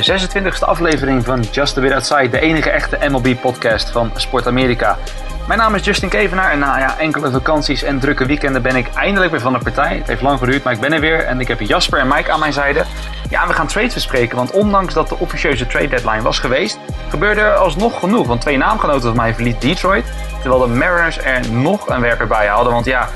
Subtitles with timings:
[0.00, 4.98] de 26e aflevering van Just a Bit Outside, de enige echte MLB-podcast van Sport Amerika.
[5.46, 8.88] Mijn naam is Justin Kevenaar en na ja, enkele vakanties en drukke weekenden ben ik
[8.94, 9.96] eindelijk weer van de partij.
[9.96, 12.32] Het heeft lang geduurd, maar ik ben er weer en ik heb Jasper en Mike
[12.32, 12.84] aan mijn zijde.
[13.30, 16.78] Ja, we gaan trades bespreken, want ondanks dat de officieuze trade deadline was geweest,
[17.08, 18.26] gebeurde er alsnog genoeg.
[18.26, 20.04] Want twee naamgenoten van mij verliet Detroit,
[20.40, 22.72] terwijl de Mariners er nog een werper bij hadden.
[22.72, 23.08] Want ja,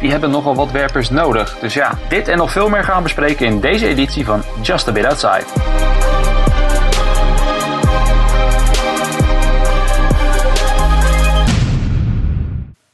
[0.00, 1.58] die hebben nogal wat werpers nodig.
[1.60, 4.88] Dus ja, dit en nog veel meer gaan we bespreken in deze editie van Just
[4.88, 5.44] a Bit Outside.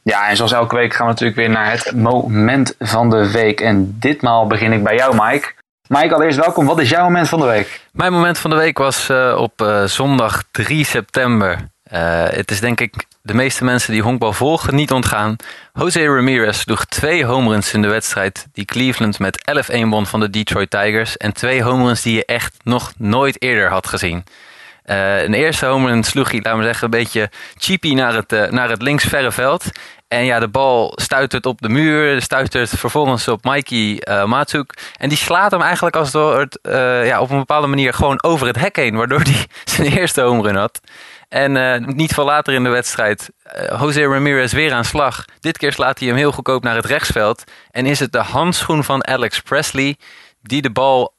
[0.03, 3.61] Ja, en zoals elke week gaan we natuurlijk weer naar het moment van de week.
[3.61, 5.51] En ditmaal begin ik bij jou, Mike.
[5.87, 6.65] Mike, allereerst welkom.
[6.65, 7.81] Wat is jouw moment van de week?
[7.91, 11.71] Mijn moment van de week was uh, op uh, zondag 3 september.
[11.93, 15.35] Uh, het is denk ik de meeste mensen die honkbal volgen niet ontgaan.
[15.73, 20.29] Jose Ramirez sloeg twee homeruns in de wedstrijd die Cleveland met 11-1 won van de
[20.29, 21.17] Detroit Tigers.
[21.17, 24.23] En twee homeruns die je echt nog nooit eerder had gezien.
[24.85, 28.49] Uh, een eerste homerun sloeg hij, laten we zeggen, een beetje cheapy naar het, uh,
[28.49, 29.65] naar het linksverre veld.
[30.07, 34.93] En ja, de bal stuitert op de muur, stuitert vervolgens op Mikey uh, Matsuk.
[34.97, 38.47] En die slaat hem eigenlijk als het, uh, ja, op een bepaalde manier gewoon over
[38.47, 40.79] het hek heen, waardoor hij zijn eerste homerun had.
[41.29, 43.29] En uh, niet veel later in de wedstrijd,
[43.79, 45.25] Jose Ramirez weer aan slag.
[45.39, 47.43] Dit keer slaat hij hem heel goedkoop naar het rechtsveld.
[47.71, 49.97] En is het de handschoen van Alex Presley
[50.41, 51.13] die de bal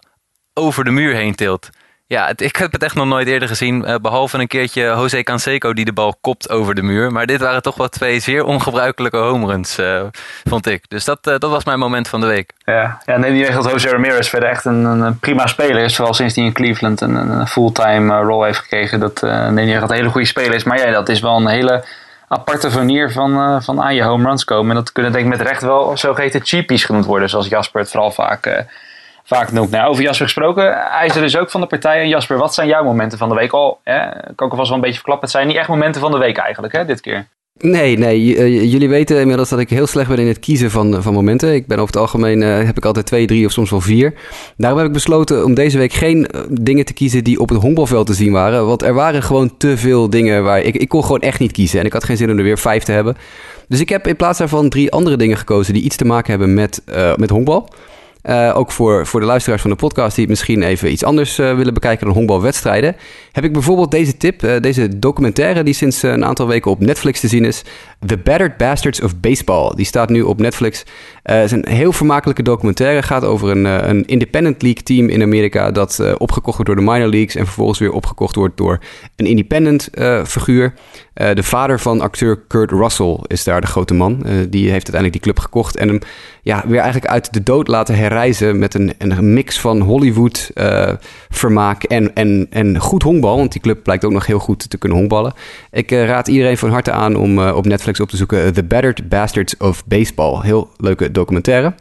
[0.55, 1.71] over de muur heen tilt.
[2.15, 3.85] Ja, ik heb het echt nog nooit eerder gezien.
[3.87, 7.13] Uh, behalve een keertje Jose Canseco die de bal kopt over de muur.
[7.13, 10.03] Maar dit waren toch wel twee zeer ongebruikelijke homeruns, uh,
[10.45, 10.89] vond ik.
[10.89, 12.53] Dus dat, uh, dat was mijn moment van de week.
[12.65, 15.97] Ja, ja neem niet dat Jose Ramirez verder echt een, een prima speler is.
[15.97, 19.01] Vooral sinds hij in Cleveland een, een fulltime rol heeft gekregen.
[19.01, 20.65] Dat neem niet weg dat een hele goede speler is.
[20.65, 21.85] Maar ja, dat is wel een hele
[22.29, 24.71] aparte manier van, van aan je home runs komen.
[24.71, 27.29] En dat kunnen denk ik met recht wel zogeheten cheapies genoemd worden.
[27.29, 28.65] Zoals Jasper het vooral vaak
[29.25, 29.71] vaak noemt.
[29.71, 32.01] Nou, over Jasper gesproken, hij is er dus ook van de partij.
[32.01, 33.53] En Jasper, wat zijn jouw momenten van de week?
[33.53, 35.25] Al, hè, ik kan ook alvast wel een beetje verklappen.
[35.25, 37.27] Het zijn niet echt momenten van de week eigenlijk, hè, dit keer.
[37.59, 38.37] Nee, nee.
[38.37, 41.55] Uh, jullie weten inmiddels dat ik heel slecht ben in het kiezen van, van momenten.
[41.55, 44.15] Ik ben over het algemeen, uh, heb ik altijd twee, drie of soms wel vier.
[44.57, 48.07] Daarom heb ik besloten om deze week geen dingen te kiezen die op het honkbalveld
[48.07, 48.67] te zien waren.
[48.67, 51.81] Want er waren gewoon te veel dingen waar ik, ik kon gewoon echt niet kiezen.
[51.81, 53.17] En ik had geen zin om er weer vijf te hebben.
[53.69, 56.55] Dus ik heb in plaats daarvan drie andere dingen gekozen die iets te maken hebben
[56.55, 56.83] met,
[57.17, 57.69] met honkbal.
[58.29, 61.57] Uh, ook voor, voor de luisteraars van de podcast die misschien even iets anders uh,
[61.57, 62.97] willen bekijken dan honkbalwedstrijden.
[63.33, 67.21] Heb ik bijvoorbeeld deze tip, uh, deze documentaire die sinds een aantal weken op Netflix
[67.21, 67.63] te zien is.
[68.07, 69.73] The Battered Bastards of Baseball.
[69.75, 70.85] Die staat nu op Netflix.
[71.25, 73.03] Het is een heel vermakelijke documentaire.
[73.03, 77.09] gaat over een, een independent league team in Amerika dat opgekocht wordt door de minor
[77.09, 77.35] leagues.
[77.35, 78.79] En vervolgens weer opgekocht wordt door
[79.17, 79.89] een independent
[80.25, 80.75] figuur.
[81.15, 84.23] de vader van acteur Kurt Russell is daar de grote man.
[84.49, 86.01] die heeft uiteindelijk die club gekocht en hem
[86.45, 90.93] ja, weer eigenlijk uit de dood laten herreizen met een, een mix van Hollywood uh,
[91.29, 93.37] vermaak en, en, en goed honkbal.
[93.37, 95.33] Want die club blijkt ook nog heel goed te kunnen honkballen.
[95.71, 98.63] Ik uh, raad iedereen van harte aan om uh, op Netflix op te zoeken The
[98.65, 100.41] Battered Bastards of Baseball.
[100.43, 101.75] Heel leuke documentaire.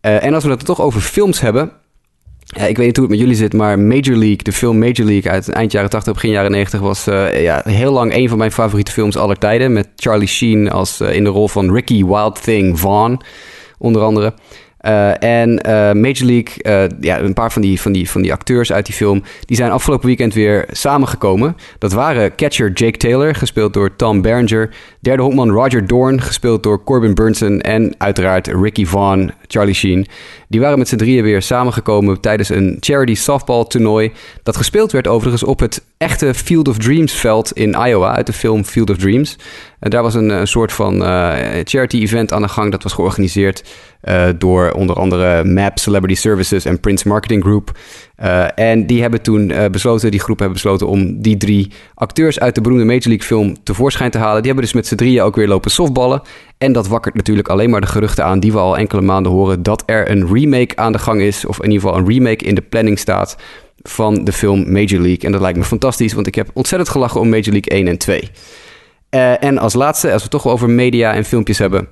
[0.00, 1.72] en als we het toch over films hebben,
[2.56, 5.06] ja, ik weet niet hoe het met jullie zit, maar Major League, de film Major
[5.06, 8.38] League uit eind jaren 80, begin jaren 90, was uh, ja, heel lang een van
[8.38, 9.72] mijn favoriete films aller tijden.
[9.72, 13.20] Met Charlie Sheen als uh, in de rol van Ricky Wild Thing Vaughn
[13.78, 14.34] onder andere.
[14.86, 18.32] Uh, en uh, Major League, uh, ja, een paar van die, van, die, van die
[18.32, 21.56] acteurs uit die film, die zijn afgelopen weekend weer samengekomen.
[21.78, 24.70] Dat waren catcher Jake Taylor, gespeeld door Tom Berenger.
[25.00, 27.60] Derde honkman Roger Dorn, gespeeld door Corbin Burnson.
[27.60, 30.06] En uiteraard Ricky Vaughn, Charlie Sheen.
[30.48, 34.12] Die waren met z'n drieën weer samengekomen tijdens een charity softball toernooi.
[34.42, 38.32] Dat gespeeld werd overigens op het echte Field of Dreams veld in Iowa, uit de
[38.32, 39.36] film Field of Dreams.
[39.78, 41.00] En daar was een, een soort van
[41.64, 42.70] charity event aan de gang.
[42.70, 43.64] Dat was georganiseerd
[44.04, 47.78] uh, door onder andere MAP Celebrity Services en Prince Marketing Group.
[48.22, 52.40] Uh, en die hebben toen uh, besloten, die groep hebben besloten om die drie acteurs
[52.40, 54.36] uit de beroemde Major League film tevoorschijn te halen.
[54.36, 56.22] Die hebben dus met z'n drieën ook weer lopen softballen.
[56.58, 59.62] En dat wakkert natuurlijk alleen maar de geruchten aan die we al enkele maanden horen
[59.62, 61.46] dat er een remake aan de gang is.
[61.46, 63.36] Of in ieder geval een remake in de planning staat
[63.82, 65.20] van de film Major League.
[65.20, 67.98] En dat lijkt me fantastisch, want ik heb ontzettend gelachen om Major League 1 en
[67.98, 68.30] 2.
[69.40, 71.88] en als laatste, als we het toch over media en filmpjes hebben.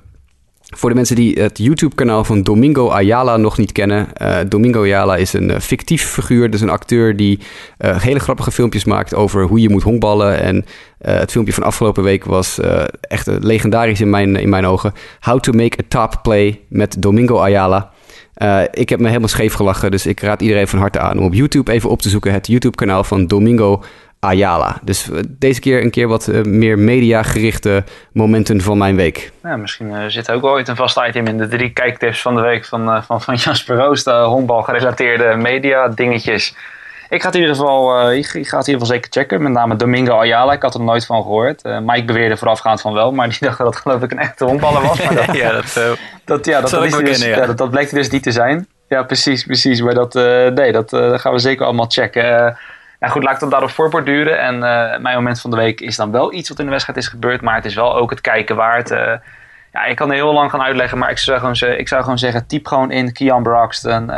[0.75, 4.07] Voor de mensen die het YouTube-kanaal van Domingo Ayala nog niet kennen.
[4.21, 6.49] Uh, Domingo Ayala is een uh, fictief figuur.
[6.49, 7.39] Dus een acteur die
[7.79, 10.39] uh, hele grappige filmpjes maakt over hoe je moet honkballen.
[10.39, 10.65] En
[10.97, 12.59] het filmpje van afgelopen week was
[13.01, 14.93] echt legendarisch in mijn, in mijn ogen.
[15.19, 17.91] How to make a top play met Domingo Ayala.
[18.71, 19.91] Ik heb me helemaal scheef gelachen.
[19.91, 22.33] Dus ik raad iedereen van harte aan om op YouTube even op te zoeken.
[22.33, 23.83] Het YouTube-kanaal van Domingo
[24.19, 24.79] Ayala.
[24.83, 29.31] Dus deze keer een keer wat meer mediagerichte momenten van mijn week.
[29.41, 33.03] Misschien zit ook ooit een vast item in de drie kijktips van de week van,
[33.03, 34.03] van, van Jasper Roos.
[34.03, 36.55] De honkbal gerelateerde media dingetjes.
[37.09, 39.41] Ik ga het in ieder geval, uh, ik, ga het in ieder geval zeker checken.
[39.41, 40.53] Met name Domingo Ayala.
[40.53, 41.65] Ik had er nooit van gehoord.
[41.65, 43.11] Uh, Mike beweerde voorafgaand van wel.
[43.11, 45.03] Maar die dacht dat het geloof ik een echte honkballer was.
[45.03, 45.91] Maar dat, ja, dat, uh,
[46.25, 47.45] dat, ja, dat, dat, is dus, ja.
[47.45, 48.67] dat, dat bleek dus niet te zijn.
[48.87, 49.81] Ja, precies, precies.
[49.81, 50.13] Maar dat,
[50.53, 52.57] nee, dat gaan we zeker allemaal checken.
[52.99, 54.39] ja, goed, laat ik dan daarop voorborduren.
[54.39, 54.59] En
[55.01, 57.41] mijn moment van de week is dan wel iets wat in de wedstrijd is gebeurd.
[57.41, 58.89] Maar het is wel ook het kijken waard.
[59.71, 60.97] ja, ik kan er heel lang gaan uitleggen.
[60.97, 64.09] Maar ik zou gewoon, ik zou gewoon zeggen, typ gewoon in Kian Braxton.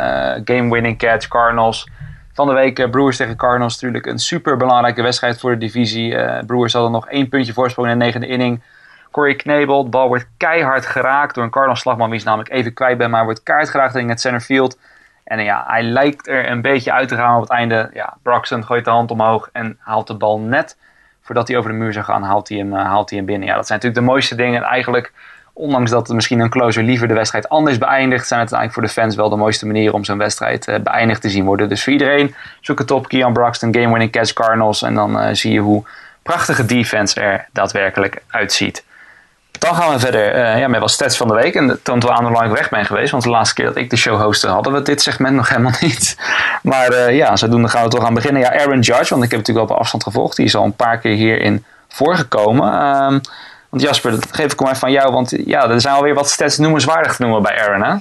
[0.44, 1.86] game winning catch, Cardinals
[2.32, 6.12] van de week uh, Brewers tegen Cardinals natuurlijk een super belangrijke wedstrijd voor de divisie.
[6.12, 8.62] Uh, Brewers hadden nog één puntje voorsprong in de negende inning.
[9.10, 12.74] Corey Knebel, de bal wordt keihard geraakt door een Cardinals slagman, wie is namelijk even
[12.74, 14.78] kwijt ben, maar wordt keihard geraakt in het centerfield.
[15.24, 17.90] En ja, hij lijkt er een beetje uit te gaan op het einde.
[17.94, 20.76] Ja, Braxton gooit de hand omhoog en haalt de bal net
[21.22, 23.48] voordat hij over de muur zou gaan, haalt hij hem, haalt hij hem binnen.
[23.48, 24.62] Ja, dat zijn natuurlijk de mooiste dingen.
[24.62, 25.12] Eigenlijk
[25.52, 29.00] ondanks dat misschien een closer liever de wedstrijd anders beëindigt, zijn het eigenlijk voor de
[29.02, 31.68] fans wel de mooiste manier om zo'n wedstrijd uh, beëindigd te zien worden.
[31.68, 33.08] Dus voor iedereen, zoek het op.
[33.08, 34.82] Kian Braxton, game winning catch Cardinals.
[34.82, 35.84] En dan uh, zie je hoe
[36.22, 38.84] prachtige defense er daadwerkelijk uitziet.
[39.58, 41.54] Dan gaan we verder uh, ja, met wat stats van de week.
[41.54, 43.10] En toont wel aan hoe lang ik weg ben geweest.
[43.10, 45.72] Want de laatste keer dat ik de show hostte hadden we dit segment nog helemaal
[45.80, 46.16] niet.
[46.62, 48.42] Maar ja, zodoende gaan we toch aan beginnen.
[48.42, 50.36] Ja, Aaron Judge, want ik heb natuurlijk al op afstand gevolgd.
[50.36, 53.20] Die is al een paar keer hierin voorgekomen.
[53.72, 55.12] Want Jasper, dat geef ik maar van jou.
[55.12, 57.94] Want ja, er zijn alweer wat stats noemenswaardig te noemen bij Aaron, hè?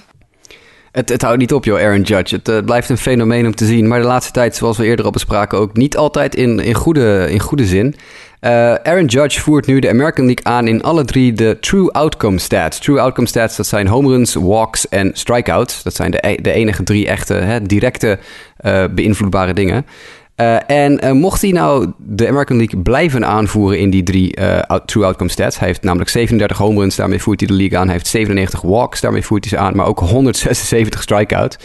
[0.91, 2.35] Het, het houdt niet op, joh, Aaron Judge.
[2.35, 3.87] Het uh, blijft een fenomeen om te zien.
[3.87, 7.27] Maar de laatste tijd, zoals we eerder al bespraken, ook niet altijd in, in, goede,
[7.29, 7.95] in goede zin.
[8.41, 12.39] Uh, Aaron Judge voert nu de American League aan in alle drie de True Outcome
[12.39, 12.79] Stats.
[12.79, 15.83] True Outcome Stats, dat zijn home runs, walks en strikeouts.
[15.83, 18.19] Dat zijn de, e-, de enige drie echte, hè, directe
[18.61, 19.85] uh, beïnvloedbare dingen.
[20.41, 24.87] Uh, en uh, mocht hij nou de American League blijven aanvoeren in die drie out,
[24.87, 25.59] true outcome stats.
[25.59, 27.85] Hij heeft namelijk 37 home runs, daarmee voert hij de league aan.
[27.85, 29.75] Hij heeft 97 walks, daarmee voert hij ze aan.
[29.75, 31.57] Maar ook 176 strikeouts.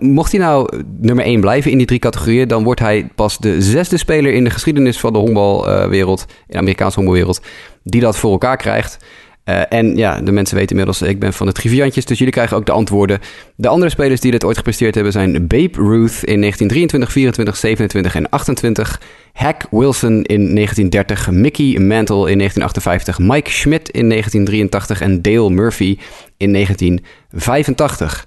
[0.00, 3.62] mocht hij nou nummer 1 blijven in die drie categorieën, dan wordt hij pas de
[3.62, 7.40] zesde speler in de geschiedenis van de honkbalwereld, in de Amerikaanse honkbalwereld,
[7.82, 8.98] die dat voor elkaar krijgt.
[9.48, 12.56] Uh, en ja, de mensen weten inmiddels, ik ben van de triviantjes, dus jullie krijgen
[12.56, 13.20] ook de antwoorden.
[13.56, 18.14] De andere spelers die dit ooit gepresteerd hebben zijn Babe Ruth in 1923, 24, 27
[18.14, 19.00] en 28.
[19.32, 25.98] Hack Wilson in 1930, Mickey Mantle in 1958, Mike Schmidt in 1983 en Dale Murphy
[26.36, 28.26] in 1985.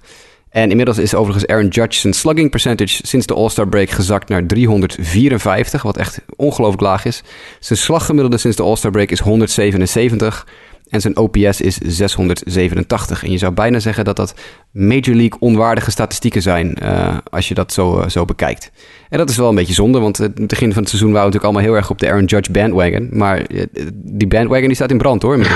[0.50, 4.46] En inmiddels is overigens Aaron Judge zijn slugging percentage sinds de All-Star break gezakt naar
[4.46, 7.22] 354, wat echt ongelooflijk laag is.
[7.58, 10.46] Zijn slaggemiddelde sinds de All-Star break is 177.
[10.90, 13.24] En zijn OPS is 687.
[13.24, 14.34] En je zou bijna zeggen dat dat
[14.72, 16.76] Major League onwaardige statistieken zijn.
[16.82, 18.70] Uh, als je dat zo, uh, zo bekijkt.
[19.08, 19.98] En dat is wel een beetje zonde.
[19.98, 22.24] Want het begin van het seizoen waren we natuurlijk allemaal heel erg op de Aaron
[22.24, 23.08] Judge bandwagon.
[23.12, 25.38] Maar uh, die bandwagon die staat in brand hoor.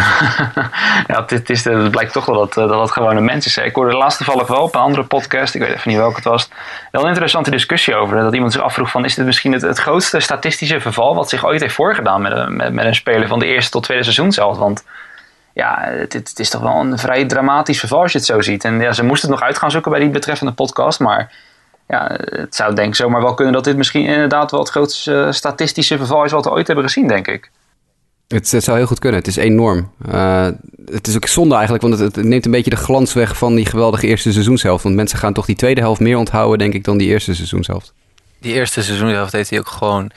[1.07, 3.57] ja, het, is, het blijkt toch wel dat, dat het gewoon een mens is.
[3.57, 5.55] Ik hoorde laatst toevallig wel op een andere podcast.
[5.55, 6.49] Ik weet even niet welke het was.
[6.91, 8.21] Wel een interessante discussie over.
[8.21, 11.15] Dat iemand zich afvroeg van is dit misschien het, grootste statistische verval.
[11.15, 14.03] Wat zich ooit heeft voorgedaan met met, met een speler van de eerste tot tweede
[14.03, 14.59] seizoen zelf.
[14.59, 14.85] Want
[15.55, 18.65] ja, het, het, is toch wel een vrij dramatisch verval als je het zo ziet.
[18.65, 21.01] En ja, ze moesten het nog uit gaan zoeken bij die betreffende podcast.
[21.01, 21.33] Maar
[21.89, 25.29] ja, het zou denk ik zomaar wel kunnen dat dit misschien inderdaad wel het grootste
[25.31, 27.51] statistische verval is wat we ooit hebben gezien, denk ik.
[28.29, 29.19] Het, het zou heel goed kunnen.
[29.19, 29.91] Het is enorm.
[30.09, 30.49] Uh,
[30.87, 33.55] het is ook zonde eigenlijk, want het, het, neemt een beetje de glans weg van
[33.55, 34.83] die geweldige eerste seizoenshelft.
[34.83, 37.93] Want mensen gaan toch die tweede helft meer onthouden, denk ik, dan die eerste seizoenshelft.
[38.41, 40.11] Die eerste seizoenshelft heeft hij ook gewoon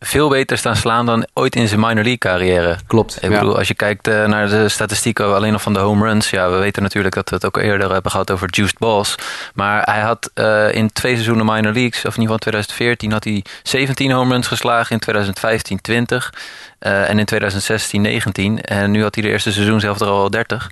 [0.00, 2.76] veel beter staan slaan dan ooit in zijn minor league carrière.
[2.86, 3.18] Klopt.
[3.22, 6.30] Ik bedoel, als je kijkt uh, naar de statistieken alleen nog van de home runs.
[6.30, 9.14] Ja, we weten natuurlijk dat we het ook eerder hebben gehad over juiced balls.
[9.54, 13.24] Maar hij had uh, in twee seizoenen minor leagues, of in ieder geval 2014, had
[13.24, 14.92] hij 17 home runs geslagen.
[14.92, 16.34] In 2015 20.
[16.80, 18.60] Uh, en in 2016 19.
[18.60, 20.70] En nu had hij de eerste seizoen zelf er al 30.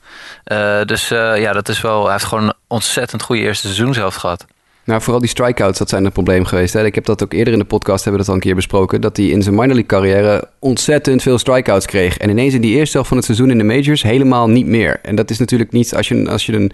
[0.85, 2.03] dus ja, dat is wel.
[2.03, 4.47] Hij heeft gewoon een ontzettend goede eerste seizoen zelf gehad.
[4.85, 6.73] Nou, vooral die strikeouts, dat zijn een probleem geweest.
[6.73, 6.85] Hè?
[6.85, 9.01] Ik heb dat ook eerder in de podcast, hebben we dat al een keer besproken...
[9.01, 12.19] dat hij in zijn minor league carrière ontzettend veel strikeouts kreeg.
[12.19, 14.99] En ineens in die eerste helft van het seizoen in de majors helemaal niet meer.
[15.03, 15.95] En dat is natuurlijk niet...
[15.95, 16.73] Als je, als je een,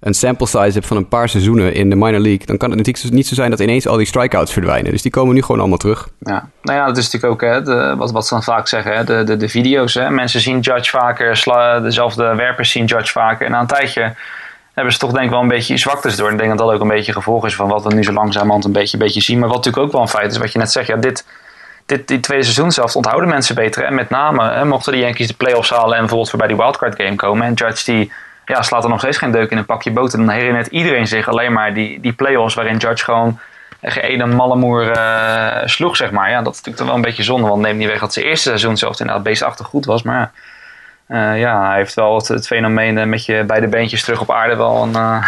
[0.00, 2.46] een sample size hebt van een paar seizoenen in de minor league...
[2.46, 4.92] dan kan het natuurlijk niet zo zijn dat ineens al die strikeouts verdwijnen.
[4.92, 6.08] Dus die komen nu gewoon allemaal terug.
[6.18, 8.96] Ja, nou ja, dat is natuurlijk ook hè, wat, wat ze dan vaak zeggen.
[8.96, 10.10] Hè, de, de, de video's, hè.
[10.10, 11.28] mensen zien Judge vaker...
[11.82, 13.46] dezelfde werpers zien Judge vaker.
[13.46, 14.14] En na een tijdje
[14.76, 16.26] hebben ze toch denk ik wel een beetje zwaktes door.
[16.26, 18.12] En ik denk dat dat ook een beetje gevolg is van wat we nu zo
[18.12, 19.38] langzamerhand een beetje, een beetje zien.
[19.38, 21.26] Maar wat natuurlijk ook wel een feit is, wat je net zegt, ja, dit,
[21.86, 23.84] dit, die tweede seizoen zelf onthouden mensen beter.
[23.84, 27.02] En met name hè, mochten de Yankees de playoffs halen en bijvoorbeeld voorbij die wildcard
[27.02, 27.46] game komen.
[27.46, 28.12] En Judge die
[28.44, 30.18] ja, slaat er nog steeds geen deuk in een pakje boter.
[30.18, 33.38] Dan herinnert iedereen zich alleen maar die, die playoffs waarin Judge gewoon
[33.82, 34.98] geen ene mallemoer
[35.64, 36.30] sloeg, zeg maar.
[36.30, 37.48] Ja, dat is natuurlijk wel een beetje zonde.
[37.48, 40.02] Want neem niet weg dat zijn eerste seizoen zelfs inderdaad beestachtig goed was.
[40.02, 40.30] Maar ja,
[41.06, 44.94] hij heeft wel het, het fenomeen met je beide beentjes terug op aarde wel een...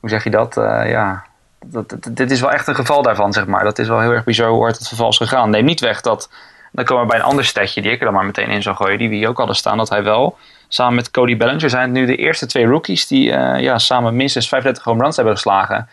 [0.00, 0.54] hoe zeg je dat?
[0.86, 1.24] ja,
[1.64, 3.64] dat, dit is wel echt een geval daarvan, zeg maar.
[3.64, 5.50] Dat is wel heel erg bizar hoe het verval is gegaan.
[5.50, 6.30] Neem niet weg dat...
[6.74, 8.76] Dan komen we bij een ander stetje die ik er dan maar meteen in zou
[8.76, 8.98] gooien.
[8.98, 9.76] Die we hier ook hadden staan.
[9.76, 10.38] Dat hij wel
[10.68, 13.22] samen met Cody Bellinger zijn het nu de eerste twee rookies die
[13.60, 15.88] ja, samen minstens 35 home runs hebben geslagen.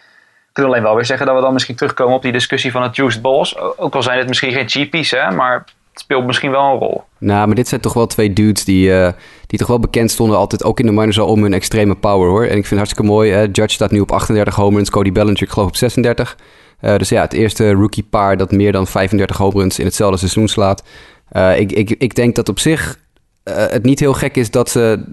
[0.51, 2.95] Kan alleen wel weer zeggen dat we dan misschien terugkomen op die discussie van het
[2.95, 3.57] juiced balls.
[3.57, 5.63] Ook al zijn het misschien geen cheapies, hè, maar
[5.99, 7.01] speelt misschien wel een rol.
[7.17, 9.09] Nou, maar dit zijn toch wel twee dudes die, uh,
[9.47, 12.29] die toch wel bekend stonden altijd, ook in de minors al, om hun extreme power
[12.29, 12.43] hoor.
[12.43, 13.31] En ik vind het hartstikke mooi.
[13.31, 16.37] Judge staat nu op 38 home runs, Cody Bellinger ik geloof op 36.
[16.81, 20.17] Uh, dus ja, het eerste rookie paar dat meer dan 35 home runs in hetzelfde
[20.17, 20.83] seizoen slaat.
[21.31, 22.99] Uh, ik, ik, ik denk dat op zich
[23.43, 25.03] het niet heel gek is dat ze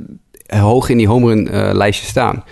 [0.47, 2.45] hoog in die home run uh, lijstje staan.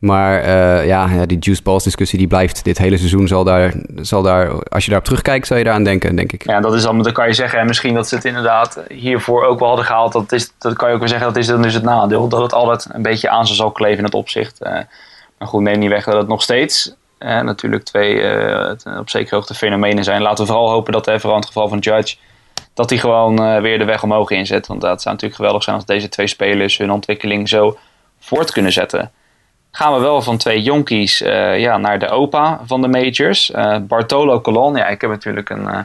[0.00, 3.28] Maar uh, ja, die juice balls discussie die blijft dit hele seizoen.
[3.28, 6.44] Zal daar, zal daar, als je daarop terugkijkt, zal je daaraan denken, denk ik.
[6.44, 7.58] Ja, dat is dan, dan kan je zeggen.
[7.58, 10.12] En misschien dat ze het inderdaad hiervoor ook wel hadden gehaald.
[10.12, 12.28] Dat, is, dat kan je ook wel zeggen, dat is dan dus het nadeel.
[12.28, 14.60] Dat het altijd een beetje aan ze zal kleven in het opzicht.
[14.62, 14.72] Uh,
[15.38, 18.14] maar goed, neem niet weg dat het nog steeds uh, natuurlijk twee
[18.98, 20.22] op zekere hoogte fenomenen zijn.
[20.22, 22.16] Laten we vooral hopen dat, vooral in het geval van Judge
[22.74, 24.66] dat hij gewoon weer de weg omhoog inzet.
[24.66, 27.76] Want dat zou natuurlijk geweldig zijn als deze twee spelers hun ontwikkeling zo
[28.18, 29.10] voort kunnen zetten
[29.70, 33.50] gaan we wel van twee jonkies uh, ja, naar de opa van de majors.
[33.50, 34.76] Uh, Bartolo Colon.
[34.76, 35.78] Ja, ik heb natuurlijk een, uh,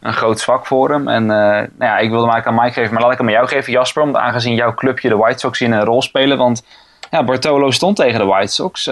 [0.00, 1.08] een groot zwak voor hem.
[1.08, 3.32] En nou ja, ik wilde hem eigenlijk aan Mike geven, maar laat ik hem aan
[3.32, 4.02] jou geven, Jasper.
[4.02, 6.38] Omdat aangezien jouw clubje, de White Sox, in een rol spelen.
[6.38, 6.64] Want
[7.10, 8.90] ja, Bartolo stond tegen de White Sox.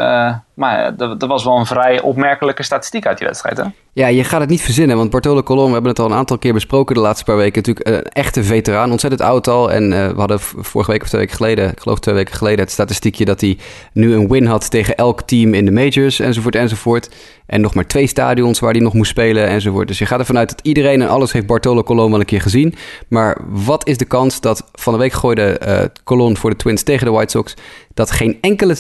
[0.55, 3.65] Maar dat was wel een vrij opmerkelijke statistiek uit die wedstrijd, hè?
[3.93, 6.39] Ja, je gaat het niet verzinnen, want Bartolo Colom, we hebben het al een aantal
[6.39, 7.63] keer besproken de laatste paar weken.
[7.63, 9.73] Natuurlijk een echte veteraan, ontzettend oud al.
[9.73, 12.61] En uh, we hadden vorige week of twee weken geleden, ik geloof twee weken geleden,
[12.61, 13.59] het statistiekje dat hij
[13.93, 17.15] nu een win had tegen elk team in de majors, enzovoort, enzovoort.
[17.47, 19.89] En nog maar twee stadions waar hij nog moest spelen, enzovoort.
[19.89, 22.41] Dus je gaat ervan uit dat iedereen en alles heeft Bartolo Colom wel een keer
[22.41, 22.75] gezien.
[23.09, 26.83] Maar wat is de kans dat van de week gooide uh, Colon voor de Twins
[26.83, 27.55] tegen de White Sox,
[27.95, 28.77] dat geen enkele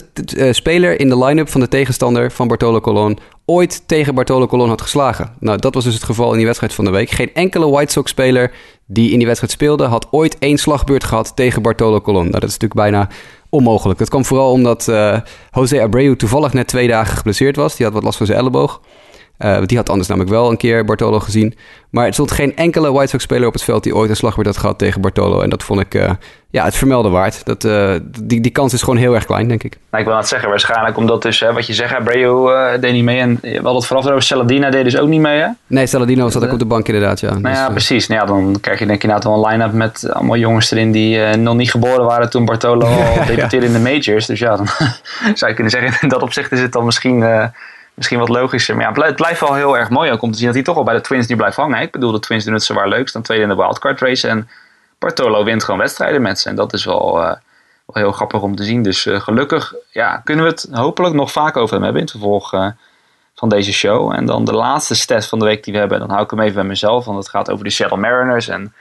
[0.50, 4.83] speler in de line-up van de tegenstander van Bartolo Colon ooit tegen Bartolo Colon had
[4.83, 5.33] geslagen.
[5.40, 7.11] Nou, dat was dus het geval in die wedstrijd van de week.
[7.11, 8.52] Geen enkele White Sox-speler
[8.87, 9.85] die in die wedstrijd speelde...
[9.85, 12.21] had ooit één slagbeurt gehad tegen Bartolo Colon.
[12.21, 13.09] Nou, dat is natuurlijk bijna
[13.49, 13.99] onmogelijk.
[13.99, 15.18] Dat kwam vooral omdat uh,
[15.50, 17.76] Jose Abreu toevallig net twee dagen geblesseerd was.
[17.76, 18.80] Die had wat last van zijn elleboog.
[19.38, 21.55] Uh, die had anders namelijk wel een keer Bartolo gezien.
[21.91, 24.57] Maar er stond geen enkele White Sox-speler op het veld die ooit een slagbeurt had
[24.57, 25.41] gehad tegen Bartolo.
[25.41, 26.11] En dat vond ik uh,
[26.50, 27.45] ja, het vermelden waard.
[27.45, 29.79] Dat, uh, die, die kans is gewoon heel erg klein, denk ik.
[29.91, 33.05] Nou, ik wil het zeggen, waarschijnlijk omdat dus, hè, wat je zegt, Abreu deed niet
[33.05, 33.21] mee.
[33.21, 35.49] En we hadden het vooraf over Saladina deed dus ook niet mee, hè?
[35.67, 37.31] Nee, Saladino zat ook op de bank inderdaad, ja.
[37.31, 38.07] Nou ja, dus, precies.
[38.07, 41.19] Nou ja, dan krijg je denk nou wel een line-up met allemaal jongens erin die
[41.37, 42.87] nog niet geboren waren toen Bartolo
[43.17, 44.26] al debuteerde in de majors.
[44.26, 44.67] Dus ja, dan
[45.35, 47.50] zou je kunnen zeggen, in dat opzicht is het dan misschien
[47.95, 48.77] misschien wat logischer.
[48.77, 50.77] Maar ja, het blijft wel heel erg mooi ook om te zien dat hij toch
[50.77, 51.81] al bij de Twins nu blijft hangen.
[51.81, 53.09] Ik bedoel, de Twins doen het zwaar leuk.
[53.09, 54.29] Staan tweede in de wildcard race.
[54.29, 54.49] En
[54.99, 56.49] Bartolo wint gewoon wedstrijden met ze.
[56.49, 57.27] En dat is wel, uh,
[57.87, 58.83] wel heel grappig om te zien.
[58.83, 62.17] Dus uh, gelukkig ja, kunnen we het hopelijk nog vaak over hem hebben in het
[62.17, 62.67] vervolg uh,
[63.35, 64.13] van deze show.
[64.13, 65.99] En dan de laatste stat van de week die we hebben.
[65.99, 67.05] Dan hou ik hem even bij mezelf.
[67.05, 68.49] Want het gaat over de Seattle Mariners.
[68.49, 68.75] En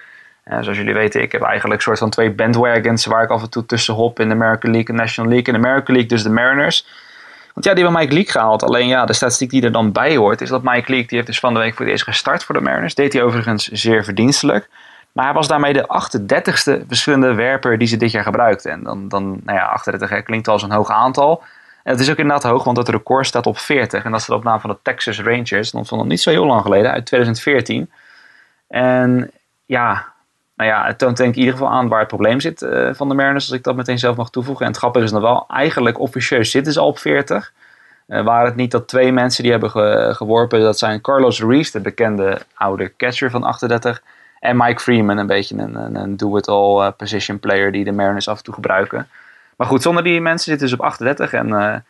[0.43, 3.50] zoals jullie weten, ik heb eigenlijk een soort van twee bandwagons waar ik af en
[3.50, 5.53] toe tussen hop in de American League en National League.
[5.53, 6.86] In de American League dus de Mariners.
[7.53, 8.63] Want ja, die hebben Mike Leake gehaald.
[8.63, 11.27] Alleen ja, de statistiek die er dan bij hoort, is dat Mike Leake, die heeft
[11.27, 12.95] dus van de week voor het eerst gestart voor de Mariners.
[12.95, 14.69] Deed hij overigens zeer verdienstelijk.
[15.12, 18.72] Maar hij was daarmee de 38ste verschillende werper die ze dit jaar gebruikten.
[18.72, 21.43] En dan, dan nou ja, 38 klinkt als een hoog aantal.
[21.83, 24.03] En het is ook inderdaad hoog, want het record staat op 40.
[24.03, 25.72] En dat staat op naam van de Texas Rangers.
[25.72, 27.91] Dat van nog niet zo heel lang geleden, uit 2014.
[28.67, 29.31] En
[29.65, 30.12] ja,
[30.55, 32.93] nou ja, het toont denk ik in ieder geval aan waar het probleem zit uh,
[32.93, 34.65] van de Mariners, als ik dat meteen zelf mag toevoegen.
[34.65, 37.53] En het grappige is nog wel, eigenlijk officieus zitten ze al op 40.
[38.07, 41.72] Uh, waren het niet dat twee mensen die hebben ge geworpen, dat zijn Carlos Ruiz,
[41.72, 44.01] de bekende oude catcher van 38,
[44.39, 48.27] en Mike Freeman, een beetje een, een, een do-it-all uh, position player die de Mariners
[48.27, 49.07] af en toe gebruiken.
[49.57, 51.83] Maar goed, zonder die mensen zitten ze op 38 en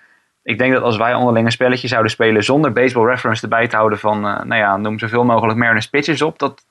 [0.44, 3.76] ik denk dat als wij onderling een spelletje zouden spelen zonder baseball reference erbij te
[3.76, 6.66] houden van, nou ja, noem zoveel mogelijk Mariners pitches op, dat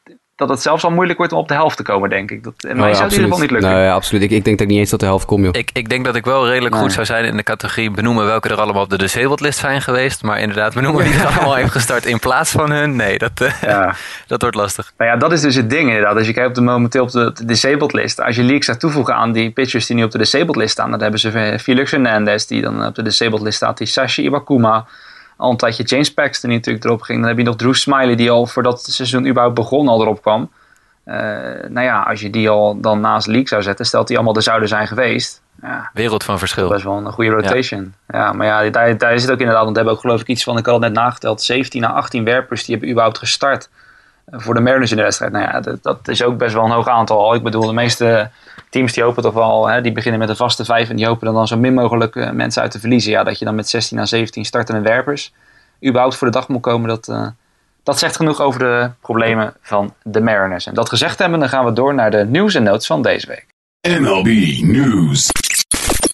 [0.46, 2.44] dat het zelfs al moeilijk wordt om op de helft te komen, denk ik.
[2.44, 3.70] Dat, en mij oh, zou het in ieder geval niet lukken.
[3.70, 4.22] Nou, ja, absoluut.
[4.22, 5.54] Ik, ik denk dat ik niet eens tot de helft kom, joh.
[5.54, 8.48] Ik, ik denk dat ik wel redelijk goed zou zijn in de categorie benoemen welke
[8.48, 10.22] er allemaal op de disabled list zijn geweest.
[10.22, 12.96] Maar inderdaad, benoemen wie er allemaal heeft gestart in plaats van hun.
[12.96, 13.94] Nee, dat, uh, ja.
[14.26, 14.92] dat wordt lastig.
[14.96, 16.16] Nou ja, dat is dus het ding inderdaad.
[16.16, 18.20] Als je kijkt op de, momenteel op de, de disabled list.
[18.20, 20.90] Als je leaks zou toevoegen aan die pitchers die nu op de disabled list staan.
[20.90, 23.78] Dan hebben ze Felix Hernandez die dan op de disabled list staat.
[23.78, 24.86] Die Sashi Iwakuma
[25.36, 27.18] al een tijdje James Paxton die natuurlijk erop ging.
[27.18, 30.22] Dan heb je nog Drew Smiley die al voordat het seizoen überhaupt begon al erop
[30.22, 30.50] kwam.
[31.68, 34.42] nou ja, als je die al dan naast League zou zetten, stelt die allemaal er
[34.42, 35.42] zouden zijn geweest.
[35.62, 36.68] Ja, Wereld van verschil.
[36.68, 37.94] Best wel een goede rotation.
[38.08, 39.64] Ja, maar ja, daar, daar is het ook inderdaad.
[39.64, 41.92] Want we hebben ook geloof ik iets van, ik had het net nageteld, 17 à
[41.92, 43.68] 18 werpers die hebben überhaupt gestart
[44.32, 45.32] voor de Mariners in de wedstrijd.
[45.32, 47.34] Nou ja, dat, dat, is ook best wel een hoog aantal.
[47.34, 48.30] Ik bedoel, de meeste
[48.70, 51.26] teams die hopen toch wel, hè, die beginnen met een vaste vijf en die hopen
[51.26, 53.12] dan, dan zo min mogelijk uh, mensen uit te verliezen.
[53.12, 55.32] Ja, dat je dan met 16 à 17 startende werpers
[55.86, 57.26] überhaupt voor de dag moet komen, dat, uh,
[57.82, 60.66] dat zegt genoeg over de problemen van de Mariners.
[60.66, 63.26] En dat gezegd hebben, dan gaan we door naar de nieuws en notes van deze
[63.26, 63.46] week.
[64.00, 64.26] MLB
[64.60, 65.30] News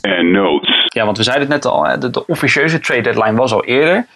[0.01, 0.87] en Notes.
[0.87, 3.65] Ja, want we zeiden het net al, hè, de, de officieuze trade deadline was al
[3.65, 4.07] eerder.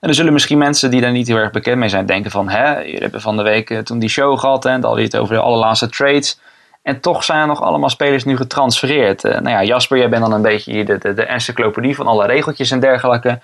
[0.00, 2.48] En er zullen misschien mensen die daar niet heel erg bekend mee zijn denken van...
[2.48, 5.16] Hè, jullie hebben van de week eh, toen die show gehad en dan je het
[5.16, 6.38] over de allerlaatste trades.
[6.82, 9.24] En toch zijn er nog allemaal spelers nu getransfereerd.
[9.24, 12.70] Uh, nou ja, Jasper, jij bent dan een beetje de, de encyclopedie van alle regeltjes
[12.70, 13.40] en dergelijke.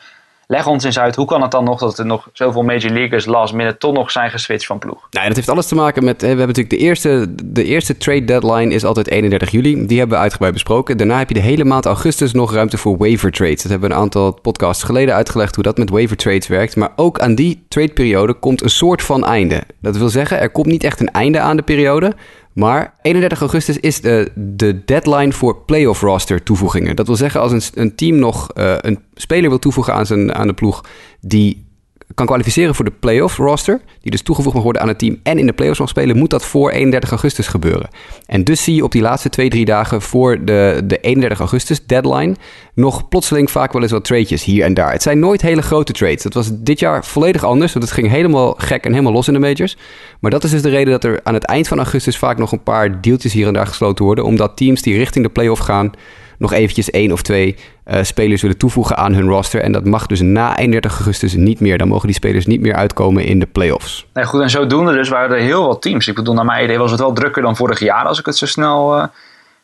[0.49, 3.27] Leg ons eens uit, hoe kan het dan nog dat er nog zoveel Major Leaguers
[3.27, 5.07] last minute toch nog zijn geswitcht van ploeg?
[5.11, 8.25] Nou, dat heeft alles te maken met, we hebben natuurlijk de eerste, de eerste trade
[8.25, 9.87] deadline is altijd 31 juli.
[9.87, 10.97] Die hebben we uitgebreid besproken.
[10.97, 13.63] Daarna heb je de hele maand augustus nog ruimte voor waiver trades.
[13.63, 16.77] Dat hebben we een aantal podcasts geleden uitgelegd hoe dat met waiver trades werkt.
[16.77, 19.63] Maar ook aan die trade-periode komt een soort van einde.
[19.81, 22.13] Dat wil zeggen, er komt niet echt een einde aan de periode,
[22.57, 26.97] maar 31 augustus is de, de deadline voor playoff roster toevoegingen.
[26.97, 30.35] Dat wil zeggen, als een, een team nog uh, een speler wil toevoegen aan, zijn,
[30.35, 30.85] aan de ploeg
[31.21, 31.66] die
[32.15, 35.39] kan kwalificeren voor de playoff roster, die dus toegevoegd mag worden aan het team en
[35.39, 37.89] in de playoffs mag spelen, moet dat voor 31 augustus gebeuren.
[38.27, 41.87] En dus zie je op die laatste twee, drie dagen voor de, de 31 augustus
[41.87, 42.35] deadline
[42.75, 44.93] nog plotseling vaak wel eens wat tradejes hier en daar.
[44.93, 46.23] Het zijn nooit hele grote trades.
[46.23, 49.35] Dat was dit jaar volledig anders, want het ging helemaal gek en helemaal los in
[49.35, 49.77] de majors.
[50.21, 52.53] Maar dat is dus de reden dat er aan het eind van augustus vaak nog
[52.53, 55.93] een paar deeltjes hier en daar gesloten worden, omdat teams die richting de playoff gaan
[56.39, 59.61] nog eventjes één of twee uh, spelers willen toevoegen aan hun roster.
[59.61, 61.79] En dat mag dus na 31 augustus niet meer.
[61.79, 64.07] Dan mogen die spelers niet meer uitkomen in de playoffs.
[64.13, 66.09] Nee, goed, en zodoende dus waren er heel wat teams.
[66.09, 68.37] Ik bedoel, naar mijn idee was het wel drukker dan vorig jaar als ik het
[68.37, 69.05] zo snel, uh,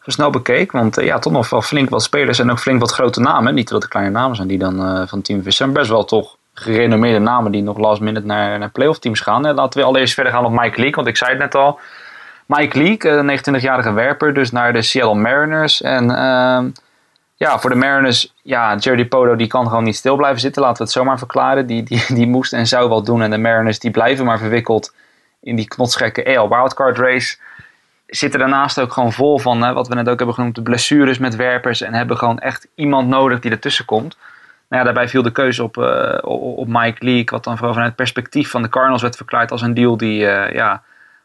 [0.03, 0.73] zo snel bekeek.
[0.73, 3.55] Want uh, ja, toch nog wel flink wat spelers en ook flink wat grote namen.
[3.55, 7.18] Niet dat het kleine namen zijn die dan van Team maar best wel toch gerenommeerde
[7.18, 9.46] namen die nog last minute naar, naar playoff teams gaan.
[9.46, 11.79] En laten we allereerst verder gaan op Mike Leake, want ik zei het net al.
[12.46, 15.83] Mike Leake, een 29-jarige werper, dus naar de Seattle Mariners.
[15.83, 16.68] En ehm,
[17.42, 20.62] ja, voor de Mariners, ja, Jerry Polo die kan gewoon niet stil blijven zitten.
[20.62, 21.66] Laten we het zomaar verklaren.
[21.66, 23.22] Die, die, die moest en zou wat doen.
[23.22, 24.94] En de Mariners die blijven maar verwikkeld
[25.40, 27.37] in die knotsgekke AL wildcard race.
[28.07, 31.18] Zitten daarnaast ook gewoon vol van, hè, wat we net ook hebben genoemd, de blessures
[31.18, 31.81] met werpers.
[31.81, 34.16] En hebben gewoon echt iemand nodig die ertussen komt.
[34.68, 36.18] Nou daarbij viel de keuze op, uh,
[36.59, 37.33] op Mike Leake.
[37.33, 40.18] Wat dan vooral vanuit het perspectief van de Cardinals werd verklaard als een deal die,
[40.52, 40.83] ja,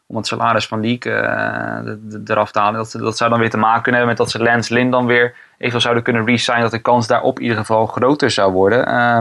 [0.08, 2.74] om het salaris van Leake uh, eraf te halen.
[2.74, 5.06] Dat, dat zou dan weer te maken kunnen hebben met dat ze Lance Lynn dan
[5.06, 8.88] weer eventueel zouden kunnen resignen, dat de kans daarop in ieder geval groter zou worden.
[8.88, 9.18] Uh,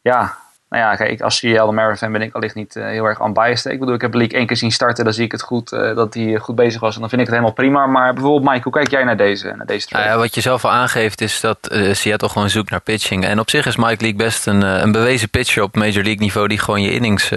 [0.00, 0.36] ja,
[0.68, 3.72] nou ja, kijk, als Seattle Marathon ben ik allicht niet uh, heel erg unbiased.
[3.72, 5.96] Ik bedoel, ik heb League één keer zien starten, dan zie ik het goed uh,
[5.96, 6.94] dat hij goed bezig was.
[6.94, 7.86] En dan vind ik het helemaal prima.
[7.86, 10.04] Maar bijvoorbeeld Mike, hoe kijk jij naar deze, naar deze trade?
[10.04, 13.24] Ja, wat je zelf al aangeeft is dat uh, Seattle gewoon zoekt naar pitching.
[13.24, 16.48] En op zich is Mike Leake best een, een bewezen pitcher op Major League niveau
[16.48, 17.30] die gewoon je innings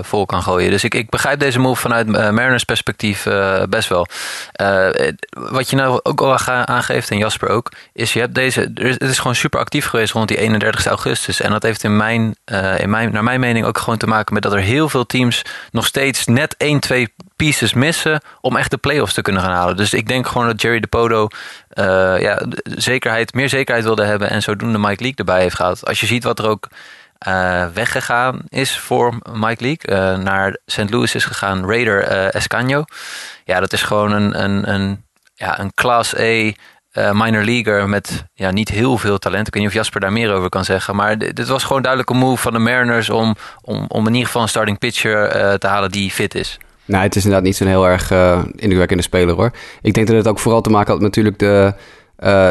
[0.00, 0.70] vol kan gooien.
[0.70, 3.26] Dus ik, ik begrijp deze move vanuit Mariners perspectief
[3.68, 4.06] best wel.
[5.30, 9.18] wat je nou ook al aangeeft, en Jasper ook, is je hebt deze, het is
[9.18, 11.40] gewoon super actief geweest rond die 31 augustus.
[11.40, 12.36] En dat heeft in mijn
[12.78, 15.42] in mijn, naar mijn mening ook gewoon te maken met dat er heel veel teams
[15.70, 19.76] nog steeds net 1, 2 pieces missen om echt de playoffs te kunnen gaan halen.
[19.76, 21.28] Dus ik denk gewoon dat Jerry DePodo
[21.74, 25.86] uh, ja, zekerheid, meer zekerheid wilde hebben en zodoende Mike Leake erbij heeft gehaald.
[25.86, 26.68] Als je ziet wat er ook
[27.28, 30.90] uh, weggegaan is voor Mike Leake, naar St.
[30.90, 32.84] Louis is gegaan Raider Escanio.
[33.44, 36.52] Ja, dat is gewoon een, een, een, ja, een Class A
[36.98, 39.46] uh, minor leaguer met ja, niet heel veel talent.
[39.46, 40.96] Ik weet niet of Jasper daar meer over kan zeggen.
[40.96, 44.26] Maar dit, was gewoon duidelijk een move van de Mariners om, om, om in ieder
[44.26, 46.58] geval een starting pitcher uh, te halen die fit is.
[46.84, 49.50] Nou, het is inderdaad niet zo'n heel erg uh, indrukwekkende speler hoor.
[49.82, 51.74] Ik denk dat het ook vooral te maken had met natuurlijk de,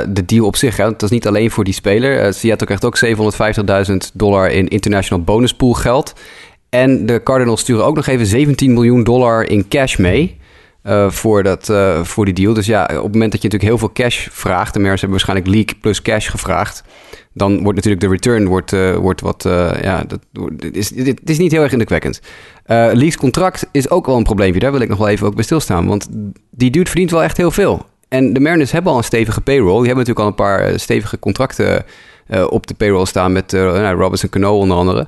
[0.09, 0.77] de deal op zich.
[0.77, 0.83] Hè.
[0.83, 2.25] Dat is niet alleen voor die speler.
[2.25, 2.97] Uh, Seattle krijgt ook
[3.89, 6.13] 750.000 dollar in international bonuspool geld.
[6.69, 10.37] En de Cardinals sturen ook nog even 17 miljoen dollar in cash mee.
[10.87, 12.53] Uh, voor, dat, uh, voor die deal.
[12.53, 14.73] Dus ja, op het moment dat je natuurlijk heel veel cash vraagt...
[14.73, 16.83] de Mers hebben waarschijnlijk leak plus cash gevraagd...
[17.33, 19.43] dan wordt natuurlijk de return wordt, uh, wordt wat...
[19.81, 20.19] ja, dat,
[20.71, 22.21] is, het is niet heel erg indrukwekkend.
[22.67, 24.59] Leaks contract is ook wel een probleempje.
[24.59, 25.87] Daar wil ik nog wel even ook bij stilstaan.
[25.87, 26.07] Want
[26.51, 27.85] die dude verdient wel echt heel veel.
[28.07, 29.77] En de Mariners hebben al een stevige payroll.
[29.77, 31.85] Die hebben natuurlijk al een paar stevige contracten...
[32.49, 35.07] op de payroll staan met nou, Robinson Cano onder andere...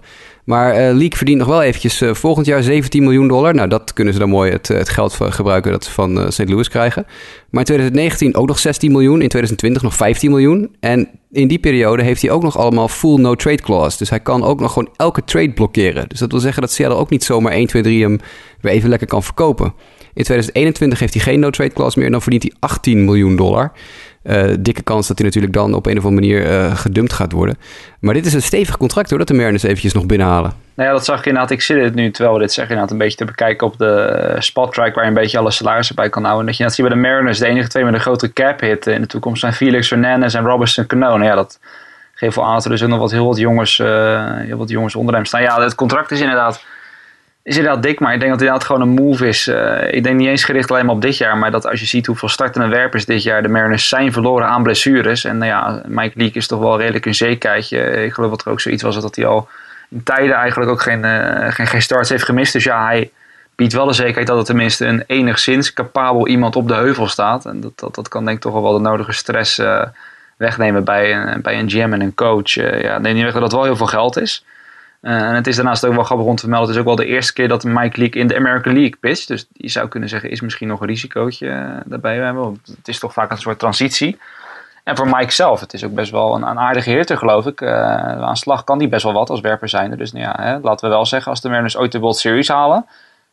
[0.50, 3.54] Maar uh, Leak verdient nog wel eventjes uh, volgend jaar 17 miljoen dollar.
[3.54, 6.50] Nou, dat kunnen ze dan mooi het, het geld gebruiken dat ze van uh, St.
[6.50, 7.04] Louis krijgen.
[7.50, 9.22] Maar in 2019 ook nog 16 miljoen.
[9.22, 10.76] In 2020 nog 15 miljoen.
[10.80, 13.98] En in die periode heeft hij ook nog allemaal full no trade clause.
[13.98, 16.10] Dus hij kan ook nog gewoon elke trade blokkeren.
[16.10, 18.20] Dus dat wil zeggen dat Seattle ook niet zomaar 1, 2, 3 hem
[18.62, 19.74] weer even lekker kan verkopen.
[20.14, 23.72] In 2021 heeft hij geen no-trade clause meer en dan verdient hij 18 miljoen dollar.
[24.30, 27.32] Uh, dikke kans dat hij natuurlijk dan op een of andere manier uh, gedumpt gaat
[27.32, 27.58] worden.
[28.00, 30.54] Maar dit is een stevig contract hoor, dat de Mariners eventjes nog binnenhalen.
[30.76, 31.52] Nou ja, dat zag je inderdaad.
[31.52, 34.36] Ik zit het nu, terwijl we dit zeggen, inderdaad een beetje te bekijken op de
[34.40, 36.42] spot track waar je een beetje alle salarissen bij kan houden.
[36.42, 38.60] En dat je net ziet bij de Mariners, de enige twee met een grote cap
[38.60, 41.18] hit in de toekomst zijn Felix Fernandez en Robertson Cano.
[41.18, 41.60] Nou ja, dat
[42.14, 45.16] geeft wel aan dat er dus nog wat, heel, wat jongens, heel wat jongens onder
[45.16, 45.42] hem staan.
[45.42, 46.64] Ja, het contract is inderdaad
[47.50, 49.48] is inderdaad dik, maar ik denk dat het inderdaad gewoon een move is.
[49.48, 51.86] Uh, ik denk niet eens gericht alleen maar op dit jaar, maar dat als je
[51.86, 55.24] ziet hoeveel startende werpers dit jaar de Mariners zijn verloren aan blessures.
[55.24, 57.80] En nou ja, Mike Leake is toch wel redelijk een zekerheidje.
[58.06, 59.48] Ik geloof dat er ook zoiets was dat hij al
[59.90, 62.54] in tijden eigenlijk ook geen, uh, geen, geen starts heeft gemist.
[62.54, 63.12] Dus ja, hij
[63.56, 67.46] biedt wel de zekerheid dat er tenminste een enigszins capabel iemand op de heuvel staat.
[67.46, 69.82] En dat, dat, dat kan denk ik toch wel de nodige stress uh,
[70.38, 72.54] wegnemen bij een, bij een GM en een coach.
[72.82, 74.46] ja, neem niet weg dat dat wel heel veel geld is.
[75.02, 76.68] Uh, en het is daarnaast ook wel grappig om te vermelden.
[76.68, 79.28] Het is ook wel de eerste keer dat Mike Leake in de American League pitcht.
[79.28, 82.62] Dus je zou kunnen zeggen, is misschien nog een risicootje uh, daarbij hebben.
[82.78, 84.20] Het is toch vaak een soort transitie.
[84.84, 87.62] En voor Mike zelf, het is ook best wel een, een aardige hitter, geloof ik.
[87.62, 87.72] Uh,
[88.22, 89.98] aan slag kan die best wel wat als werper zijn.
[89.98, 92.48] Dus nou ja, hè, laten we wel zeggen, als de Mariners ooit de World Series
[92.48, 92.86] halen...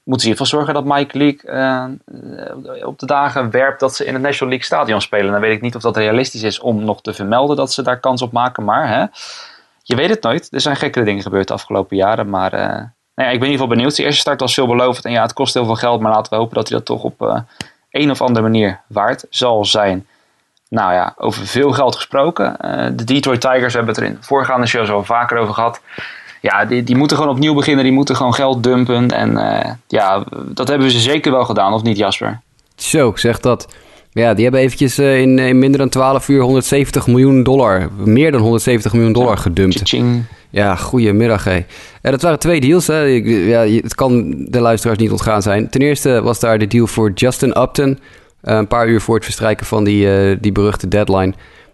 [0.02, 4.22] moeten ze in zorgen dat Mike Leake op de dagen werpt dat ze in het
[4.22, 5.32] National League Stadion spelen.
[5.32, 8.00] Dan weet ik niet of dat realistisch is om nog te vermelden dat ze daar
[8.00, 8.64] kans op maken.
[8.64, 9.04] Maar hè,
[9.88, 10.48] je weet het nooit.
[10.50, 12.30] Er zijn gekkere dingen gebeurd de afgelopen jaren.
[12.30, 13.96] Maar uh, nou ja, ik ben in ieder geval benieuwd.
[13.96, 15.04] De eerste start was veelbelovend.
[15.04, 16.00] En ja, het kost heel veel geld.
[16.00, 17.38] Maar laten we hopen dat hij dat toch op uh,
[17.90, 20.06] een of andere manier waard zal zijn.
[20.68, 22.56] Nou ja, over veel geld gesproken.
[22.64, 25.80] Uh, de Detroit Tigers hebben het er in voorgaande shows al vaker over gehad.
[26.40, 27.84] Ja, die, die moeten gewoon opnieuw beginnen.
[27.84, 29.10] Die moeten gewoon geld dumpen.
[29.10, 29.38] En
[29.86, 32.40] ja, dat hebben ze zeker wel gedaan, of niet Jasper?
[32.76, 33.68] Zo, zeg dat.
[34.16, 38.32] Ja, die hebben eventjes uh, in, in, minder dan 12 uur 170 miljoen dollar, meer
[38.32, 39.94] dan 170 miljoen dollar gedumpt.
[40.50, 41.64] Ja, goedemiddag hé.
[42.02, 42.86] Ja, dat waren twee deals.
[42.86, 43.00] Hè.
[43.00, 45.68] Ja, het kan de luisteraars niet ontgaan zijn.
[45.70, 47.98] Ten eerste was daar de deal voor Justin Upton.
[48.42, 51.32] Een paar uur voor het verstrijken van die, uh, die beruchte deadline.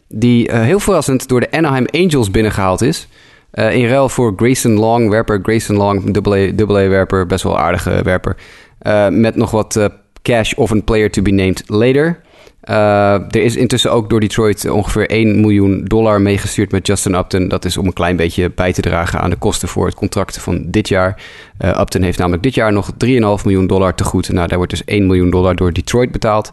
[0.08, 3.08] Die heel verrassend door de Anaheim Angels binnengehaald is.
[3.52, 6.16] in ruil voor Grayson Long, werper Grayson Long,
[6.60, 8.36] AA-werper, best wel aardige werper.
[9.10, 9.90] met nog wat
[10.22, 12.20] cash of een player to be named later.
[12.70, 17.48] Uh, er is intussen ook door Detroit ongeveer 1 miljoen dollar meegestuurd met Justin Upton.
[17.48, 20.38] Dat is om een klein beetje bij te dragen aan de kosten voor het contract
[20.38, 21.22] van dit jaar.
[21.60, 22.98] Uh, Upton heeft namelijk dit jaar nog 3,5
[23.44, 24.32] miljoen dollar te goed.
[24.32, 26.52] Nou, daar wordt dus 1 miljoen dollar door Detroit betaald.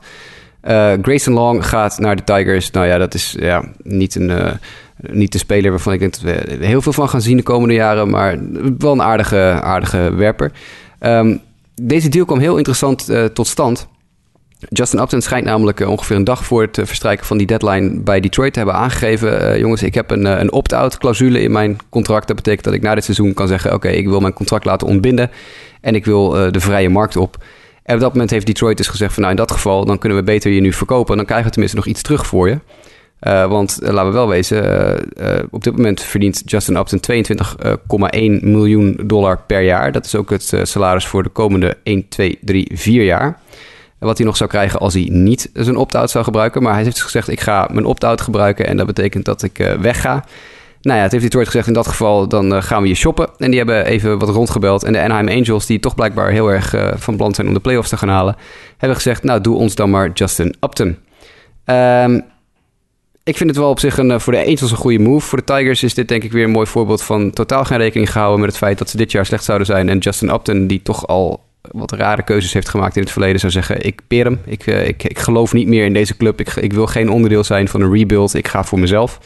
[0.64, 2.72] Uh, Grayson Long gaat naar de Tigers.
[2.72, 4.60] Nou ja, dat is ja, niet, een,
[4.96, 7.74] niet de speler waarvan ik denk dat we heel veel van gaan zien de komende
[7.74, 8.10] jaren.
[8.10, 8.38] Maar
[8.78, 10.52] wel een aardige, aardige werper.
[11.00, 11.42] Um,
[11.82, 13.88] deze deal kwam heel interessant tot stand.
[14.68, 18.00] Justin Upton schijnt namelijk eh, ongeveer een dag voor het eh, verstrijken van die deadline
[18.00, 19.42] bij Detroit te hebben aangegeven.
[19.42, 22.28] Uh, jongens, ik heb een, een opt-out clausule in mijn contract.
[22.28, 24.88] Dat betekent dat ik na dit seizoen kan zeggen: Oké, ik wil mijn contract laten
[24.88, 25.32] ontbinden.
[25.82, 27.38] En ik wil de vrije markt op.
[27.84, 30.18] En op dat moment heeft Detroit dus gezegd: van nou, in dat geval, dan kunnen
[30.18, 31.16] we beter je nu verkopen.
[31.16, 32.60] Dan krijgen we tenminste nog iets terug voor je.
[33.48, 34.64] Want laten we wel wezen,
[35.52, 39.92] op dit moment verdient Justin Upton 22,1 miljoen dollar per jaar.
[39.92, 43.40] Dat is ook het salaris voor de komende 1, 2, 3, 4 jaar
[44.00, 46.64] wat hij nog zou krijgen als hij niet zijn opt-out zou gebruiken.
[46.64, 49.60] Maar hij heeft dus gezegd, ik ga mijn opt-out gebruiken en dat betekent dat ik
[49.60, 50.24] uh, wegga.
[50.82, 53.30] Nou ja, het heeft Detroit gezegd, in dat geval dan uh, gaan we je shoppen.
[53.38, 54.84] En die hebben even wat rondgebeld.
[54.84, 57.60] En de Anaheim Angels, die toch blijkbaar heel erg uh, van plan zijn om de
[57.60, 58.36] playoffs te gaan halen...
[58.78, 60.98] hebben gezegd, nou doe ons dan maar Justin Upton.
[61.66, 62.24] Um,
[63.24, 65.28] ik vind het wel op zich een, voor de Angels een goede move.
[65.28, 68.12] Voor de Tigers is dit denk ik weer een mooi voorbeeld van totaal geen rekening
[68.12, 69.90] gehouden met het feit dat ze dit jaar slecht zouden zijn.
[69.90, 73.52] En Justin Upton, die toch al wat rare keuzes heeft gemaakt in het verleden, zou
[73.52, 74.42] zeggen: Ik peer hem.
[74.46, 76.40] Ik, uh, ik, ik geloof niet meer in deze club.
[76.40, 78.34] Ik, ik wil geen onderdeel zijn van een rebuild.
[78.34, 79.20] Ik ga voor mezelf.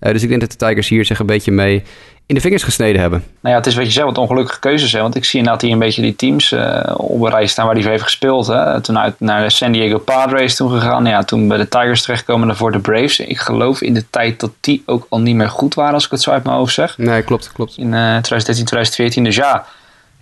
[0.00, 1.82] Uh, dus ik denk dat de Tigers hier zich een beetje mee
[2.26, 3.24] in de vingers gesneden hebben.
[3.40, 4.92] Nou ja, het is wat je zei, wat ongelukkige keuzes.
[4.92, 5.00] Hè?
[5.00, 7.74] Want ik zie inderdaad hier een beetje die teams uh, op een rij staan waar
[7.74, 8.46] hij heeft gespeeld.
[8.46, 8.80] Hè?
[8.80, 11.06] Toen uit naar de San Diego Padres toen gegaan.
[11.06, 13.20] Ja, toen bij de Tigers terechtkomen voor de Braves.
[13.20, 16.10] Ik geloof in de tijd dat die ook al niet meer goed waren, als ik
[16.10, 16.98] het zo uit mijn hoofd zeg.
[16.98, 17.76] Nee, klopt, klopt.
[17.76, 19.24] In 2013, 2014.
[19.24, 19.66] Dus ja,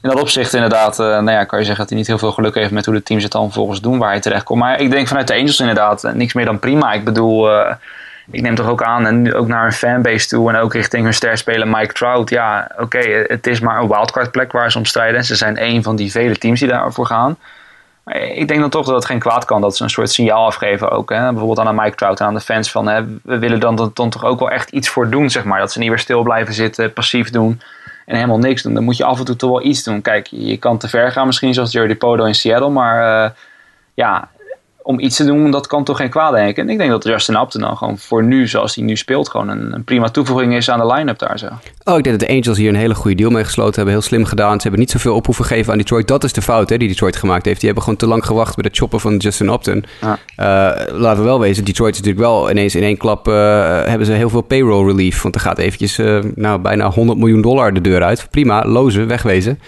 [0.06, 2.32] in dat opzicht inderdaad, uh, nou ja, kan je zeggen dat hij niet heel veel
[2.32, 4.60] geluk heeft met hoe de teams het dan volgens doen waar hij terecht komt.
[4.60, 6.92] Maar ik denk vanuit de Angels inderdaad, uh, niks meer dan prima.
[6.92, 7.72] Ik bedoel, uh,
[8.30, 11.04] ik neem toch ook aan en nu ook naar een fanbase toe en ook richting
[11.04, 12.30] hun sterspeler Mike Trout.
[12.30, 15.24] Ja, oké, het is maar een wildcard plek waar ze om strijden.
[15.24, 17.36] Ze zijn een van die vele teams die daarvoor gaan.
[18.04, 20.46] Maar ik denk dan toch dat het geen kwaad kan dat ze een soort signaal
[20.46, 21.10] afgeven ook.
[21.10, 21.30] Hè?
[21.30, 24.10] Bijvoorbeeld aan Mike Trout en aan de fans van hè, we willen dan, dan, dan
[24.10, 25.58] toch ook wel echt iets voor doen, zeg maar.
[25.58, 27.60] Dat ze niet weer stil blijven zitten, passief doen
[28.06, 28.74] en helemaal niks doen.
[28.74, 30.02] Dan moet je af en toe toch wel iets doen.
[30.02, 32.68] Kijk, je kan te ver gaan misschien zoals Jerry Podo in Seattle.
[32.68, 33.30] Maar uh,
[33.94, 34.28] ja,
[34.86, 36.62] om iets te doen, dat kan toch geen kwaad denken.
[36.62, 39.48] En ik denk dat Justin Upton dan gewoon voor nu, zoals hij nu speelt, gewoon
[39.48, 41.46] een, een prima toevoeging is aan de line-up daar zo.
[41.84, 43.92] Oh, ik denk dat de Angels hier een hele goede deal mee gesloten hebben.
[43.92, 44.56] Heel slim gedaan.
[44.56, 46.08] Ze hebben niet zoveel op hoeven geven aan Detroit.
[46.08, 47.56] Dat is de fout hè, die Detroit gemaakt heeft.
[47.56, 49.84] Die hebben gewoon te lang gewacht bij de chopper van Justin Upton.
[50.00, 50.18] Ja.
[50.36, 53.28] Eh, laten we wel wezen, Detroit is natuurlijk wel ineens in één klap...
[53.28, 53.34] eh,
[53.84, 55.22] hebben ze heel veel payroll relief.
[55.22, 58.26] Want er gaat eventjes eh, nou, bijna 100 miljoen dollar de deur uit.
[58.30, 59.58] Prima, lozen, wegwezen.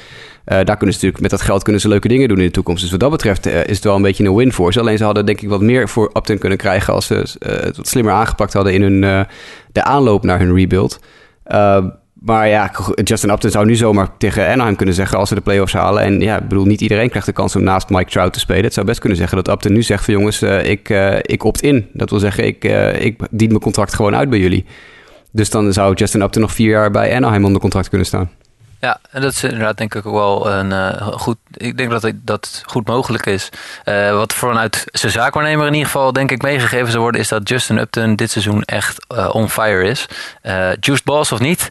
[0.49, 2.51] Eh, daar kunnen ze natuurlijk, met dat geld kunnen ze leuke dingen doen in de
[2.51, 2.83] toekomst.
[2.83, 4.81] Dus wat dat betreft eh, is het wel een beetje een win voor ze.
[4.81, 6.95] Alleen ze hadden denk ik wat meer voor Upton kunnen krijgen...
[6.95, 9.27] als ze eh, het wat slimmer aangepakt hadden in hun,
[9.73, 11.01] de aanloop naar hun rebuild.
[12.13, 12.71] Maar ja,
[13.05, 16.03] Justin Upton zou nu zomaar tegen Anaheim kunnen zeggen als ze de playoffs halen.
[16.03, 18.65] En ja, ik bedoel, niet iedereen krijgt de kans om naast Mike Trout te spelen.
[18.65, 20.89] Het zou best kunnen zeggen dat Upton nu zegt van jongens, ik,
[21.23, 21.89] ik opt in.
[21.93, 24.65] Dat wil zeggen, ik, uh, ik dien mijn contract gewoon uit bij jullie.
[25.33, 28.31] Dus dan zou Justin Upton nog vier jaar bij Anaheim onder contract kunnen staan.
[28.81, 31.37] Ja, en dat is inderdaad denk ik ook wel een uh, goed.
[31.53, 33.49] Ik denk dat dat goed mogelijk is.
[33.85, 37.49] Uh, wat vanuit zijn zaakwaarnemer in ieder geval denk ik meegegeven zou worden, is dat
[37.49, 40.07] Justin Upton dit seizoen echt uh, on fire is.
[40.81, 41.69] juiced balls of niet,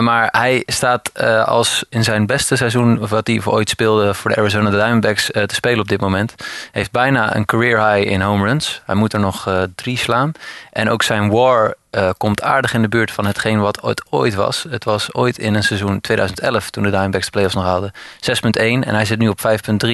[0.00, 4.36] maar hij staat als in zijn beste seizoen, wat hij voor ooit speelde voor de
[4.36, 6.34] Arizona Diamondbacks, te spelen op dit moment.
[6.72, 8.82] Heeft bijna een career high in home runs.
[8.86, 10.32] Hij moet er nog drie slaan.
[10.72, 14.34] En ook zijn WAR uh, komt aardig in de buurt van hetgeen wat het ooit
[14.34, 14.66] was.
[14.68, 18.60] Het was ooit in een seizoen 2011, toen de Diamondbacks de playoffs nog hadden, 6.1
[18.60, 19.88] en hij zit nu op 5.3.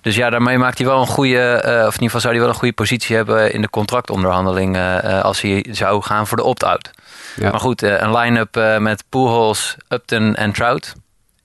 [0.00, 2.42] Dus ja, daarmee maakt hij wel een goede, uh, of in ieder geval zou hij
[2.42, 6.44] wel een goede positie hebben in de contractonderhandeling uh, als hij zou gaan voor de
[6.44, 6.90] opt-out.
[7.36, 7.50] Ja.
[7.50, 10.94] Maar goed, een line-up met Pujols, Upton en Trout,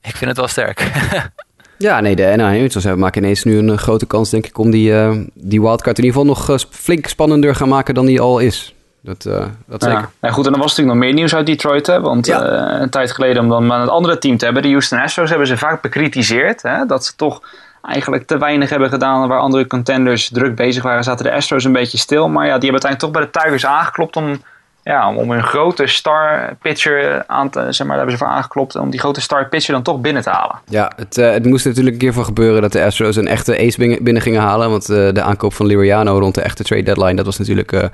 [0.02, 0.90] ik vind het wel sterk.
[1.78, 4.90] Ja, nee, de Anaheim Angels maken ineens nu een grote kans, denk ik, om die,
[4.90, 8.74] uh, die wildcard in ieder geval nog flink spannender gaan maken dan die al is.
[9.04, 10.08] Dat, uh, dat zeker.
[10.20, 10.30] Ja.
[10.30, 11.86] goed, en dan was natuurlijk nog meer nieuws uit Detroit.
[11.86, 12.00] Hè?
[12.00, 12.80] Want ja.
[12.80, 15.46] een tijd geleden, om dan maar een andere team te hebben, de Houston Astros, hebben
[15.46, 16.62] ze vaak bekritiseerd.
[16.62, 16.86] Hè?
[16.86, 17.42] Dat ze toch
[17.82, 21.04] eigenlijk te weinig hebben gedaan waar andere contenders druk bezig waren.
[21.04, 22.28] Zaten de Astros een beetje stil.
[22.28, 24.42] Maar ja, die hebben uiteindelijk toch bij de Tigers aangeklopt om
[24.82, 28.76] ja, om een grote star pitcher aan te, zeg maar, daar hebben ze voor aangeklopt
[28.76, 30.58] om die grote star pitcher dan toch binnen te halen.
[30.68, 33.58] Ja, het, uh, het moest natuurlijk een keer van gebeuren dat de Astros een echte
[33.58, 37.14] ace binnen, gingen halen, want uh, de aankoop van Liriano rond de echte trade deadline,
[37.14, 37.84] dat was natuurlijk uh,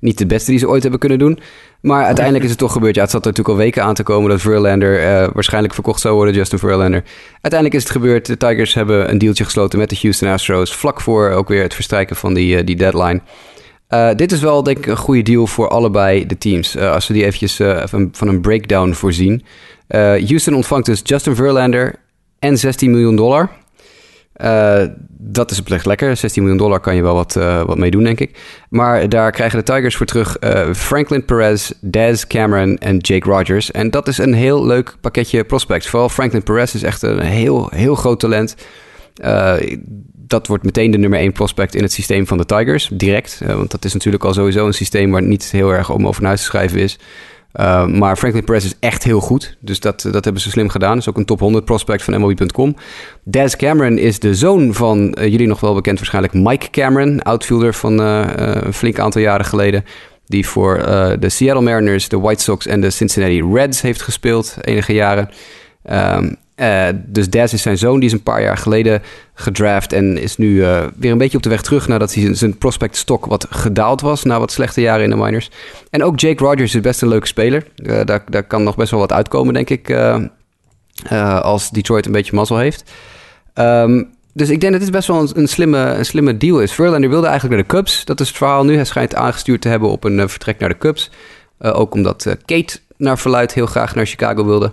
[0.00, 1.40] niet de beste die ze ooit hebben kunnen doen.
[1.80, 2.94] Maar uiteindelijk is het toch gebeurd.
[2.94, 6.14] Ja, het zat er natuurlijk al weken aan te komen dat Verlander waarschijnlijk verkocht zou
[6.14, 7.02] worden, Justin Verlander.
[7.32, 8.26] Uiteindelijk is het gebeurd.
[8.26, 11.74] De Tigers hebben een dealtje gesloten met de Houston Astros, vlak voor ook weer het
[11.74, 13.20] verstrijken van die, die deadline.
[13.88, 16.76] Uh, dit is wel denk ik een goede deal voor allebei de teams.
[16.76, 19.44] Uh, als we die eventjes van, van, een breakdown voorzien.
[19.88, 21.94] Houston ontvangt dus Justin Verlander
[22.38, 23.50] en 16 miljoen dollar.
[25.08, 26.16] dat is op zich lekker.
[26.16, 27.34] 16 miljoen dollar kan je wel wat,
[27.66, 28.38] wat mee doen, denk ik.
[28.70, 30.36] Maar daar krijgen de Tigers voor terug
[30.76, 33.70] Franklin Perez, Daz Cameron en Jake Rogers.
[33.70, 35.88] En dat is een heel leuk pakketje prospects.
[35.88, 38.54] Vooral Franklin Perez is echt een heel, heel groot talent
[40.28, 43.40] dat wordt meteen de nummer 1 prospect in het systeem van de Tigers, direct.
[43.42, 46.24] Uh, want dat is natuurlijk al sowieso een systeem waar niet heel erg om over
[46.24, 46.98] huis te schrijven is.
[47.54, 49.56] Uh, maar Franklin Perez is echt heel goed.
[49.60, 50.98] Dus dat, dat hebben ze slim gedaan.
[50.98, 52.76] Is ook een top 100 prospect van MLB.com.
[53.24, 57.22] Daz Cameron is de zoon van jullie nog wel bekend waarschijnlijk Mike Cameron.
[57.22, 59.84] Outfielder van een flink aantal jaren geleden.
[60.26, 60.76] Die voor
[61.18, 65.30] de Seattle Mariners, de White Sox en de Cincinnati Reds heeft gespeeld enige jaren.
[65.90, 69.02] Um, uh, dus Daz is zijn zoon, die is een paar jaar geleden
[69.34, 72.58] gedraft en is nu uh, weer een beetje op de weg terug nadat hij zijn
[72.58, 75.50] prospect stok wat gedaald was na wat slechte jaren in de minors.
[75.90, 77.66] En ook Jake Rogers is best een leuke speler.
[77.76, 79.96] Uh, daar, kan nog best wel wat uitkomen, denk ik,
[81.42, 82.90] als Detroit een beetje mazzel heeft.
[83.54, 86.72] Um, dus ik denk dat dit best wel een, slimme, een slimme deal is.
[86.72, 88.04] Verlander wilde eigenlijk naar de Cubs.
[88.04, 88.74] Dat is het verhaal nu.
[88.74, 91.10] Hij schijnt aangestuurd te hebben op een vertrek naar de Cubs.
[91.58, 94.72] ook omdat Kate naar verluid heel graag naar Chicago wilde.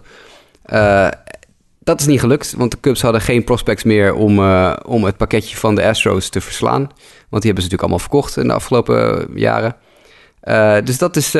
[1.85, 5.17] Dat is niet gelukt, want de Cubs hadden geen prospects meer om, uh, om het
[5.17, 6.81] pakketje van de Astros te verslaan.
[7.29, 9.75] Want die hebben ze natuurlijk allemaal verkocht in de afgelopen jaren.
[10.43, 11.31] Uh, dus dat is,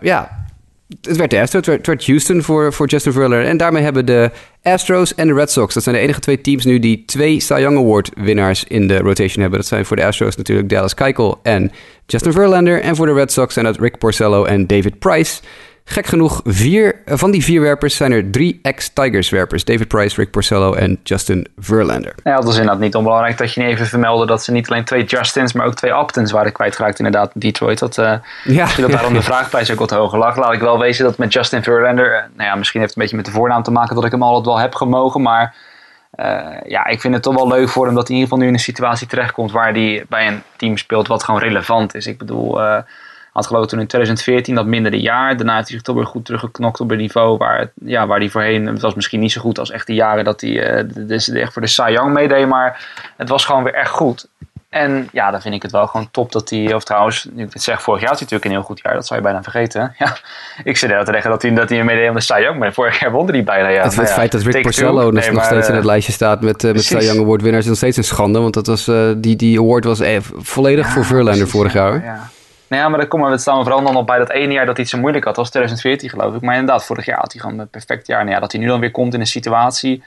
[0.00, 0.46] ja,
[1.00, 3.44] het werd de Astros, het werd, het werd Houston voor, voor Justin Verlander.
[3.44, 4.30] En daarmee hebben de
[4.62, 7.58] Astros en de Red Sox, dat zijn de enige twee teams nu die twee Cy
[7.58, 9.58] Young Award winnaars in de rotation hebben.
[9.58, 11.72] Dat zijn voor de Astros natuurlijk Dallas Keuchel en
[12.06, 12.80] Justin Verlander.
[12.80, 15.40] En voor de Red Sox zijn dat Rick Porcello en David Price.
[15.84, 19.64] Gek genoeg, vier, van die vier werpers zijn er drie ex-Tigers werpers.
[19.64, 22.14] David Price, Rick Porcello en Justin Verlander.
[22.22, 24.84] Ja, dat is inderdaad niet onbelangrijk dat je niet even vermeldde dat ze niet alleen
[24.84, 27.78] twee Justins, maar ook twee Uptons waren kwijtgeraakt inderdaad in Detroit.
[27.78, 28.12] Dat, uh,
[28.44, 28.68] ja.
[28.76, 30.36] Dat daarom de vraagprijs ook wat hoger lag.
[30.36, 33.08] Laat ik wel wezen dat met Justin Verlander, uh, nou ja, misschien heeft het een
[33.08, 35.54] beetje met de voornaam te maken dat ik hem altijd wel heb gemogen, maar...
[36.20, 38.38] Uh, ja, ik vind het toch wel leuk voor hem dat hij in ieder geval
[38.38, 42.06] nu in een situatie terechtkomt waar hij bij een team speelt wat gewoon relevant is.
[42.06, 42.76] Ik bedoel, uh,
[43.34, 45.36] had geloof ik toen in 2014 dat mindere jaar.
[45.36, 48.28] Daarna heeft hij zich toch weer goed teruggeknokt op een niveau waar, ja, waar hij
[48.30, 48.66] voorheen...
[48.66, 51.52] Het was misschien niet zo goed als echt de jaren dat hij uh, dus echt
[51.52, 52.48] voor de Cy Young meedeed.
[52.48, 54.28] Maar het was gewoon weer echt goed.
[54.68, 57.52] En ja, dan vind ik het wel gewoon top dat hij, of trouwens, nu ik
[57.52, 58.94] het zeg, vorig jaar had hij natuurlijk een heel goed jaar.
[58.94, 59.94] Dat zou je bijna vergeten.
[59.98, 60.16] Ja,
[60.64, 62.72] ik zit er te zeggen dat hij, dat hij meedeed aan de Cy Young, maar
[62.72, 63.68] vorig jaar won hij bijna.
[63.68, 63.82] Ja.
[63.82, 65.02] Het, Nou ja, feit dat Rick Porcello two.
[65.02, 66.98] nog, Nee, nog maar, steeds in eh, het lijstje staat met, uh, met Cy.
[66.98, 68.38] Young Award winnaars is nog steeds een schande.
[68.38, 72.04] Want dat was, die, die award was eh, volledig voor Verlander vorig ja, jaar.
[72.04, 72.30] Ja.
[72.74, 74.66] Nou ja, maar dan komen we, staan we vooral dan nog bij dat ene jaar
[74.66, 75.34] dat hij zo moeilijk had.
[75.34, 76.40] Dat was 2014 geloof ik.
[76.40, 78.20] Maar inderdaad, vorig jaar had hij gewoon een perfect jaar.
[78.20, 80.02] Nou ja, dat hij nu dan weer komt in een situatie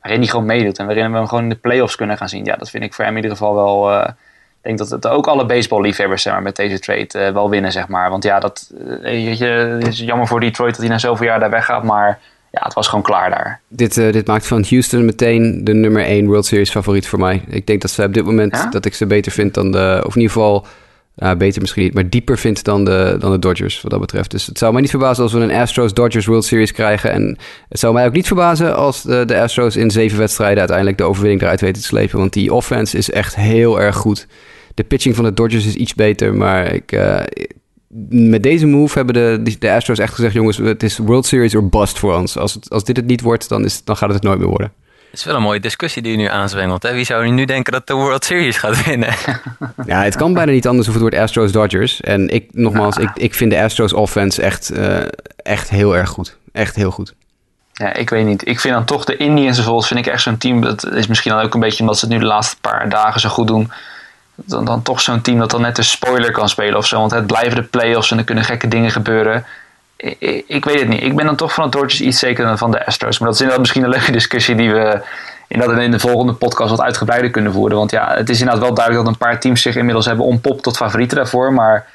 [0.00, 0.78] waarin hij gewoon meedoet.
[0.78, 2.44] En waarin we hem gewoon in de playoffs kunnen gaan zien.
[2.44, 3.90] Ja, dat vind ik voor hem in ieder geval wel...
[3.92, 4.14] eh, ik
[4.62, 7.88] denk dat het ook alle baseballliefhebbers zeg maar, met deze trade eh, wel winnen, zeg
[7.88, 8.10] maar.
[8.10, 11.26] Want ja, dat eh, weet je, het is jammer voor Detroit dat hij na zoveel
[11.26, 11.82] jaar daar weggaat.
[11.82, 12.18] Maar
[12.50, 13.60] ja, het was gewoon klaar daar.
[13.68, 17.42] Dit, dit maakt van Houston meteen de nummer 1 World Series favoriet voor mij.
[17.48, 18.66] Ik denk dat ze op dit moment Ja?
[18.70, 20.02] dat ik ze beter vind dan de...
[20.06, 20.66] Of in ieder geval,
[21.14, 24.30] beter misschien niet, maar dieper vind dan de, dan de Dodgers wat dat betreft.
[24.30, 27.12] Dus het zou mij niet verbazen als we een Astros-Dodgers World Series krijgen.
[27.12, 30.98] En het zou mij ook niet verbazen als de, de Astros in zeven wedstrijden uiteindelijk
[30.98, 32.18] de overwinning eruit weten te slepen.
[32.18, 34.26] Want die offense is echt heel erg goed.
[34.74, 36.92] De pitching van de Dodgers is iets beter, maar ik...
[36.92, 37.20] eh,
[38.08, 41.68] met deze move hebben de, de Astros echt gezegd: jongens, het is World Series or
[41.68, 42.36] bust voor ons.
[42.36, 44.72] Als, als dit het niet wordt, dan, is, dan gaat het het nooit meer worden.
[45.12, 46.82] Het is wel een mooie discussie die je nu aanzwengelt.
[46.82, 46.92] Hè?
[46.92, 49.14] Wie zou nu denken dat de World Series gaat winnen?
[49.86, 52.00] Ja, het kan bijna niet anders of het wordt Astros Dodgers.
[52.00, 55.00] En ik, nogmaals, ik, ik vind de Astros offense echt, eh,
[55.36, 56.36] echt heel erg goed.
[56.52, 57.14] Echt heel goed.
[57.72, 58.48] Ja, ik weet niet.
[58.48, 60.60] Ik vind dan toch de Indians bijvoorbeeld, vind ik echt zo'n team.
[60.60, 63.20] Dat is misschien dan ook een beetje omdat ze het nu de laatste paar dagen
[63.20, 63.72] zo goed doen.
[64.34, 66.98] Dan, dan toch zo'n team dat dan net een spoiler kan spelen of zo.
[66.98, 69.44] Want het blijven de playoffs en er kunnen gekke dingen gebeuren.
[70.46, 71.02] Ik, weet het niet.
[71.02, 73.18] Ik ben dan toch van de Dodgers iets zeker dan van de Astros.
[73.18, 75.00] Maar dat is inderdaad misschien een leuke discussie die we
[75.48, 77.76] inderdaad in de volgende podcast wat uitgebreider kunnen voeren.
[77.76, 80.62] Want ja, het is inderdaad wel duidelijk dat een paar teams zich inmiddels hebben ontpopt
[80.62, 81.52] tot favorieten daarvoor.
[81.52, 81.86] Maar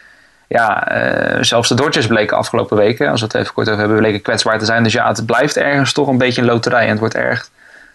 [0.48, 3.98] ja, eh, zelfs de Dodgers bleken afgelopen weken, als we het even kort over hebben,
[3.98, 4.84] bleken kwetsbaar te zijn.
[4.84, 6.84] Dus ja, het blijft ergens toch een beetje een loterij.
[6.84, 7.50] En het wordt erg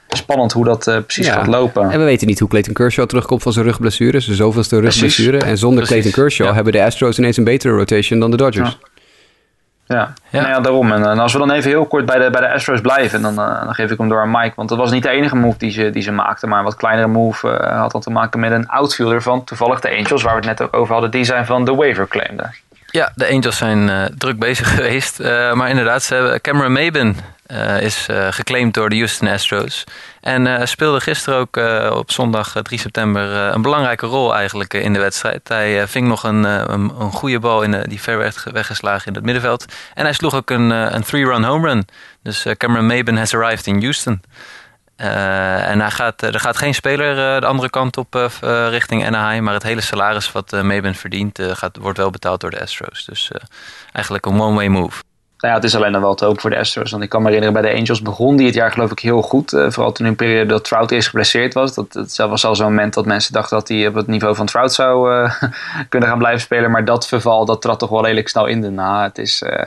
[0.08, 1.32] spannend hoe dat eh, precies Ja.
[1.32, 1.90] gaat lopen.
[1.90, 4.20] En we weten niet hoe Clayton Kershaw terugkomt van zijn rugblessure.
[4.20, 5.38] Zijn zoveelste rugblessure.
[5.38, 6.02] En zonder Precies.
[6.02, 6.54] Clayton Kershaw Ja.
[6.54, 8.70] hebben de Astros ineens een betere rotation dan de Dodgers.
[8.80, 8.88] Ja.
[9.92, 10.40] Ja, Ja.
[10.40, 10.92] Nou ja daarom.
[10.92, 13.40] En, eh, als we dan even heel kort bij de, bij de Astros blijven, dan,
[13.40, 14.52] eh, dan geef ik hem door aan Mike.
[14.56, 16.48] Want dat was niet de enige move die ze, die ze maakten.
[16.48, 19.80] Maar een wat kleinere move eh, had dan te maken met een outfielder van toevallig
[19.80, 21.10] de Angels, waar we het net ook over hadden.
[21.10, 22.50] Die zijn van de waiver claimde.
[22.86, 25.22] Ja, de Angels zijn druk bezig geweest.
[25.54, 27.16] Maar inderdaad, ze hebben, Cameron Maben
[27.52, 29.84] eh, is eh, geclaimd door de Houston Astros.
[30.20, 31.56] En eh, speelde gisteren ook
[31.98, 35.48] op zondag eh, 3 september een belangrijke rol eigenlijk in de wedstrijd.
[35.48, 39.14] Hij ving nog een, een, een goede bal in, die ver werd ge- weggeslagen in
[39.14, 39.64] het middenveld.
[39.94, 41.86] En hij sloeg ook een, een three-run home run.
[42.22, 44.22] Dus Cameron Maben has arrived in Houston.
[44.96, 48.30] En hij gaat, er gaat geen speler de andere kant op
[48.68, 49.42] richting Anaheim.
[49.44, 53.04] Maar het hele salaris wat uh, Maben verdient gaat, wordt wel betaald door de Astros.
[53.04, 53.30] Dus
[53.92, 55.02] eigenlijk een one-way move.
[55.42, 56.90] Nou ja, het is alleen nog wel te hopen voor de Astros.
[56.90, 59.22] Want ik kan me herinneren, bij de Angels begon die het jaar geloof ik heel
[59.22, 59.52] goed.
[59.52, 61.74] Eh, vooral toen in een periode dat Trout eerst geblesseerd was.
[61.74, 64.46] Dat, dat was al zo'n moment dat mensen dachten dat hij op het niveau van
[64.46, 65.42] Trout zou eh,
[65.88, 66.70] kunnen gaan blijven spelen.
[66.70, 69.02] Maar dat verval, dat trad toch wel redelijk snel in de na.
[69.02, 69.64] Het is, eh,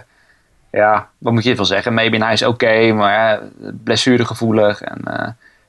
[0.71, 1.93] ja, wat moet je ervan zeggen?
[1.93, 3.39] Maybe hij is oké, maar eh,
[3.83, 4.81] blessuregevoelig.
[4.81, 4.97] En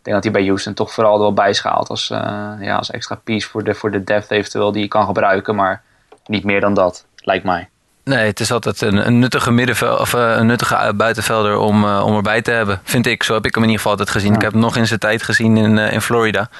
[0.07, 2.91] ik denk dat hij bij Houston toch vooral er wel bijschaalt als, eh, ja, als
[2.91, 5.55] extra piece voor de, voor de depth eventueel die je kan gebruiken.
[5.55, 5.83] Maar
[6.27, 7.69] niet meer dan dat, lijkt mij.
[8.11, 12.03] Nee, het is altijd een, een nuttige middenveld of eh, een nuttige buitenvelder om, eh,
[12.05, 12.81] om erbij te hebben.
[12.85, 13.23] Vind ik.
[13.23, 14.35] Zo heb ik hem in ieder geval altijd gezien.
[14.35, 16.51] Ik heb hem nog in zijn tijd gezien in, eh, in Florida.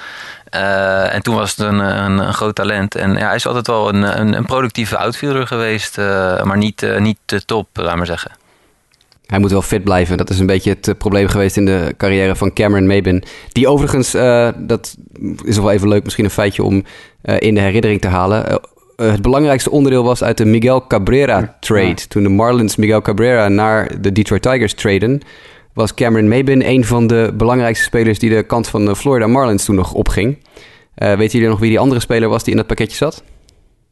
[1.11, 2.95] En toen was het een, een, een groot talent.
[2.95, 5.97] En ja, hij is altijd wel een, een, een productieve outfielder geweest.
[6.43, 8.31] maar niet, niet te top, laat maar zeggen.
[9.25, 10.17] Hij moet wel fit blijven.
[10.17, 13.23] Dat is een beetje het probleem geweest in de carrière van Cameron Maben.
[13.51, 14.11] Die overigens,
[14.57, 14.95] dat
[15.45, 16.83] is nog wel even leuk, misschien een feitje om
[17.21, 18.61] in de herinnering te halen.
[18.97, 22.07] Eh, eh, het belangrijkste onderdeel was uit de Miguel Cabrera trade.
[22.07, 25.21] Toen de Marlins Miguel Cabrera naar de Detroit Tigers traden,
[25.73, 29.65] was Cameron Maben een van de belangrijkste spelers die de kant van de Florida Marlins
[29.65, 30.37] toen nog opging.
[30.95, 33.23] Eh weten jullie nog wie die andere speler was die in dat pakketje zat?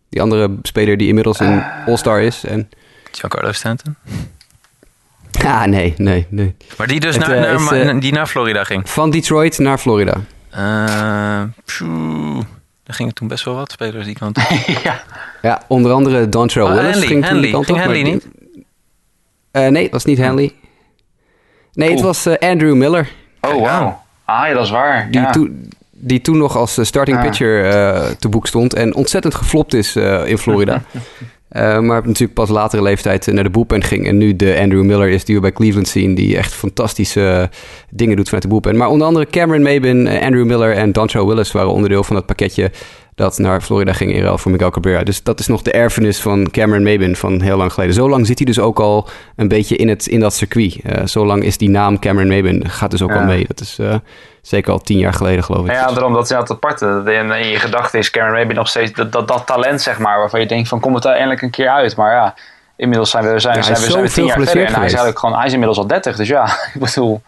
[0.10, 2.44] Die andere speler die inmiddels een All-Star is.
[2.44, 2.70] En...
[3.12, 3.96] Giancarlo Stanton.
[5.44, 6.56] Ah, nee, nee, nee.
[6.78, 8.90] Maar die dus Het, naar, eh, naar, is, eh, die naar Florida ging.
[8.90, 10.22] Van Detroit naar Florida.
[10.50, 12.44] Eh pjoe,
[12.86, 14.44] er gingen toen best wel wat spelers die kant op.
[14.84, 15.02] ja.
[15.42, 17.42] Ja, onder andere Dontrell Oh, Willis Hanley, ging toen Hanley.
[17.44, 17.84] die kant Ging op.
[17.84, 18.28] Hanley maar- niet?
[19.52, 20.54] Eh, nee, het was niet Hanley.
[21.74, 23.10] Nee, het was eh, Andrew Miller.
[23.42, 24.02] Oh, wauw.
[24.26, 25.12] Ah ja, dat is waar.
[25.12, 25.32] Die, ja.
[25.32, 27.24] toen- die toen nog als eh, starting Ah.
[27.24, 28.74] pitcher eh, te boek stond.
[28.74, 30.82] En ontzettend geflopt is eh, in Florida.
[31.56, 34.08] Eh, maar natuurlijk pas latere leeftijd eh, naar de boelpen ging.
[34.08, 36.16] En nu de Andrew Miller is die we bij Cleveland zien.
[36.16, 37.58] Die echt fantastische eh,
[37.90, 38.78] dingen doet vanuit de boelpen.
[38.78, 42.26] Maar onder andere Cameron Maben, eh, Andrew Miller en Dontrell Willis waren onderdeel van het
[42.26, 42.72] pakketje.
[43.16, 45.04] dat naar Florida ging in ruil voor Miguel Cabrera.
[45.04, 47.96] Dus dat is nog de erfenis van Cameron Maben van heel lang geleden.
[47.96, 50.80] Zo lang zit hij dus ook al een beetje in, het, in dat circuit.
[50.86, 53.46] Uh, zo lang is die naam Cameron Maben, gaat dus ook al mee.
[53.48, 53.96] Dat is uh,
[54.48, 55.72] zeker al tien jaar geleden geloof ik.
[55.72, 57.02] Ja, daarom dat is het aparte.
[57.06, 60.20] In, in je gedachten is Cameron Maben nog steeds dat, dat, dat, talent zeg maar,
[60.20, 61.96] waarvan je denkt van komt het er eindelijk een keer uit.
[61.96, 62.34] Maar ja,
[62.76, 64.92] inmiddels zijn we, zijn, ja, zijn we, zijn we tien jaar verder en hij is
[64.92, 66.16] eigenlijk gewoon, hij is inmiddels al 30.
[66.16, 67.22] Dus ja, ik bedoel,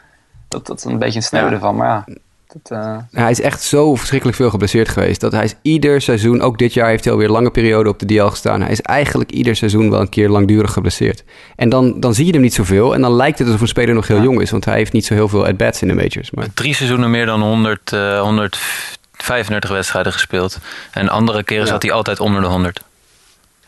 [0.48, 1.60] dat, dat is een beetje een sneude ja.
[1.60, 1.76] van.
[1.76, 2.16] Maar ja.
[2.64, 2.98] Dat, uh...
[3.12, 5.22] Hij is echt zo verschrikkelijk veel geblesseerd geweest.
[5.22, 8.06] Dat hij is ieder seizoen, ook dit jaar heeft hij alweer lange periode op de
[8.06, 8.62] DL gestaan.
[8.62, 11.24] Hij is eigenlijk ieder seizoen wel een keer langdurig geblesseerd.
[11.56, 12.94] En dan, dan zie je hem niet zoveel.
[12.94, 14.52] En dan lijkt het alsof een speler nog heel jong is.
[14.52, 16.32] Want hij heeft niet zo heel veel at-bats in de majors.
[16.32, 16.54] Maar...
[16.54, 20.58] Drie seizoenen meer dan 100, uh, 135 wedstrijden gespeeld.
[20.92, 21.72] En andere keren ja.
[21.72, 22.82] zat hij altijd onder de 100.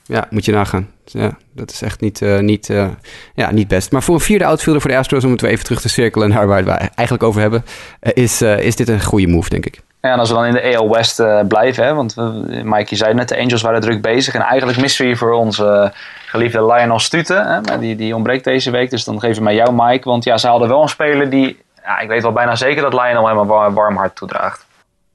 [0.10, 0.90] Ja, moet je nagaan.
[1.06, 2.88] Ja, dat is echt niet, uh, niet, uh,
[3.34, 3.92] ja, niet best.
[3.92, 6.30] Maar voor een vierde outfielder voor de Astros, om het weer even terug te cirkelen
[6.30, 7.66] naar waar we het eigenlijk over hebben,
[8.02, 9.82] uh, is, is dit een goede move, denk ik.
[10.02, 12.16] Ja, en als we dan in de AL West blijven, hè, want
[12.64, 14.34] Mike, je zei net, de Angels waren druk bezig.
[14.34, 15.94] En eigenlijk mystery voor onze
[16.26, 18.90] geliefde Lionel Stuten, hè, die, die ontbreekt deze week.
[18.90, 20.10] Dus dan geven we jou, Mike.
[20.10, 22.94] Want ja, ze hadden wel een speler die, ja, ik weet wel bijna zeker dat
[22.94, 24.68] Lionel hem een warm hart toedraagt.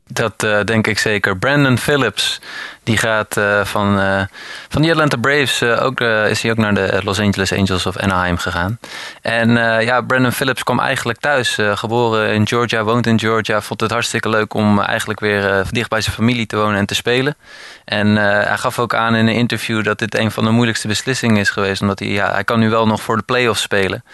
[0.08, 1.38] Dat uh, denk ik zeker.
[1.38, 2.40] Brandon Phillips,
[2.82, 4.22] die gaat uh, van, uh,
[4.68, 8.36] van de Atlanta Braves, ook, is hij ook naar de Los Angeles Angels of Anaheim
[8.36, 8.78] gegaan.
[9.22, 9.50] En
[9.80, 13.60] ja, Brandon Phillips kwam eigenlijk thuis, geboren in Georgia, woont in Georgia.
[13.60, 16.94] Vond het hartstikke leuk om eigenlijk weer dicht bij zijn familie te wonen en te
[16.94, 17.36] spelen.
[17.84, 21.40] En hij gaf ook aan in een interview dat dit een van de moeilijkste beslissingen
[21.40, 21.80] is geweest.
[21.80, 24.04] Omdat hij, ja, hij kan nu wel nog voor de playoffs spelen.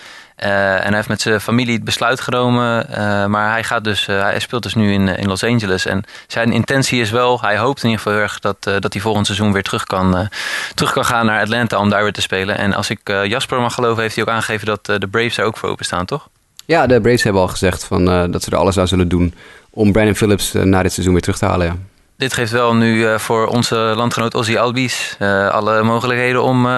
[0.45, 2.87] Uh, en hij heeft met zijn familie het besluit genomen.
[2.91, 5.87] Uh, maar hij, gaat dus, uh, hij speelt dus nu in, in Los Angeles.
[5.87, 9.27] En zijn intentie is wel, hij hoopt in ieder geval erg dat, dat hij volgend
[9.27, 10.29] seizoen weer terug kan,
[10.75, 12.59] terug kan gaan naar Atlanta om daar weer te spelen.
[12.59, 15.57] En als ik Jasper mag geloven, heeft hij ook aangegeven dat de Braves er ook
[15.57, 16.29] voor openstaan, toch?
[16.67, 19.35] Ja, de Braves hebben al gezegd van, dat ze er alles aan zullen doen
[19.71, 21.67] om Brandon Phillips na dit seizoen weer terug te halen.
[21.67, 21.77] Ja.
[22.17, 25.17] Dit geeft wel nu voor onze landgenoot Ozzy Albies
[25.51, 26.69] alle mogelijkheden om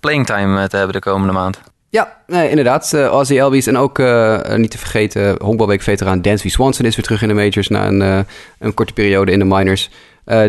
[0.00, 1.60] playing time te hebben de komende maand.
[1.92, 2.92] Ja, nee, inderdaad.
[2.94, 7.22] Uh, Ozzy Elbies en ook uh, niet te vergeten honkbalweek-veteraan Dansby Swanson is weer terug
[7.22, 8.26] in de majors na een,
[8.58, 9.90] een korte periode in de minors.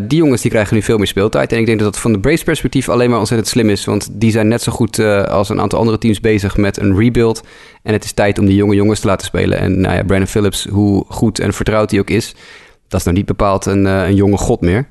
[0.02, 1.52] die jongens die krijgen nu veel meer speeltijd.
[1.52, 3.86] En ik denk dat dat van de Braves perspectief alleen maar ontzettend slim is.
[3.86, 7.44] Want die zijn net zo goed als een aantal andere teams bezig met een rebuild.
[7.82, 9.58] En het is tijd om die jonge jongens te laten spelen.
[9.58, 12.36] En nou ja, Brandon Phillips, hoe goed en vertrouwd hij ook is...
[12.88, 14.88] dat is nou niet bepaald een, een jonge god meer.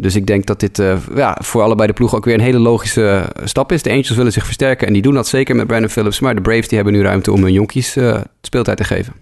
[0.00, 2.58] Dus ik denk dat dit uh, ja, voor allebei de ploegen ook weer een hele
[2.58, 3.82] logische stap is.
[3.82, 6.20] De Angels willen zich versterken en die doen dat zeker met Brandon Phillips.
[6.20, 9.12] Maar de Braves die hebben nu ruimte om hun jonkies uh, speeltijd te geven.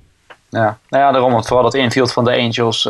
[0.48, 1.44] Ja, nou ja, daarom.
[1.44, 2.88] Vooral dat infield van de Angels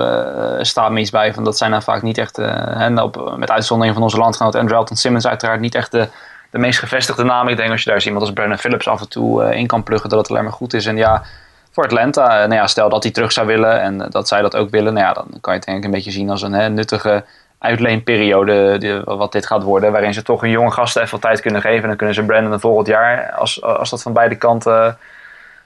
[0.60, 1.34] staat me iets bij.
[1.34, 4.96] Van dat zijn dan vaak niet echt, en op, met uitzondering van onze landgenoot Andrelton
[4.96, 6.08] Simmons uiteraard, niet echt de,
[6.50, 7.48] de meest gevestigde naam.
[7.48, 10.10] Ik denk als je daar iemand als Brandon Phillips af en toe in kan pluggen,
[10.10, 10.86] dat het alleen maar goed is.
[10.86, 11.22] En ja,
[11.70, 14.70] voor Atlanta, nou ja, stel dat hij terug zou willen en dat zij dat ook
[14.70, 17.24] willen, nou ja, dan kan je het denk ik een beetje zien als een nuttige
[17.58, 19.92] uitleenperiode wat dit gaat worden.
[19.92, 21.82] Waarin ze toch een jonge gast even wat tijd kunnen geven.
[21.82, 24.98] En dan kunnen ze Brandon volgend jaar, als, als dat van beide kanten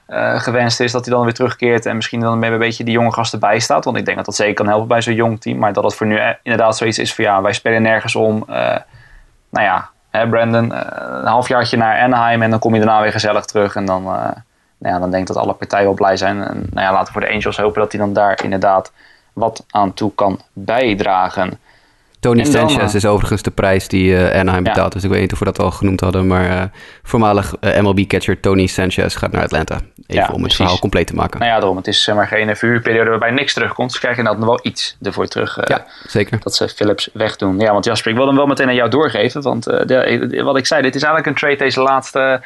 [0.09, 1.85] uh, gewenst is, dat hij dan weer terugkeert.
[1.85, 3.85] En misschien dan een beetje die jonge gasten bijstaat.
[3.85, 5.57] Want ik denk dat dat zeker kan helpen bij zo'n jong team.
[5.57, 8.45] Maar dat het voor nu inderdaad zoiets is van ja, wij spelen nergens om.
[8.49, 8.55] Uh,
[9.49, 13.11] nou ja, hè, Brandon, uh, een halfjaartje naar Anaheim en dan kom je daarna weer
[13.11, 13.75] gezellig terug.
[13.75, 16.43] En dan, nou ja, dan denk ik dat alle partijen wel blij zijn.
[16.43, 18.91] En nou ja, laten we voor de Angels hopen dat hij dan daar inderdaad
[19.33, 21.59] wat aan toe kan bijdragen.
[22.23, 24.93] Tony Sanchez eh, is overigens de prijs die uh, Anaheim betaalt.
[24.93, 26.27] Dus ik weet niet of we dat al genoemd hadden.
[26.27, 26.63] Maar uh,
[27.03, 29.79] voormalig uh, MLB-catcher Tony Sanchez gaat naar Atlanta.
[30.07, 31.39] Even om het verhaal compleet te maken.
[31.39, 31.77] Nou ja, daarom.
[31.77, 33.91] Het is maar geen vuurperiode waarbij niks terugkomt.
[33.91, 35.67] Ze krijgen inderdaad nog wel iets ervoor terug.
[35.67, 36.39] ja, zeker.
[36.43, 37.59] Dat ze Phillips wegdoen.
[37.59, 39.41] Ja, want Jasper, ik wil hem wel meteen aan jou doorgeven.
[39.41, 42.41] Want de, wat ik zei, dit is eigenlijk een trade deze laatste...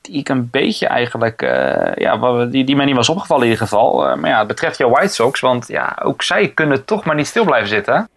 [0.00, 1.40] Die ik een beetje eigenlijk...
[1.94, 4.16] ja, die, die mij niet was opgevallen in ieder geval.
[4.16, 5.40] maar ja, het betreft jouw White Sox.
[5.40, 8.08] Want ja, ook zij kunnen toch maar niet stil blijven zitten,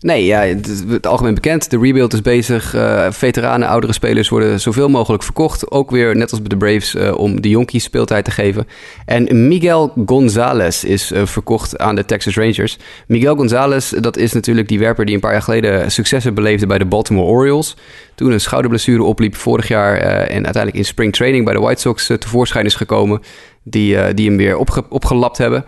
[0.00, 0.40] Nee, ja,
[0.88, 1.70] het algemeen bekend.
[1.70, 2.74] De rebuild is bezig.
[2.74, 5.70] Uh, veteranen, oudere spelers worden zoveel mogelijk verkocht.
[5.70, 8.66] Ook weer, net als bij de Braves, uh, om de jonkies speeltijd te geven.
[9.06, 12.78] En Miguel Gonzalez is uh, verkocht aan de Texas Rangers.
[13.06, 16.78] Miguel Gonzalez, dat is natuurlijk die werper die een paar jaar geleden successen beleefde bij
[16.78, 17.76] de Baltimore Orioles.
[18.14, 22.06] Toen een schouderblessure opliep vorig jaar en uiteindelijk in spring training bij de White Sox
[22.06, 23.22] tevoorschijn is gekomen.
[23.62, 25.64] Die, die hem weer opge opgelapt hebben.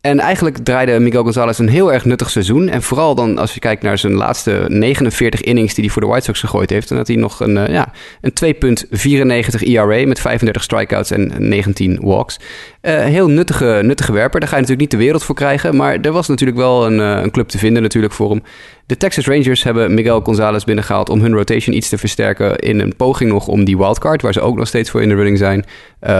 [0.00, 2.68] En eigenlijk draaide Miguel Gonzalez een heel erg nuttig seizoen.
[2.68, 6.08] En vooral dan als je kijkt naar zijn laatste 49 innings die hij voor de
[6.08, 6.88] White Sox gegooid heeft.
[6.88, 11.98] Dan had hij nog een, uh, ja, een 2,94 ERA met 35 strikeouts en 19
[12.02, 12.38] walks.
[12.82, 14.40] Uh, heel nuttige, nuttige werper.
[14.40, 15.76] Daar ga je natuurlijk niet de wereld voor krijgen.
[15.76, 18.42] Maar er was natuurlijk wel een, uh, een club te vinden natuurlijk voor hem.
[18.86, 22.58] De Texas Rangers hebben Miguel Gonzalez binnengehaald om hun rotation iets te versterken.
[22.58, 25.14] In een poging nog om die wildcard, waar ze ook nog steeds voor in de
[25.14, 25.64] running zijn,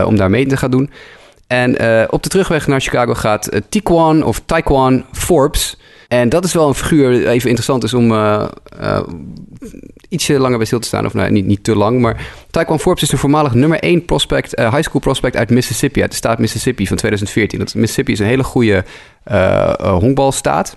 [0.07, 0.91] om daar mee te gaan doen.
[1.51, 5.76] En uh, op de terugweg naar Chicago gaat uh, Tiquan of Taekwon Forbes.
[6.09, 8.48] En dat is wel een figuur, even interessant is om uh,
[10.09, 11.07] ietsje langer bij stil te staan.
[11.07, 14.59] Of nou, niet, niet te lang, maar Taekwon Forbes is de voormalig nummer 1 prospect,
[14.59, 17.59] high school prospect uit Mississippi, uit de staat Mississippi van 2014.
[17.59, 18.84] Dat, Mississippi is een hele goede
[19.78, 20.76] honkbalstaat.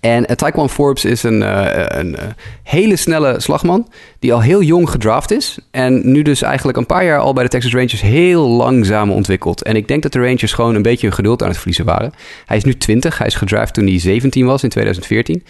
[0.00, 2.20] En uh, Taekwon Forbes is een, uh, een uh,
[2.62, 5.58] hele snelle slagman die al heel jong gedraft is.
[5.70, 9.62] En nu dus eigenlijk een paar jaar al bij de Texas Rangers heel langzaam ontwikkelt.
[9.62, 12.12] En ik denk dat de Rangers gewoon een beetje hun geduld aan het verliezen waren.
[12.46, 15.44] Hij is nu 20, hij is gedraft toen hij 17 was in 2014.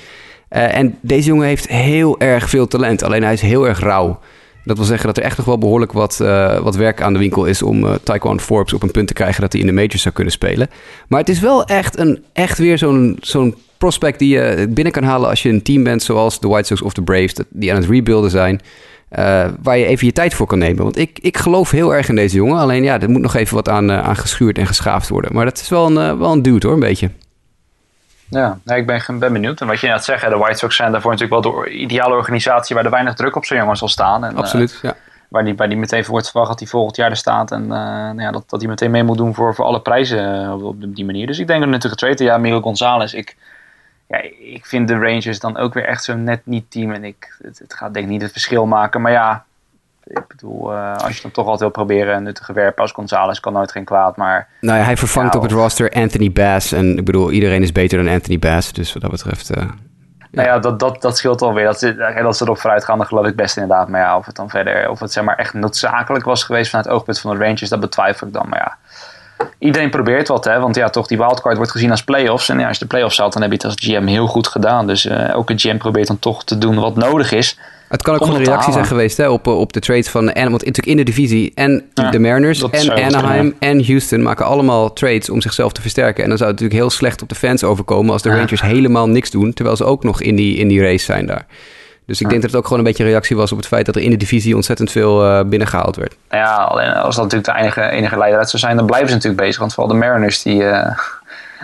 [0.49, 4.19] en deze jongen heeft heel erg veel talent, alleen hij is heel erg rauw.
[4.65, 6.17] Dat wil zeggen dat er echt nog wel behoorlijk wat,
[6.63, 9.41] wat werk aan de winkel is om uh, Taekwon Forbes op een punt te krijgen
[9.41, 10.69] dat hij in de majors zou kunnen spelen.
[11.09, 15.03] Maar het is wel echt, een, echt weer zo'n zo'n prospect die je binnen kan
[15.03, 17.81] halen als je een team bent zoals de White Sox of de Braves, die aan
[17.81, 18.61] het rebuilden zijn.
[19.19, 20.83] Uh, waar je even je tijd voor kan nemen.
[20.83, 22.59] Want ik, ik geloof heel erg in deze jongen.
[22.59, 25.35] Alleen ja, er moet nog even wat aan, uh, aan geschuurd en geschaafd worden.
[25.35, 27.11] Maar dat is wel een, uh, wel een dude hoor, een beetje.
[28.29, 29.61] Ja, nee, ik ben, ben benieuwd.
[29.61, 32.75] En wat je net zegt, de White Sox zijn daarvoor natuurlijk wel de ideale organisatie
[32.75, 34.25] waar er weinig druk op zo'n jongen zal staan.
[34.25, 34.97] En, Absoluut, ja.
[35.29, 37.51] Waar die, waar die meteen voor wordt verwacht dat hij volgend jaar er staat.
[37.51, 40.63] En nou ja, dat, dat hij meteen mee moet doen voor, voor alle prijzen op,
[40.63, 41.27] op die manier.
[41.27, 43.13] Dus ik denk dat natuurlijk het tweede jaar Miguel Gonzalez.
[43.13, 43.37] Ik,
[44.07, 46.93] ja, ik vind de Rangers dan ook weer echt zo net niet team.
[46.93, 49.01] En ik, het, het gaat denk ik niet het verschil maken.
[49.01, 49.45] Maar ja,
[50.05, 53.41] ik bedoel, uh, als je dan toch altijd wil proberen een nuttige werpen als Gonzalez
[53.41, 54.17] kan nooit geen kwaad.
[54.17, 56.73] Maar, nou ja, hij vervangt ja, op het roster Anthony Bass.
[56.73, 58.73] En ik bedoel, iedereen is beter dan Anthony Bass.
[58.73, 59.57] Dus wat dat betreft...
[59.57, 59.65] Uh,
[60.31, 61.65] nou ja, dat, dat, dat scheelt alweer.
[61.65, 61.81] Dat,
[62.23, 63.89] dat ze erop vooruit gaan, dan geloof ik best inderdaad.
[63.89, 66.87] Maar ja, of het dan verder, of het zeg maar echt noodzakelijk was geweest vanuit
[66.87, 68.49] het oogpunt van de Rangers, dat betwijfel ik dan.
[68.49, 68.77] Maar ja,
[69.59, 70.61] iedereen probeert wat, hè?
[70.61, 72.49] Want ja, toch, die wildcard wordt gezien als playoffs.
[72.49, 74.47] En ja, als je de playoffs haalt, dan heb je het als GM heel goed
[74.47, 74.87] gedaan.
[74.87, 77.59] Dus uh, elke GM probeert dan toch te doen wat nodig is.
[77.89, 80.33] Het kan ook gewoon een reactie zijn geweest hè, op, op de trades van...
[80.33, 84.23] En, want natuurlijk in de divisie en ja, de Mariners en Anaheim en Houston...
[84.23, 86.23] maken allemaal trades om zichzelf te versterken.
[86.23, 88.13] En dan zou het natuurlijk heel slecht op de fans overkomen...
[88.13, 88.37] als de ja.
[88.37, 89.53] Rangers helemaal niks doen...
[89.53, 91.47] terwijl ze ook nog in die, in die race zijn daar.
[92.07, 92.29] Dus ik ja.
[92.29, 94.03] denk dat het ook gewoon een beetje een reactie was op het feit dat er
[94.03, 96.17] in de divisie ontzettend veel uh, binnengehaald werd.
[96.31, 99.43] Ja, alleen als dat natuurlijk de enige, enige leidraad zou zijn, dan blijven ze natuurlijk
[99.43, 99.59] bezig.
[99.59, 100.99] Want vooral de Mariners, die, uh,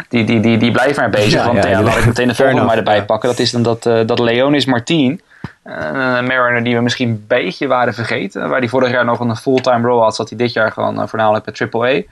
[0.08, 1.32] die, die, die, die blijven maar bezig.
[1.32, 3.28] Ja, want ja, ja laat ik meteen de volgende maar erbij pakken.
[3.28, 5.20] Dat is dan dat, uh, dat Leonis Martin,
[5.62, 8.48] een Mariner die we misschien een beetje waren vergeten.
[8.48, 11.44] Waar die vorig jaar nog een fulltime role had, zat hij dit jaar gewoon voornamelijk
[11.44, 12.02] bij AAA.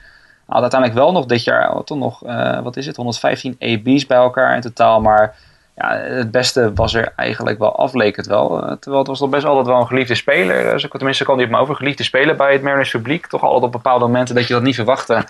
[0.45, 2.19] Had uiteindelijk wel nog dit jaar, toch nog,
[2.63, 5.01] wat is het, 115 AB's bij elkaar in totaal.
[5.01, 5.35] Maar
[5.75, 8.63] ja, het beste was er eigenlijk wel af, leek het wel.
[8.63, 10.73] Uh, terwijl het was toch best altijd wel een geliefde speler.
[10.73, 11.75] Uh, tenminste, kwam hij op me over.
[11.75, 13.27] Geliefde speler bij het Mariners publiek.
[13.27, 15.23] Toch altijd op bepaalde momenten dat je dat niet verwachtte.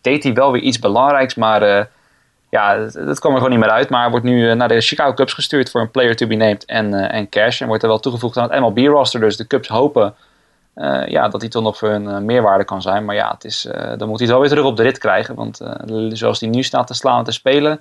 [0.00, 1.84] Deed hij wel weer iets belangrijks, maar uh,
[2.50, 3.88] ja, dat kwam er gewoon niet meer uit.
[3.88, 6.64] Maar hij wordt nu naar de Chicago Cubs gestuurd voor een player to be named
[6.64, 7.60] en, en cash.
[7.60, 9.20] En wordt er wel toegevoegd aan het MLB-roster.
[9.20, 10.14] Dus de Cubs hopen
[11.06, 13.04] ja, dat hij toch nog voor hun meerwaarde kan zijn.
[13.04, 15.34] Maar ja, het is, dan moet hij het wel weer terug op de rit krijgen.
[15.34, 15.60] Want
[16.08, 17.80] zoals hij nu staat te slaan en te spelen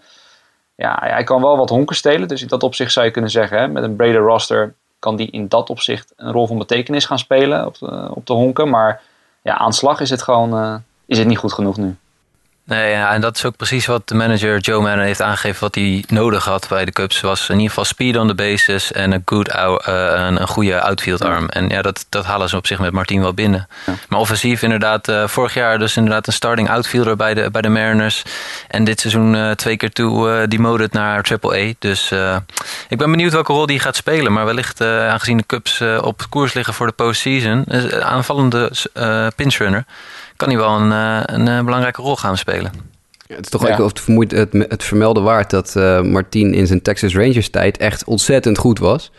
[0.76, 2.28] ja, hij kan wel wat honken stelen.
[2.28, 5.32] Dus in dat opzicht zou je kunnen zeggen, hè, met een breder roster kan die
[5.32, 8.70] in dat opzicht een rol van betekenis gaan spelen op de, op de honken.
[8.70, 9.02] Maar
[9.42, 11.96] ja, aanslag is het gewoon uh, is het niet goed genoeg nu.
[12.66, 15.76] Nee, ja, en dat is ook precies wat de manager Joe Maddon heeft aangegeven wat
[15.76, 17.22] hij nodig had bij de Cubs.
[17.22, 20.82] Was in ieder geval speed on the bases en een, good, uh, een, een goede
[20.82, 21.50] outfield arm.
[21.50, 23.68] En ja, dat, dat halen ze op zich met Martin wel binnen.
[23.86, 23.94] Ja.
[24.10, 27.70] Maar offensief inderdaad, uh, vorig jaar dus inderdaad een starting outfielder bij de, bij de
[27.70, 28.24] Mariners.
[28.68, 31.72] En dit seizoen uh, twee keer toe demoted naar AAA.
[31.80, 32.12] Dus
[32.90, 34.34] ik ben benieuwd welke rol die gaat spelen.
[34.34, 37.66] Maar wellicht aangezien de Cubs op koers liggen voor de postseason,
[38.04, 38.72] aanvallende
[39.36, 39.86] pinchrunner
[40.44, 40.92] kan hij wel een,
[41.34, 42.72] een, een belangrijke rol gaan spelen.
[43.28, 43.78] Ja, het is toch ja.
[43.78, 48.04] ook het, het, het vermelden waard dat uh, Martin in zijn Texas Rangers tijd echt
[48.04, 49.12] ontzettend goed was.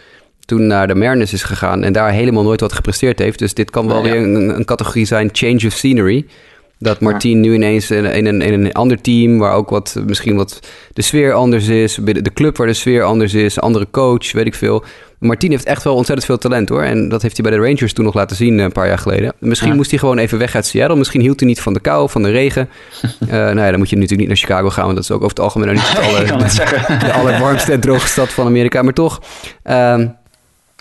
[0.44, 3.38] Toen naar de Mariners is gegaan en daar helemaal nooit wat gepresteerd heeft.
[3.38, 6.26] Dus dit kan wel ja, weer een, een, categorie zijn, change of scenery.
[6.78, 10.36] Dat Martin nu ineens in, in, een, in een ander team, waar ook wat, misschien
[10.36, 10.60] wat
[10.92, 11.98] de sfeer anders is.
[12.02, 14.84] De club waar de sfeer anders is, andere coach, weet ik veel.
[15.18, 16.82] Martin heeft echt wel ontzettend veel talent hoor.
[16.82, 19.32] En dat heeft hij bij de Rangers toen nog laten zien een paar jaar geleden.
[19.38, 19.74] Misschien ja.
[19.74, 20.96] moest hij gewoon even weg uit Seattle.
[20.96, 22.68] Misschien hield hij niet van de kou, van de regen.
[23.02, 24.84] uh, nou ja, dan moet je natuurlijk niet naar Chicago gaan.
[24.84, 26.52] Want dat is ook over het algemeen niet het
[26.88, 28.82] de, de allerwarmste en droogste stad van Amerika.
[28.82, 29.22] Maar toch,
[29.64, 29.98] uh,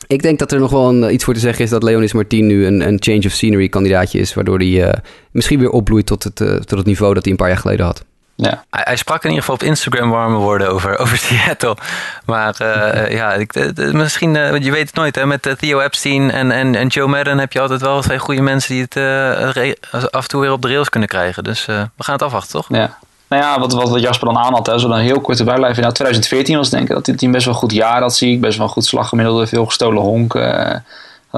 [0.08, 2.48] ik denk dat er nog wel een, iets voor te zeggen is dat Leonis Martin
[2.48, 4.34] nu een, een change of scenery kandidaatje is.
[4.34, 4.90] Waardoor hij uh,
[5.32, 7.86] misschien weer opbloeit tot het, uh, tot het niveau dat hij een paar jaar geleden
[7.86, 8.04] had.
[8.36, 8.64] Ja.
[8.70, 11.78] Hij, hij, sprak in ieder geval op Instagram warme woorden over, over Seattle.
[12.26, 16.52] Maar uh, ja, ik, misschien, uh, je weet het nooit, hè, met Theo Epstein en,
[16.52, 19.74] en, en Joe Madden heb je altijd wel twee goede mensen die het uh,
[20.12, 21.44] af en toe weer op de rails kunnen krijgen.
[21.44, 22.68] Dus we gaan het afwachten, toch?
[22.70, 22.98] Ja.
[23.34, 25.78] Nou ja, wat, wat Jasper dan aan had, hè, zo dan heel korte bijlijf.
[25.78, 28.42] Nou, 2014 was denk ik dat team best wel een goed jaar had, zie ik.
[28.42, 30.84] Best wel een goed slaggemiddelde, veel gestolen honken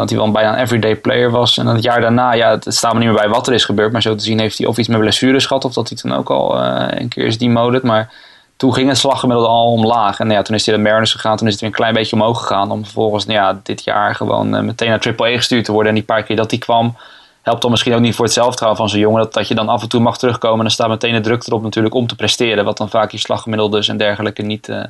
[0.02, 1.58] dat hij wel bijna een everyday player was.
[1.58, 3.92] En het jaar daarna, ja, het staat me niet meer bij wat er is gebeurd.
[3.92, 5.66] Maar zo te zien heeft hij of iets met blessures gehad.
[5.66, 7.84] Of dat hij toen ook al uh, een keer is demoted.
[7.84, 8.14] Maar
[8.58, 10.20] toen ging het slaggemiddelde al omlaag.
[10.20, 11.38] En nou ja, toen is hij naar Mariners gegaan.
[11.38, 12.72] Toen is het weer een klein beetje omhoog gegaan.
[12.72, 15.90] Om vervolgens nou ja, dit jaar gewoon uh, meteen naar Triple A gestuurd te worden.
[15.90, 16.96] En die paar keer dat hij kwam,
[17.46, 19.22] helpt dan misschien ook niet voor het zelfvertrouwen van zo'n jongen.
[19.22, 20.58] Dat, dat je dan af en toe mag terugkomen.
[20.58, 22.66] En dan staat meteen de druk erop natuurlijk om te presteren.
[22.66, 24.84] Wat dan vaak je slaggemiddeldes en dergelijke niet, uh,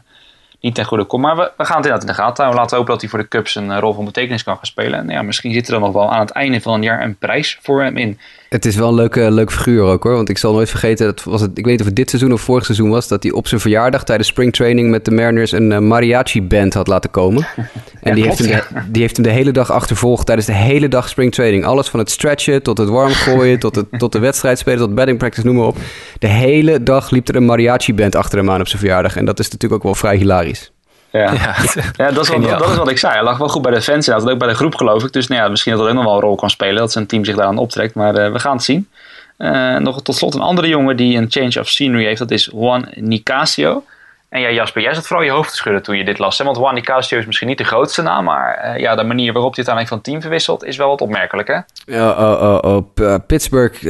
[0.60, 1.22] niet ten goede komt.
[1.22, 2.62] Maar we, we gaan het inderdaad in de gaten houden.
[2.62, 5.00] Laten hopen dat hij voor de Cubs een rol van betekenis kan gaan spelen.
[5.00, 7.18] En ja, misschien zit er dan nog wel aan het einde van het jaar een
[7.18, 8.20] prijs voor hem in.
[8.50, 10.14] Het is wel een leuke, leuk figuur ook hoor.
[10.14, 12.34] Want ik zal nooit vergeten, dat was het, ik weet niet of het dit seizoen
[12.34, 15.72] of vorig seizoen was, dat hij op zijn verjaardag tijdens springtraining met de Mariners een
[15.72, 17.48] uh, mariachi band had laten komen.
[18.02, 20.48] En ja, die, klopt, heeft hem de, die heeft hem de hele dag achtervolgd tijdens
[20.48, 21.66] de hele dag springtraining.
[21.66, 24.96] Alles van het stretchen tot het warm gooien, tot, het, tot de wedstrijd spelen, tot
[24.96, 25.78] batting practice, noem maar op.
[26.20, 29.16] De hele dag liep er een mariachi band achter hem aan op zijn verjaardag.
[29.16, 30.72] En dat is natuurlijk ook wel vrij hilarisch.
[31.18, 31.56] Ja, ja.
[32.06, 33.14] ja dat, is wat, dat, is wat ik zei.
[33.14, 35.14] Hij lag wel goed bij de fans en ook bij de groep geloof ik.
[35.14, 36.76] Dus nou ja, misschien dat dat ook nog wel een rol kan spelen.
[36.76, 37.96] Dat zijn team zich daaraan optrekt.
[37.96, 38.90] Maar uh, we gaan het zien.
[39.38, 42.20] Uh, nog tot slot een andere jongen die een change of scenery heeft.
[42.20, 43.84] Dat is Juan Nicasio.
[44.30, 46.38] En ja, Jasper, jij zat vooral je hoofd te schudden toen je dit las.
[46.38, 46.46] Hè?
[46.46, 48.24] Want Juan Nicasio is misschien niet de grootste naam.
[48.24, 51.48] Maar uh, ja, de manier waarop hij uiteindelijk van team verwisselt is wel wat opmerkelijk
[51.48, 51.60] hè?
[51.86, 53.16] Ja, oh, oh, oh.
[53.28, 53.82] Pittsburgh,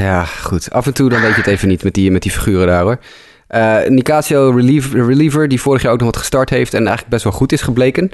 [0.00, 0.70] ja goed.
[0.70, 2.82] Af en toe dan weet je het even niet met die, met die figuren daar
[2.82, 2.98] hoor.
[3.54, 7.24] Uh, Nicasio reliever, reliever, die vorig jaar ook nog wat gestart heeft en eigenlijk best
[7.24, 8.10] wel goed is gebleken.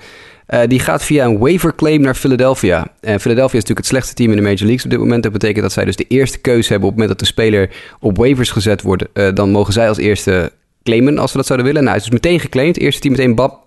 [0.48, 2.86] Uh, die gaat via een waiver claim naar Philadelphia.
[3.00, 5.22] En Philadelphia is natuurlijk het slechtste team in de Major Leagues op dit moment.
[5.22, 7.70] Dat betekent dat zij dus de eerste keuze hebben op het moment dat de speler
[8.00, 9.04] op waivers gezet wordt.
[9.14, 11.82] Uh, dan mogen zij als eerste claimen als we dat zouden willen.
[11.84, 12.78] Nou, hij is dus meteen geclaimd.
[12.78, 13.66] Eerste team meteen bab,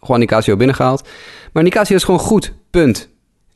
[0.00, 1.08] gewoon Nicasio binnengehaald.
[1.52, 3.08] Maar Nicasio is gewoon goed, punt.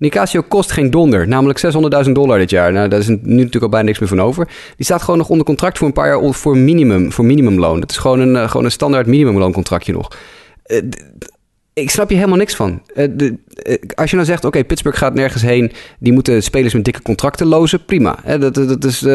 [0.02, 1.60] Nicasio kost geen donder, namelijk
[2.06, 2.72] 600.000 dollar dit jaar.
[2.72, 4.46] Nou, daar is nu natuurlijk al bijna niks meer van over.
[4.76, 7.80] Die staat gewoon nog onder contract voor een paar jaar voor minimum, voor minimumloon.
[7.80, 10.08] Dat is gewoon een, uh, gewoon een standaard minimumlooncontractje nog.
[10.66, 10.78] Uh,
[11.72, 12.82] ik snap je helemaal niks van.
[12.94, 13.36] De,
[13.94, 15.72] als je nou zegt, oké, Pittsburgh gaat nergens heen...
[15.98, 18.18] die moeten spelers met dikke contracten lozen, prima.
[18.38, 19.06] Dat, dat, is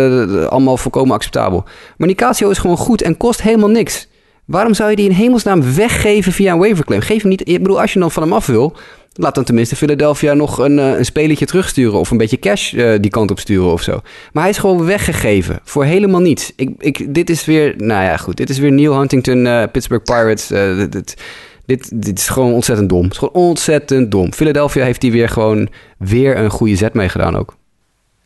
[0.49, 1.63] allemaal volkomen acceptabel.
[1.97, 4.07] Maar Nicasio is gewoon goed en kost helemaal niks.
[4.47, 7.01] Waarom zou je die in hemelsnaam weggeven via een waiverclaim?
[7.01, 7.49] Geef hem niet...
[7.49, 8.75] Ik bedoel, als je dan van hem af wil...
[9.19, 11.99] Laat dan tenminste Philadelphia nog een, uh, een spelletje terugsturen.
[11.99, 14.01] Of een beetje cash uh, die kant op sturen of zo.
[14.33, 15.59] Maar hij is gewoon weggegeven.
[15.63, 16.53] Voor helemaal niets.
[16.55, 18.37] Ik, ik, dit is weer, nou ja, goed.
[18.37, 20.47] Dit is weer Neil Huntington, uh, Pittsburgh Pirates.
[20.47, 21.17] Dit, dit,
[21.65, 23.03] dit, dit, is gewoon ontzettend dom.
[23.03, 24.33] Het is gewoon ontzettend dom.
[24.33, 27.56] Philadelphia heeft hier weer gewoon weer een goede zet mee gedaan ook.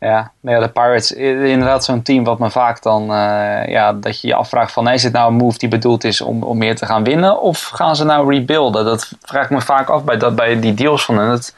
[0.02, 4.20] Ja, nou ja, de Pirates, inderdaad zo'n team wat me vaak dan, uh, ja, dat
[4.20, 6.76] je je afvraagt van, is dit nou een move die bedoeld is om, om meer
[6.76, 7.40] te gaan winnen?
[7.40, 8.84] Of gaan ze nou rebuilden?
[8.84, 11.28] Dat vraag ik me vaak af bij, dat, bij die deals van hen.
[11.28, 11.56] Het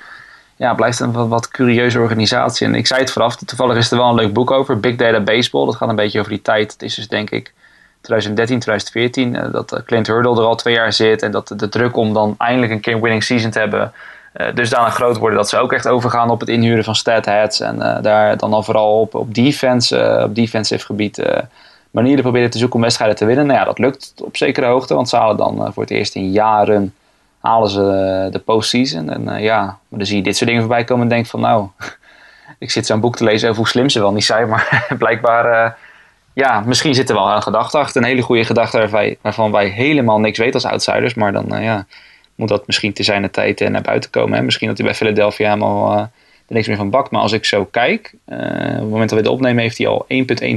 [0.57, 2.67] ja, blijft een wat, wat curieuze organisatie.
[2.67, 5.21] En ik zei het vooraf, toevallig is er wel een leuk boek over, Big Data
[5.21, 5.67] Baseball.
[5.67, 6.73] Dat gaat een beetje over die tijd.
[6.73, 7.53] Het is dus denk ik
[8.01, 11.23] 2013, 2014, uh, dat Clint Hurdle er al twee jaar zit.
[11.23, 13.93] En dat de druk om dan eindelijk een keer winning season te hebben
[14.35, 17.61] uh, dusdanig groot worden dat ze ook echt overgaan op het inhuren van statheads.
[17.61, 21.23] En uh, daar dan al vooral op, op defense, uh, op defensive gebied
[21.91, 23.47] manieren proberen te zoeken om wedstrijden te winnen.
[23.47, 26.31] Nou ja, dat lukt op zekere hoogte, want ze halen dan voor het eerst in
[26.31, 26.95] jaren
[27.41, 29.11] halen ze de postseason.
[29.11, 31.69] En ja, maar dan zie je dit soort dingen voorbij komen en denk van nou,
[32.59, 35.77] ik zit zo'n boek te lezen over hoe slim ze wel niet zijn, maar blijkbaar
[36.33, 38.03] ja, misschien zit er wel een gedachte achter.
[38.03, 41.15] Een hele goede gedachte waarvan wij helemaal niks weten als outsiders.
[41.15, 41.87] Maar dan, ja,
[42.35, 44.39] moet dat misschien te zijn de tijd naar buiten komen.
[44.39, 44.45] Hè?
[44.45, 46.01] Misschien dat hij bij Philadelphia helemaal uh,
[46.47, 47.11] er niks meer van bakt.
[47.11, 49.87] Maar als ik zo kijk, uh, op het moment dat we dit opnemen, heeft hij
[49.87, 50.07] al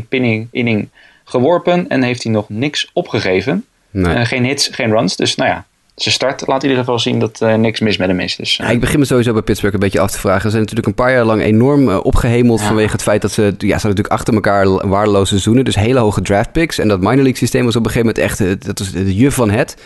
[0.02, 0.90] 1.1 pinning, inning
[1.24, 3.66] geworpen en heeft hij nog niks opgegeven.
[3.92, 4.16] Nee.
[4.16, 5.16] Uh, geen hits, geen runs.
[5.16, 5.66] Dus nou ja,
[5.96, 8.36] zijn start laat in ieder geval zien dat uh, niks mis met hem is.
[8.36, 8.68] Dus, uh.
[8.68, 10.42] ja, ik begin me sowieso bij Pittsburgh een beetje af te vragen.
[10.42, 12.66] Ze zijn natuurlijk een paar jaar lang enorm uh, opgehemeld ja.
[12.66, 13.42] vanwege het feit dat ze...
[13.42, 15.66] Ja, ze hadden natuurlijk achter elkaar waardeloze seizoenen.
[15.66, 16.80] Dus hele hoge draft picks.
[16.80, 18.66] En dat minor league systeem was op een gegeven moment echt...
[18.66, 19.78] dat was de juf van het.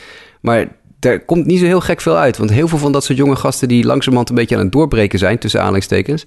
[0.42, 0.68] Maar
[1.10, 2.38] er komt niet zo heel gek veel uit.
[2.38, 5.20] Want heel veel van dat soort jonge gasten die langzamerhand een beetje aan het doorbreken
[5.20, 6.26] zijn, tussen aanhalingstekens,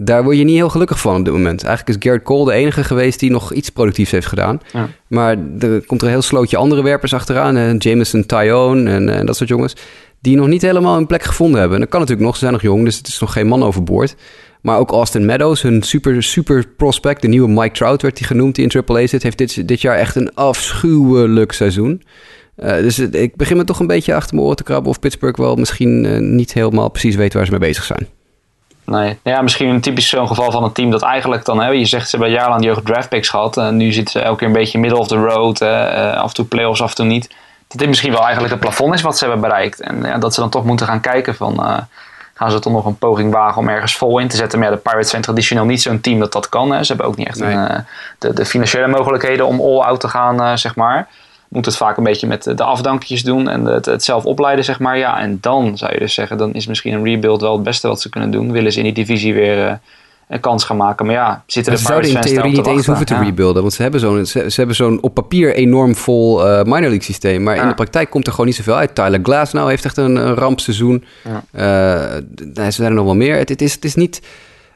[0.00, 1.64] daar word je niet heel gelukkig van op dit moment.
[1.64, 4.60] Eigenlijk is Garrett Cole de enige geweest die nog iets productiefs heeft gedaan.
[4.72, 4.88] Ja.
[5.06, 7.54] Maar er komt er een heel slootje andere werpers achteraan.
[7.54, 7.74] Hè?
[7.78, 9.76] Jameson Tyone en, en, dat soort jongens.
[10.20, 11.76] Die nog niet helemaal een plek gevonden hebben.
[11.76, 13.62] En dat kan natuurlijk nog, ze zijn nog jong, dus het is nog geen man
[13.62, 14.16] overboord.
[14.60, 18.54] Maar ook Austin Meadows, hun super, super prospect, de nieuwe Mike Trout werd hij genoemd,
[18.54, 22.02] die in AAA zit, heeft dit, dit jaar echt een afschuwelijk seizoen.
[22.62, 25.38] Uh, dus ik begin me toch een beetje achter mijn oren te krabben of Pittsburgh
[25.38, 28.08] wel misschien uh, niet helemaal precies weet waar ze mee bezig zijn.
[28.84, 31.84] Nee, ja, misschien een typisch zo'n geval van een team dat eigenlijk dan, hè, je
[31.84, 33.56] zegt ze hebben jarenlang die hoge draft picks gehad.
[33.56, 36.34] En nu zitten ze elke keer een beetje middle of the road, uh, af en
[36.34, 37.28] toe playoffs, af en toe niet.
[37.68, 39.80] Dat dit misschien wel eigenlijk het plafond is wat ze hebben bereikt.
[39.80, 41.86] En ja, dat ze dan toch moeten gaan kijken van,
[42.34, 44.58] gaan ze toch nog een poging wagen om ergens vol in te zetten.
[44.58, 46.72] Maar ja, de Pirates zijn traditioneel niet zo'n team dat dat kan.
[46.72, 46.82] Hè.
[46.82, 47.54] Ze hebben ook niet echt nee.
[47.54, 47.84] een,
[48.18, 51.08] de, de, financiële mogelijkheden om all-out te gaan, zeg maar
[51.48, 54.78] moet het vaak een beetje met de afdankjes doen en het, het, zelf opleiden, zeg
[54.78, 54.98] maar.
[54.98, 57.88] Ja, en dan zou je dus zeggen, dan is misschien een rebuild wel het beste
[57.88, 58.52] wat ze kunnen doen.
[58.52, 59.72] Willen ze in die divisie weer, uh,
[60.28, 61.06] een kans gaan maken.
[61.06, 63.14] Maar ja, zitten Maar de ze zouden in theorie niet eens hoeven te?
[63.14, 63.22] Ja.
[63.22, 63.62] rebuilden.
[63.62, 67.02] Want ze hebben zo'n ze, ze hebben zo'n op papier enorm vol eh, minor league
[67.02, 67.42] systeem.
[67.42, 68.94] Maar in de praktijk komt er gewoon niet zoveel uit.
[68.94, 71.04] Tyler Glass nou heeft echt een, een rampseizoen.
[71.24, 71.44] Ja.
[71.50, 72.20] Eh,
[72.54, 73.36] nee, ze zijn er nog wel meer.
[73.36, 74.22] Het, het, is, het is niet...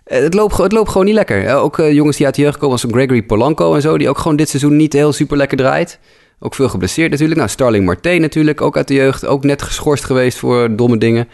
[0.04, 1.46] eh, Het loopt, het loopt gewoon niet lekker.
[1.46, 3.98] Eh, ook eh, jongens die uit de jeugd komen, als een Gregory Polanco en zo...
[3.98, 5.98] die ook gewoon dit seizoen niet heel super lekker draait.
[6.44, 7.38] Ook veel geblesseerd natuurlijk.
[7.38, 9.26] Nou, Starling Marte natuurlijk, ook uit de jeugd.
[9.26, 11.28] Ook net geschorst geweest voor domme dingen.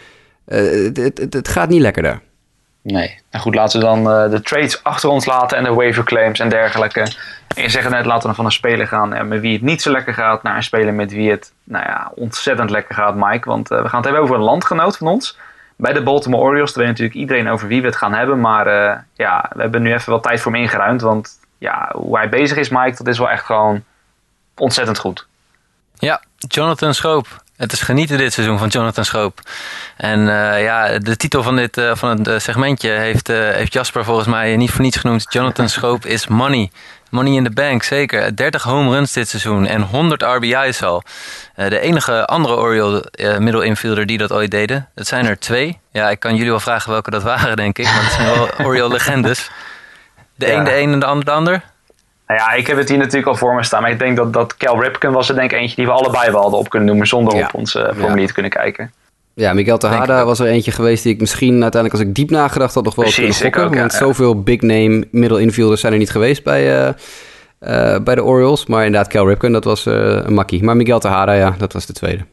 [0.45, 0.59] Eh,
[0.93, 2.21] het, het, gaat niet lekker daar.
[2.81, 3.19] Nee.
[3.29, 6.39] En goed, laten we dan eh, de trades achter ons laten en de waiver claims
[6.39, 6.99] en dergelijke.
[7.55, 9.61] En je zegt net, laten we dan van een speler gaan eh, met wie het
[9.61, 10.43] niet zo lekker gaat...
[10.43, 13.49] naar een speler met wie het nou ja, ontzettend lekker gaat, Mike.
[13.49, 15.37] Want eh, we gaan het hebben over een landgenoot van ons.
[15.75, 18.39] Bij de Baltimore Orioles, daar weet natuurlijk iedereen over wie we het gaan hebben.
[18.39, 18.65] Maar
[19.13, 21.01] ja, we hebben nu even wat tijd voor hem ingeruimd.
[21.01, 23.83] Want ja, hoe hij bezig is, Mike, dat is wel echt gewoon
[24.59, 25.27] ontzettend goed.
[25.97, 27.43] Ja, Jonathan Schoop.
[27.57, 29.39] Het is genieten dit seizoen van Jonathan Schoop.
[29.97, 34.03] En eh, ja, de titel van, dit, eh, van het eh, segmentje heeft, heeft Jasper
[34.03, 35.25] volgens mij niet voor niets genoemd.
[35.29, 36.71] Jonathan Schoop is money.
[37.09, 38.35] Money in the bank, zeker.
[38.35, 41.03] 30 home runs dit seizoen en 100 RBI's al.
[41.55, 44.89] De enige andere Oriole eh, middle infielder die dat ooit deden.
[44.95, 45.79] Het zijn er twee.
[45.91, 47.85] Ja, ik kan jullie wel vragen welke dat waren, denk ik.
[47.85, 49.49] Maar het zijn wel Oriole legendes.
[50.35, 50.57] De Ja.
[50.57, 51.63] een de een en de ander de ander.
[52.29, 53.81] Nou ja, ik heb het hier natuurlijk al voor me staan.
[53.81, 56.31] Maar ik denk dat, dat Cal Ripken was er denk ik eentje die we allebei
[56.31, 57.07] wel hadden op kunnen noemen.
[57.07, 57.45] Zonder Ja.
[57.45, 58.93] op onze eh, formulier te kunnen kijken.
[59.33, 62.73] Ja, Miguel Tejada was er eentje geweest die ik misschien uiteindelijk, als ik diep nagedacht
[62.73, 63.61] had, nog wel had Precies, kunnen gokken.
[63.61, 63.97] ik ook, ja, want ja.
[64.23, 66.87] zoveel big name middle infielders zijn er niet geweest bij, eh,
[67.59, 68.65] eh, bij de Orioles.
[68.65, 70.63] Maar inderdaad, Cal Ripken, dat was eh, een makkie.
[70.63, 72.25] Maar Miguel Tejada, ja, dat was de tweede.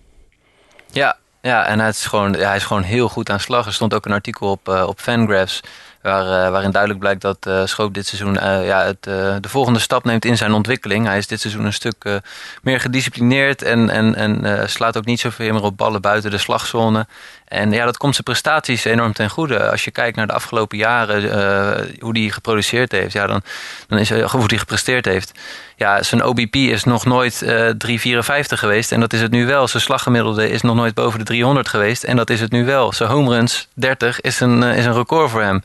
[0.91, 3.67] Ja, ja en hij is, gewoon, ja, hij is gewoon heel goed aan slag.
[3.67, 5.61] Er stond ook een artikel op, eh, op Fangraphs.
[6.07, 9.03] Waar, eh, waarin duidelijk blijkt dat eh Schoop dit seizoen eh, ja, het,
[9.43, 11.07] de volgende stap neemt in zijn ontwikkeling.
[11.07, 12.21] Hij is dit seizoen een stuk
[12.63, 17.07] meer gedisciplineerd en, en, en slaat ook niet zoveel meer op ballen buiten de slagzone.
[17.49, 19.71] En ja, dat komt zijn prestaties enorm ten goede.
[19.71, 23.43] Als je kijkt naar de afgelopen jaren, eh, hoe hij geproduceerd heeft, ja, dan,
[23.89, 25.33] dan is hij, of hoe hij gepresteerd heeft.
[25.77, 29.69] Ja, zijn OBP is nog nooit eh 3,54 geweest en dat is het nu wel.
[29.69, 32.93] Zijn slaggemiddelde is nog nooit boven de 300 geweest en dat is het nu wel.
[32.93, 35.63] Zijn home runs, 30, is een, eh, is een record voor hem.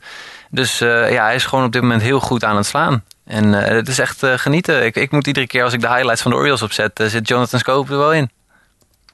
[0.50, 3.02] Dus eh, ja, hij is gewoon op dit moment heel goed aan het slaan.
[3.24, 4.84] En eh, het is echt eh, genieten.
[4.84, 7.28] Ik, ik moet iedere keer als ik de highlights van de Orioles opzet, eh, zit
[7.28, 8.30] Jonathan Scope er wel in.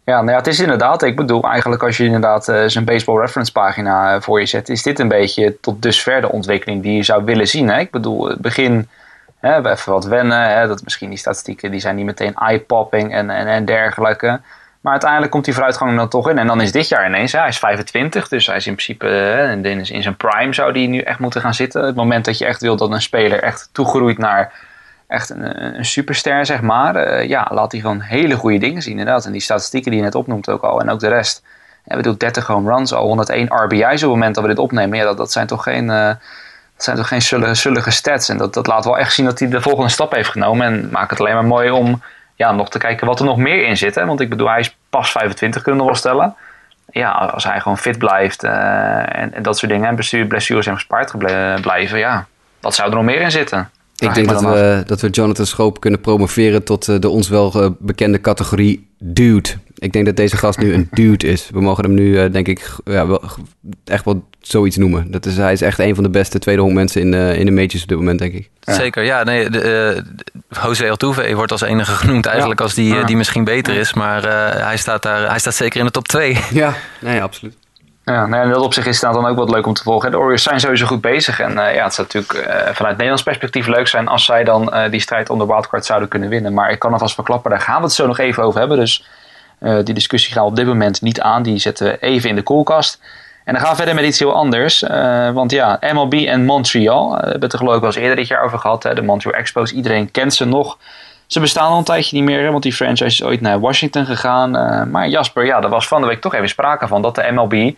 [0.09, 1.03] Ja, nou ja, het is inderdaad.
[1.03, 4.69] Ik bedoel, eigenlijk als je inderdaad eh, zijn baseball reference pagina eh, voor je zet,
[4.69, 7.69] is dit een beetje tot dusver de ontwikkeling die je zou willen zien.
[7.69, 7.79] Hè?
[7.79, 8.89] Ik bedoel, het begin,
[9.41, 10.51] hè, even wat wennen.
[10.51, 10.67] Hè?
[10.67, 14.41] Dat misschien die statistieken die zijn niet meteen eye-popping en, en, en dergelijke.
[14.81, 16.39] Maar uiteindelijk komt die vooruitgang dan toch in.
[16.39, 19.09] En dan is dit jaar ineens, hè, hij is 25, dus hij is in principe
[19.53, 21.85] in, in in zijn prime zou die nu echt moeten gaan zitten.
[21.85, 24.53] Het moment dat je echt wil dat een speler echt toegroeit naar
[25.09, 26.97] echt een, een superster, zeg maar.
[26.97, 29.25] Eh, ja, laat hij gewoon hele goede dingen zien, inderdaad.
[29.25, 31.43] En die statistieken die je net opnoemt ook al, en ook de rest.
[31.85, 34.99] Ja, doen 30 home runs, al 101 RBI's op het moment dat we dit opnemen.
[34.99, 37.23] Ja, dat, dat zijn toch geen, eh, dat zijn toch geen
[37.57, 38.29] zullige, stats.
[38.29, 40.67] En dat, dat laat wel echt zien dat hij de volgende stap heeft genomen.
[40.67, 42.03] En maakt het alleen maar mooi om
[42.35, 43.95] ja, nog te kijken wat er nog meer in zit.
[43.95, 44.07] Hè?
[44.07, 46.35] Want ik bedoel, hij is pas 25, kunnen we wel stellen.
[46.91, 49.89] Ja, als hij gewoon fit blijft eh, en, en dat soort dingen.
[49.89, 51.19] En blessures, hem gespaard
[51.61, 52.27] blijven, ja.
[52.61, 53.71] Wat zou er nog meer in zitten?
[53.99, 54.53] Ik denk dat af.
[54.55, 58.87] we, dat we Jonathan Schoop kunnen promoveren tot eh, de ons wel eh, bekende categorie
[58.99, 59.49] dude.
[59.79, 61.49] Ik denk dat deze gast nu een dude is.
[61.53, 63.23] We mogen hem nu, eh, denk ik, ja, wel,
[63.85, 65.11] echt wel zoiets noemen.
[65.11, 67.45] Dat is, hij is echt een van de beste tweede honk mensen in, eh, in
[67.47, 68.51] de majors op dit moment, denk ik.
[68.61, 68.73] Ja.
[68.73, 69.23] Zeker, ja.
[69.25, 69.61] Nee, de,
[70.51, 73.05] eh, José Altuve wordt als enige genoemd eigenlijk als die, Ja.
[73.05, 73.95] die misschien beter is.
[73.95, 76.39] Maar eh, hij, staat daar, hij staat zeker in de top 2.
[76.51, 77.55] Ja, nee, absoluut.
[78.09, 80.11] Ja, nou, in dat is het dan ook wat leuk om te volgen.
[80.11, 81.41] De Orioles zijn sowieso goed bezig.
[81.41, 84.73] En eh, ja, het zou natuurlijk eh, vanuit Nederlands perspectief leuk zijn als zij dan
[84.73, 86.55] eh, die strijd om de wildcard zouden kunnen winnen.
[86.55, 88.79] Maar ik kan alvast verklappen, daar gaan we het zo nog even over hebben.
[88.79, 89.07] Dus
[89.85, 91.43] die discussie gaan we op dit moment niet aan.
[91.43, 93.01] Die zetten we even in de koelkast.
[93.45, 94.81] En dan gaan we verder met iets heel anders.
[95.33, 97.11] want ja, MLB en Montreal.
[97.11, 98.83] we hebben het er geloof ik wel eens eerder dit jaar over gehad.
[98.83, 100.79] Hè, de Montreal Expos, iedereen kent ze nog.
[101.27, 104.51] Ze bestaan al een tijdje niet meer, want die franchise is ooit naar Washington gegaan.
[104.91, 107.75] Maar Jasper, ja, er was van de week toch even sprake van dat de MLB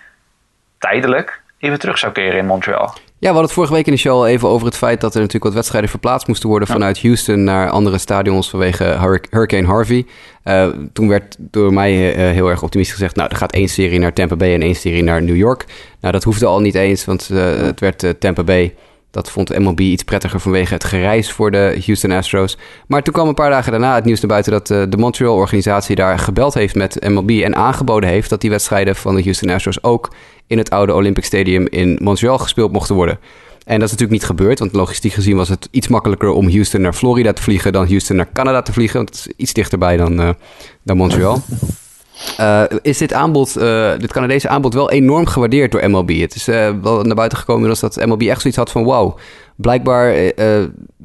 [0.80, 2.84] tijdelijk even terug zou keren in Montreal.
[2.86, 5.10] Ja, we hadden het vorige week in de show al even over het feit dat
[5.14, 6.74] er natuurlijk wat wedstrijden verplaatst moesten worden Ja.
[6.74, 10.06] vanuit Houston naar andere stadions vanwege Hurric- Hurricane Harvey.
[10.42, 13.98] Eh, toen werd door mij eh, heel erg optimistisch gezegd, nou, er gaat één serie
[13.98, 15.64] naar Tampa Bay en één serie naar New York.
[16.00, 18.74] Nou, dat hoefde al niet eens, want eh, het werd eh, Tampa Bay.
[19.10, 22.58] Dat vond MLB iets prettiger vanwege het gereis voor de Houston Astros.
[22.86, 25.96] Maar toen kwam een paar dagen daarna het nieuws naar buiten dat eh, de Montreal-organisatie
[25.96, 29.82] daar gebeld heeft met MLB en aangeboden heeft dat die wedstrijden van de Houston Astros
[29.82, 30.10] ook
[30.46, 33.18] in het oude Olympic Stadium in Montreal gespeeld mochten worden.
[33.64, 36.80] En dat is natuurlijk niet gebeurd, want logistiek gezien was het iets makkelijker om Houston
[36.80, 38.96] naar Florida te vliegen dan Houston naar Canada te vliegen.
[38.96, 40.30] Want het is iets dichterbij dan, eh,
[40.82, 41.42] dan Montreal.
[42.36, 46.20] eh, is dit aanbod, uh, dit Canadese aanbod, wel enorm gewaardeerd door MLB.
[46.20, 49.18] Het is uh, wel naar buiten gekomen dat MLB echt zoiets had van wauw.
[49.56, 50.32] Blijkbaar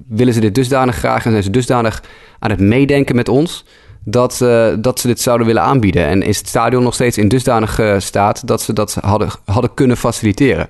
[0.10, 2.04] willen ze dit dusdanig graag en zijn ze dusdanig
[2.40, 3.66] aan het meedenken met ons
[4.04, 4.38] dat,
[4.80, 6.06] dat ze dit zouden willen aanbieden.
[6.06, 9.98] En is het stadion nog steeds in dusdanig staat dat ze dat hadden, hadden kunnen
[9.98, 10.70] faciliteren.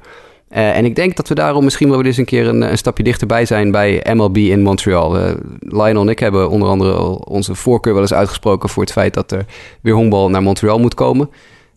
[0.56, 3.03] Uh, en ik denk dat we daarom misschien wel eens een keer een, een stapje
[3.03, 5.18] dichterbij zijn bij MLB in Montreal.
[5.18, 9.14] Uh, Lionel en ik hebben onder andere onze voorkeur wel eens uitgesproken voor het feit
[9.14, 9.45] dat er
[9.82, 11.30] weer honkbal naar Montreal moet komen.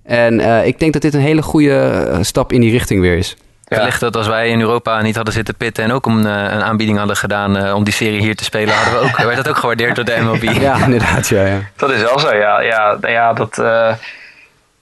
[0.05, 3.37] En uh, ik denk dat dit een hele goede stap in die richting weer is.
[3.65, 3.77] Ja.
[3.77, 6.99] Wellicht dat als wij in Europa niet hadden zitten pitten en ook een, een aanbieding
[6.99, 9.97] hadden gedaan om die serie hier te spelen, hadden we ook, werd dat ook gewaardeerd
[9.97, 10.43] door de MLB.
[10.43, 11.29] Ja, inderdaad.
[11.29, 11.59] Ja, ja.
[11.77, 12.61] Dat is wel zo, ja.
[12.61, 13.59] Ja, ja dat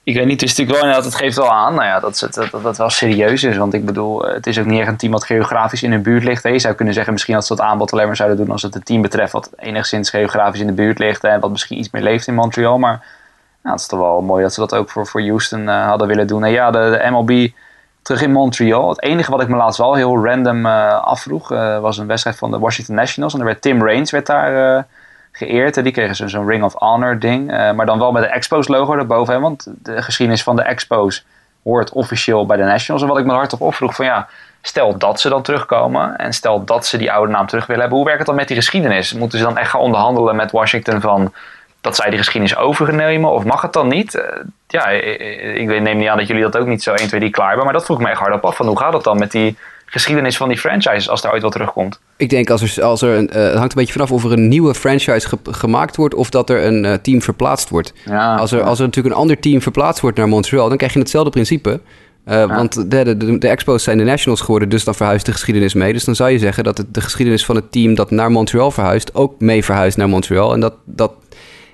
[0.07, 2.19] ik weet niet, het is natuurlijk wel inderdaad, het geeft wel aan nou ja, dat,
[2.19, 3.57] het, dat, dat wel serieus is.
[3.57, 6.23] Want ik bedoel, het is ook niet echt een team wat geografisch in de buurt
[6.23, 6.43] ligt.
[6.43, 8.75] Je zou kunnen zeggen misschien dat ze dat aanbod alleen maar zouden doen als het
[8.75, 11.23] een team betreft wat enigszins geografisch in de buurt ligt.
[11.23, 12.77] En wat misschien iets meer leeft in Montreal.
[12.77, 13.05] Maar
[13.61, 16.07] nou, het is toch wel mooi dat ze dat ook voor, voor Houston uh, hadden
[16.07, 16.43] willen doen.
[16.43, 17.47] En ja, de, MLB
[18.01, 18.89] terug in Montreal.
[18.89, 21.49] Het enige wat ik me laatst wel heel random uh, afvroeg,
[21.81, 23.33] was een wedstrijd van de Washington Nationals.
[23.33, 24.85] En er werd Tim Raines werd daar
[25.37, 25.83] geëerd.
[25.83, 27.51] Die kregen zo'n Ring of Honor ding.
[27.51, 29.41] Uh, maar dan wel met de Expos logo erboven.
[29.41, 31.25] Want de geschiedenis van de Expos
[31.63, 33.03] hoort officieel bij de Nationals.
[33.03, 34.27] En wat ik me hardop opvroeg van ja,
[34.61, 36.15] stel dat ze dan terugkomen.
[36.15, 37.99] En stel dat ze die oude naam terug willen hebben.
[37.99, 39.13] Hoe werkt het dan met die geschiedenis?
[39.13, 41.33] Moeten ze dan echt gaan onderhandelen met Washington van
[41.81, 43.31] dat zij die geschiedenis overnemen?
[43.31, 44.15] Of mag het dan niet?
[44.15, 44.23] Uh,
[44.67, 47.47] ja, ik, neem niet aan dat jullie dat ook niet zo 1, 2, 3 klaar
[47.47, 47.65] hebben.
[47.65, 48.55] Maar dat vroeg me echt hard af.
[48.55, 49.57] Van hoe gaat het dan met die
[49.89, 51.99] geschiedenis van die franchise als daar ooit wat terugkomt?
[52.17, 54.31] Ik denk als er, als er een, uh, het hangt een beetje vanaf of er
[54.31, 57.93] een nieuwe franchise gemaakt wordt of dat er een uh, team verplaatst wordt.
[58.05, 60.93] Ja, als, er, als er natuurlijk een ander team verplaatst wordt naar Montreal, dan krijg
[60.93, 61.69] je hetzelfde principe.
[62.27, 62.47] Uh, ja.
[62.47, 65.93] Want de, de, de, Expos zijn de Nationals geworden, dus dan verhuist de geschiedenis mee.
[65.93, 68.71] Dus dan zou je zeggen dat het, de geschiedenis van het team dat naar Montreal
[68.71, 70.53] verhuist ook mee verhuist naar Montreal.
[70.53, 71.13] En dat, dat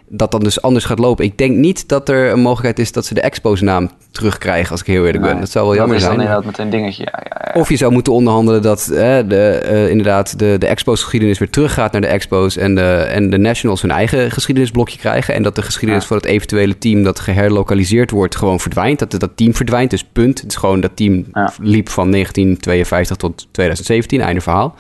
[0.07, 1.25] dat dan dus anders gaat lopen.
[1.25, 4.79] Ik denk niet dat er een mogelijkheid is dat ze de Expos naam terugkrijgen, als
[4.79, 5.39] ik heel eerlijk ben.
[5.39, 6.17] Dat zou wel jammer zijn.
[6.17, 7.59] Dat is dan inderdaad dingetje, ja, ja, ja.
[7.59, 11.49] Of je zou moeten onderhandelen dat eh, de, uh, inderdaad de, de Expos geschiedenis weer
[11.49, 15.33] teruggaat naar de Expos en de, en de Nationals hun eigen geschiedenisblokje krijgen.
[15.33, 18.99] En dat de geschiedenis van het eventuele team dat geherlokaliseerd wordt gewoon verdwijnt.
[18.99, 20.41] Dat dat team verdwijnt, dus punt.
[20.41, 21.25] Het is gewoon dat team
[21.61, 24.75] liep van 1952 tot 2017, einde verhaal.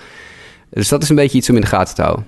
[0.69, 2.25] Dus dat is een beetje iets om in de gaten te houden.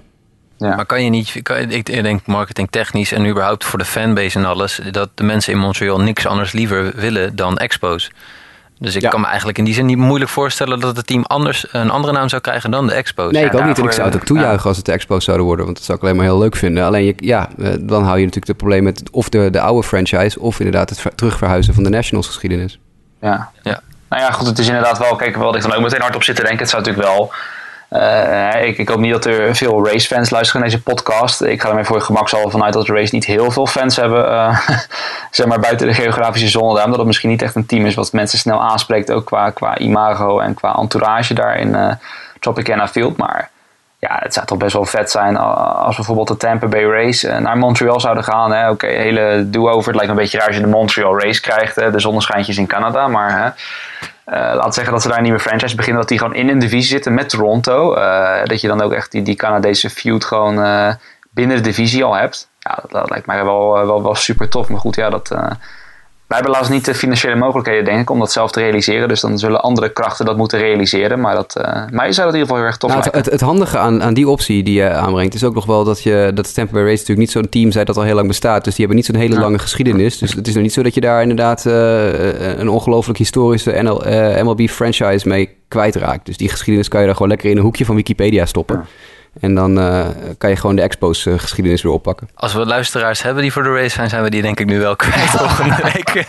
[0.58, 0.76] Ja.
[0.76, 4.80] Maar kan je niet, kan, ik denk marketingtechnisch en überhaupt voor de fanbase en alles,
[4.92, 8.12] dat de mensen in Montreal niks anders liever willen dan Expos.
[8.80, 11.66] Dus ik kan me eigenlijk in die zin niet moeilijk voorstellen dat het team anders
[11.72, 13.32] een andere naam zou krijgen dan de Expos.
[13.32, 13.78] Nee, ik ook niet.
[13.78, 15.66] En ik zou het ook toejuichen als het de Expos zouden worden.
[15.66, 16.84] Want dat zou ik alleen maar heel leuk vinden.
[16.84, 19.88] Alleen, je, ja, eh, dan hou je natuurlijk het probleem met of de, de oude
[19.88, 22.80] franchise of inderdaad het terugverhuizen van de Nationals geschiedenis.
[23.22, 23.52] Ja.
[23.64, 23.82] ja.
[24.10, 26.24] Nou ja, goed, het is inderdaad wel, kijk, wat ik dan ook meteen hard op
[26.24, 26.60] zit te denken.
[26.60, 27.32] Het zou natuurlijk wel
[27.96, 31.42] uh, ik, ik, hoop niet dat er veel racefans luisteren naar deze podcast.
[31.42, 34.26] Ik ga er voor gemak al vanuit dat de race niet heel veel fans hebben.
[34.32, 34.60] Uh,
[35.32, 36.74] zeg maar buiten de geografische zone.
[36.74, 39.12] Daarom dat het misschien niet echt een team is wat mensen snel aanspreekt.
[39.12, 41.92] Ook qua, qua imago en qua entourage daar in uh,
[42.40, 43.18] Tropicana Field.
[43.18, 43.50] Maar
[44.00, 47.58] ja, het zou toch best wel vet zijn als bijvoorbeeld de Tampa Bay Race naar
[47.58, 48.70] Montreal zouden gaan.
[48.70, 49.88] Oké, hele do-over.
[49.88, 51.76] Het lijkt een beetje raar als je de Montreal Race krijgt.
[51.76, 51.92] Hè?
[51.92, 53.08] De zonneschijntjes in Canada.
[53.08, 53.50] Maar hè,
[54.26, 56.90] laat zeggen dat ze daar een nieuwe franchise beginnen, dat die gewoon in een divisie
[56.90, 57.96] zitten met Toronto.
[57.96, 60.94] Uh, dat je dan ook echt die, die Canadese feud gewoon uh,
[61.30, 62.50] binnen de divisie al hebt.
[62.60, 64.70] Ja, dat, dat lijkt mij wel, wel, wel super tof.
[64.70, 65.36] Maar goed, ja, dat,
[66.28, 69.08] wij hebben helaas niet de financiële mogelijkheden, denk ik, om dat zelf te realiseren.
[69.08, 71.20] Dus dan zullen andere krachten dat moeten realiseren.
[71.20, 73.42] Maar dat, uh, mij zou dat in ieder geval heel erg tof nou, het, het,
[73.42, 76.54] handige aan, aan die optie die je aanbrengt, is ook nog wel dat je dat
[76.54, 78.64] Tampa Bay Race natuurlijk niet zo'n team zijn dat al heel lang bestaat.
[78.64, 80.18] Dus die hebben niet zo'n hele lange geschiedenis.
[80.18, 84.08] Dus het is nog niet zo dat je daar inderdaad uh, een ongelooflijk historische NL,
[84.08, 86.26] uh, MLB franchise mee kwijtraakt.
[86.26, 88.76] Dus die geschiedenis kan je daar gewoon lekker in een hoekje van Wikipedia stoppen.
[88.76, 88.86] Ja.
[89.40, 90.08] En dan uh,
[90.38, 92.30] kan je gewoon de Expos uh, geschiedenis weer oppakken.
[92.36, 94.80] Als we luisteraars hebben die voor de race zijn, zijn we die denk ik nu
[94.80, 96.26] wel kwijt volgende week.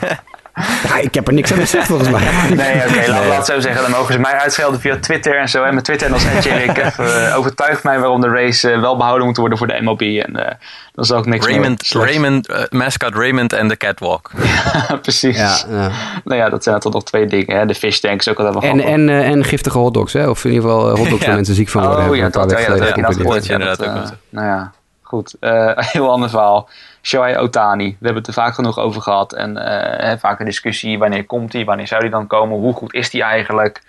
[0.57, 2.21] Ja, ik heb er niks aan gezegd volgens mij.
[2.55, 3.83] Nee, oké, okay, laat, laat zo zeggen.
[3.83, 5.63] Dan mogen ze mij uitschelden via Twitter en zo.
[5.63, 8.97] En met Twitter en als Erik even uh, overtuigt mij waarom de race uh, wel
[8.97, 10.01] behouden moet worden voor de MLB.
[10.01, 10.45] En uh,
[10.93, 14.31] dan zal ik niks Raymond, meer Raymond, mascot Raymond en de catwalk.
[14.89, 15.37] ja, precies.
[15.37, 15.91] Ja, ja.
[16.25, 17.57] Nou ja, dat zijn toch nog twee dingen.
[17.57, 17.67] Hè?
[17.67, 20.29] De fish tank is ook altijd wel En, en, en giftige hotdogs, hè?
[20.29, 22.09] Of in ieder geval hotdogs waar mensen ziek van worden.
[22.09, 24.13] Oh ja, dat, ja, dat heb ik inderdaad gehoord.
[24.29, 25.35] Nou ja, goed.
[25.41, 26.69] een heel ander verhaal.
[27.07, 27.89] Shohei Otani.
[27.89, 29.33] We hebben het er vaak genoeg over gehad.
[29.33, 30.99] En uh, vaak een discussie.
[30.99, 31.65] Wanneer komt hij?
[31.65, 32.59] Wanneer zou hij dan komen?
[32.59, 33.83] Hoe goed is hij eigenlijk?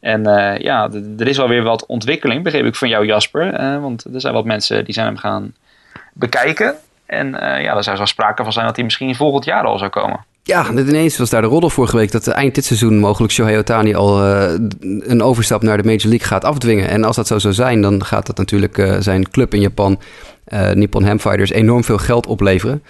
[0.00, 3.60] En uh, ja, er is wel weer wat ontwikkeling, begreep ik van jou Jasper.
[3.60, 5.54] Uh, want er zijn wat mensen die zijn hem gaan
[6.12, 6.74] bekijken.
[7.06, 9.90] En ja, daar zou wel sprake van zijn dat hij misschien volgend jaar al zou
[9.90, 10.24] komen.
[10.42, 13.94] Ja, ineens was daar de roddel vorige week dat eind dit seizoen mogelijk Shohei Otani
[13.94, 14.22] al
[14.80, 16.88] een overstap naar de Major League gaat afdwingen.
[16.88, 20.00] En als dat zo zou zijn, dan gaat dat natuurlijk zijn club in Japan,
[20.74, 22.82] Nippon Ham Fighters, enorm veel geld opleveren.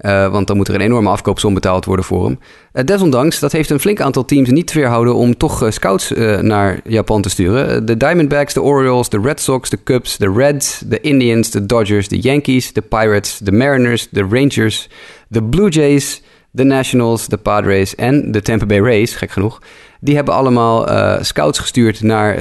[0.00, 2.38] Uh, want dan moet er een enorme afkoopsom betaald worden voor hem.
[2.72, 7.22] Uh, desondanks, dat heeft een flink aantal teams niet weerhouden om toch scouts naar Japan
[7.22, 7.86] te sturen.
[7.86, 12.08] De Diamondbacks, de Orioles, de Red Sox, de Cubs, de Reds, de Indians, de Dodgers,
[12.08, 14.88] de Yankees, de Pirates, de Mariners, de Rangers,
[15.28, 19.60] de Blue Jays, de Nationals, de Padres en de Tampa Bay Rays, gek genoeg.
[20.04, 20.88] Die hebben allemaal
[21.24, 22.36] scouts gestuurd naar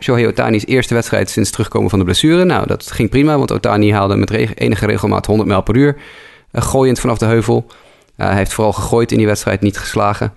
[0.00, 2.44] Shohei Otani's eerste wedstrijd sinds terugkomen van de blessure.
[2.44, 5.96] Nou, dat ging prima, want Otani haalde met enige regelmaat 100 mijl per uur.
[6.52, 7.66] Eh, gooiend vanaf de heuvel.
[8.16, 10.32] Eh, hij heeft vooral gegooid in die wedstrijd, niet geslagen.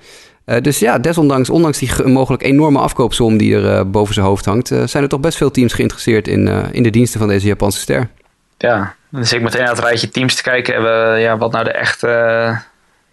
[0.46, 4.46] Uh, dus ja, desondanks, ondanks die mogelijk enorme afkoopsom die er uh, boven zijn hoofd
[4.46, 7.48] hangt, uh, zijn er toch best veel teams geïnteresseerd in, in de diensten van deze
[7.48, 8.10] Japanse ster.
[8.58, 10.74] Ja, dus ik meteen naar het rijtje teams te kijken.
[10.74, 12.08] Hebben, ja, wat nou de echte,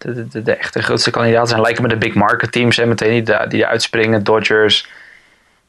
[0.03, 1.61] de, de, de, echte grootste kandidaten zijn.
[1.61, 4.25] Lijken me de big market teams, hè, meteen die, die uitspringen.
[4.25, 4.89] Dodgers,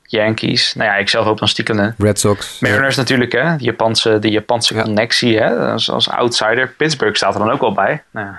[0.06, 0.74] Yankees.
[0.74, 2.60] Nou ja, ik zelf ook dan stiekem de Red Sox.
[2.60, 3.58] Mariners natuurlijk, hè.
[3.58, 5.72] De Japanse, de Japanse connectie, hè.
[5.72, 6.74] Als, als outsider.
[6.78, 8.04] Pittsburgh staat er dan ook wel bij.
[8.12, 8.28] Nou,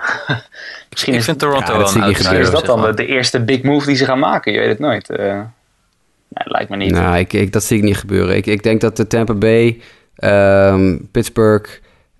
[0.89, 2.39] misschien ik is, vind Toronto ja, wel een outsider.
[2.39, 4.51] Is dat dan de, de, eerste big move die ze gaan maken?
[4.51, 5.09] Je weet het nooit.
[5.09, 6.91] Uh, nou, lijkt me niet.
[6.91, 8.35] Nou, ik, ik, dat zie ik niet gebeuren.
[8.35, 9.81] Ik, ik denk dat de Tampa Bay,
[10.19, 11.69] um, Pittsburgh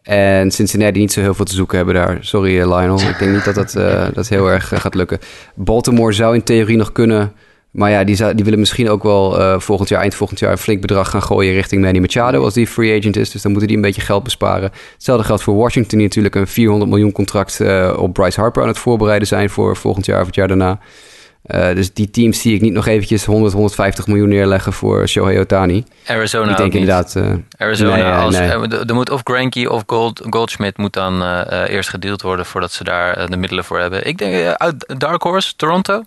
[0.05, 2.17] en Cincinnati niet zo heel veel te zoeken hebben daar.
[2.21, 5.19] Sorry uh, Lionel, ik denk niet dat dat, uh, dat heel erg gaat lukken.
[5.55, 7.33] Baltimore zou in theorie nog kunnen
[7.71, 10.57] maar ja, die, die willen misschien ook wel uh, volgend jaar, eind volgend jaar, een
[10.57, 13.31] flink bedrag gaan gooien richting Manny Machado als die free agent is.
[13.31, 14.71] Dus dan moeten die een beetje geld besparen.
[14.93, 17.61] Hetzelfde geldt voor Washington, die natuurlijk een 400 miljoen contract
[17.95, 20.79] op Bryce Harper aan het voorbereiden zijn voor volgend jaar of het jaar daarna.
[21.47, 25.39] Uh, dus die teams zie ik niet nog eventjes 100, 150 miljoen neerleggen voor Shohei
[25.39, 25.83] Otani.
[26.07, 27.15] Arizona ik denk inderdaad.
[27.17, 28.79] Uh, Arizona, nee, als, nee.
[28.85, 32.83] er moet of Granky of Gold, Goldschmidt moet dan uh, eerst gedeeld worden voordat ze
[32.83, 34.07] daar de middelen voor hebben.
[34.07, 36.03] Ik denk uit Dark Horse, Toronto.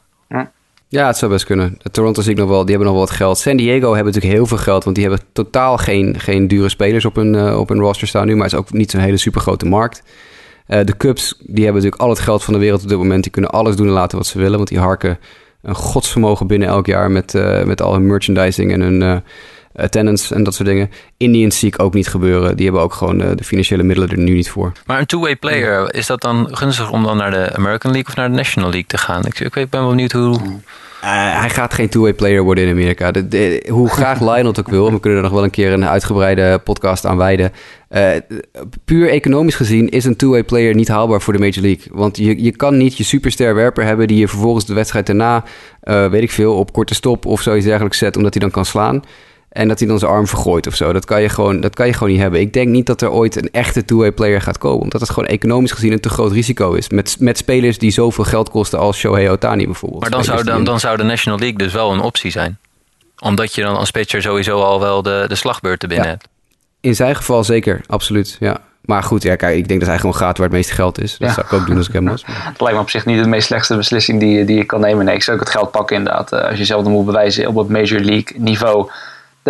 [0.89, 1.07] Ja.
[1.07, 1.79] Het zou best kunnen.
[1.91, 3.39] Toronto zie ik nog wel, die hebben nog wel wat geld.
[3.39, 7.05] San Diego hebben natuurlijk heel veel geld, want die hebben totaal geen, geen dure spelers
[7.05, 8.35] op hun, uh, op hun roster staan nu.
[8.35, 10.03] Maar het is ook niet zo'n hele super grote markt.
[10.69, 13.23] Uh, de Cubs, die hebben natuurlijk al het geld van de wereld op dit moment.
[13.23, 15.19] Die kunnen alles doen en laten wat ze willen, want die harken
[15.63, 19.23] een godsvermogen binnen elk jaar met, uh, met al hun merchandising en hun
[19.77, 20.91] attendance en dat soort dingen.
[21.17, 22.57] Indians zie ik ook niet gebeuren.
[22.57, 24.73] Die hebben ook gewoon de financiële middelen er nu niet voor.
[24.87, 28.17] Maar een two-way player, is dat dan gunstig om dan naar de American League of
[28.17, 29.25] naar de National League te gaan?
[29.27, 30.41] Ik, ik ben wel benieuwd hoe...
[31.05, 33.11] Uh, hij gaat geen two-way player worden in Amerika.
[33.11, 35.85] De, hoe graag Lionel het ook wil, we kunnen er nog wel een keer een
[35.85, 37.53] uitgebreide podcast aan wijden.
[37.91, 38.11] Uh,
[38.85, 41.87] puur economisch gezien is een two-way player niet haalbaar voor de Major League.
[41.93, 45.45] Want je, je kan niet je superster werper hebben die je vervolgens de wedstrijd daarna,
[45.85, 48.65] uh, weet ik veel, op korte stop of zoiets dergelijks zet, omdat hij dan kan
[48.65, 49.03] slaan.
[49.59, 50.93] En dat hij dan zijn arm vergooit of zo.
[50.93, 52.41] Dat kan, je gewoon, dat kan je gewoon niet hebben.
[52.41, 54.81] Ik denk niet dat er ooit een echte two-way player gaat komen.
[54.81, 56.89] Omdat het gewoon economisch gezien een te groot risico is.
[56.89, 60.01] Met, met spelers die zoveel geld kosten als Shohei Otani bijvoorbeeld.
[60.01, 62.59] Maar dan zou, dan, dan zou de National League dus wel een optie zijn.
[63.19, 66.29] Omdat je dan als pitcher sowieso al wel de, de slagbeurten binnen hebt.
[66.81, 68.37] In zijn geval zeker, absoluut.
[68.41, 68.61] Ja.
[68.81, 71.17] Maar goed, ja, kijk, ik denk dat hij gewoon gaat waar het meeste geld is.
[71.19, 72.25] Dat zou ik ook doen als ik hem was.
[72.27, 75.05] Het lijkt me op zich niet de meest slechtste beslissing die, die je kan nemen.
[75.05, 76.33] Nee, ik zou ook het geld pakken inderdaad.
[76.33, 78.91] Eh, als je zelf dan moet bewijzen op het Major League niveau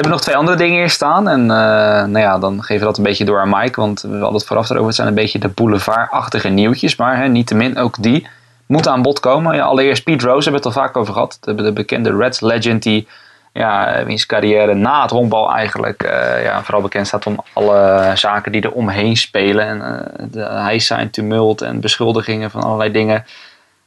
[0.01, 1.28] hebben nog twee andere dingen hier staan.
[1.28, 3.80] En uh, nou ja, dan geven we dat een beetje door aan Mike.
[3.80, 4.86] Want we hadden het vooraf erover.
[4.86, 6.96] Het zijn een beetje de boulevardachtige nieuwtjes.
[6.96, 8.26] Maar hè, niettemin, ook die
[8.66, 9.57] moeten aan bod komen.
[9.57, 11.38] Ja, allereerst Pete Rose hebben we het al vaak over gehad.
[11.40, 13.09] De, de bekende Reds legend die
[13.53, 18.53] ja, wiens carrière na het honkbal eigenlijk uh, ja, vooral bekend staat om alle zaken
[18.53, 19.66] die er omheen spelen.
[19.66, 23.24] En uh, de heisa en tumult en beschuldigingen van allerlei dingen.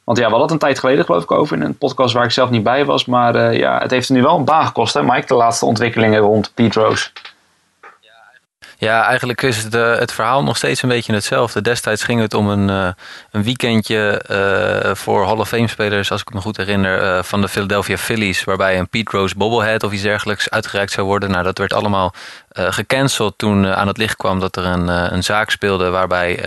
[0.03, 2.23] Want ja, we hadden het een tijd geleden geloof ik over in een podcast waar
[2.23, 3.05] ik zelf niet bij was.
[3.05, 6.19] Maar uh, ja, het heeft nu wel een baan gekost hè Mike, de laatste ontwikkelingen
[6.19, 7.09] rond Pete Rose.
[8.81, 11.61] Ja, eigenlijk is het, uh, het verhaal nog steeds een beetje hetzelfde.
[11.61, 12.87] Destijds ging het om een, uh,
[13.31, 17.47] een weekendje uh, voor Hall of Fame spelers, als ik me goed herinner, van de
[17.47, 18.43] Philadelphia Phillies.
[18.43, 21.31] Waarbij een Pete Rose bobblehead of iets dergelijks uitgereikt zou worden.
[21.31, 22.13] Nou, dat werd allemaal
[22.53, 26.39] gecanceld toen aan het licht kwam dat er een, een zaak speelde waarbij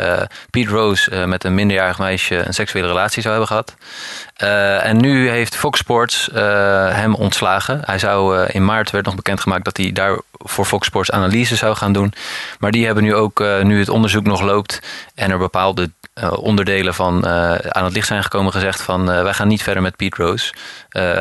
[0.50, 3.74] Pete Rose met een minderjarig meisje een seksuele relatie zou hebben gehad.
[4.82, 6.28] en nu heeft Fox Sports
[6.90, 7.80] hem ontslagen.
[7.84, 11.76] Hij zou in maart werd nog bekendgemaakt dat hij daar voor Fox Sports analyse zou
[11.76, 12.14] gaan doen.
[12.58, 14.80] Maar die hebben nu ook, uh, nu het onderzoek nog loopt
[15.14, 19.34] en er bepaalde uh, onderdelen van uh, aan het licht zijn gekomen, gezegd van wij
[19.34, 20.54] gaan niet verder met Pete Rose.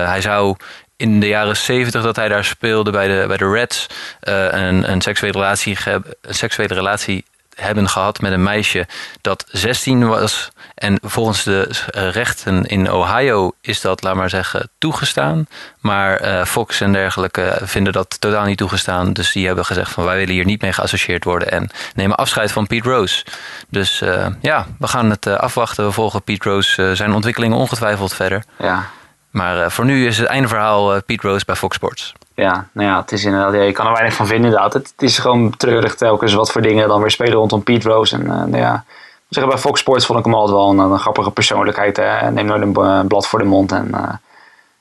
[0.08, 0.56] hij zou
[0.97, 3.88] in de jaren 70 dat hij daar speelde bij de, bij de Reds
[4.20, 7.26] een, een, seksuele relatie, een seksuele relatie
[7.56, 8.88] hebben gehad met een meisje
[9.22, 10.51] dat 16 was.
[10.76, 15.47] En volgens de eh, rechten in Ohio is dat, laat maar zeggen, toegestaan.
[15.80, 19.14] Maar uh, Fox en dergelijke vinden dat totaal niet toegestaan.
[19.14, 21.51] Dus die hebben gezegd van wij willen hier niet mee geassocieerd worden.
[21.51, 23.26] En nemen afscheid van Pete Rose.
[23.70, 25.86] Dus uh, ja, we gaan het afwachten.
[25.86, 28.43] We volgen Pete Rose zijn ontwikkelingen ongetwijfeld verder.
[28.60, 28.89] Ja.
[29.34, 32.99] Maar voor nu is het einde verhaal Pete Rose bij Fox Sports ja, nou ja,
[32.99, 34.73] het is inderdaad, je kan er weinig van vinden inderdaad.
[34.73, 38.15] Het, is gewoon treurig telkens wat voor dingen dan weer spelen rondom Pete Rose.
[38.15, 38.84] En uh, nou ja,
[39.29, 41.97] zeggen, bij Fox Sports vond ik hem altijd wel een, grappige persoonlijkheid.
[42.31, 43.71] Neem nooit een, blad voor de mond.
[43.71, 43.89] En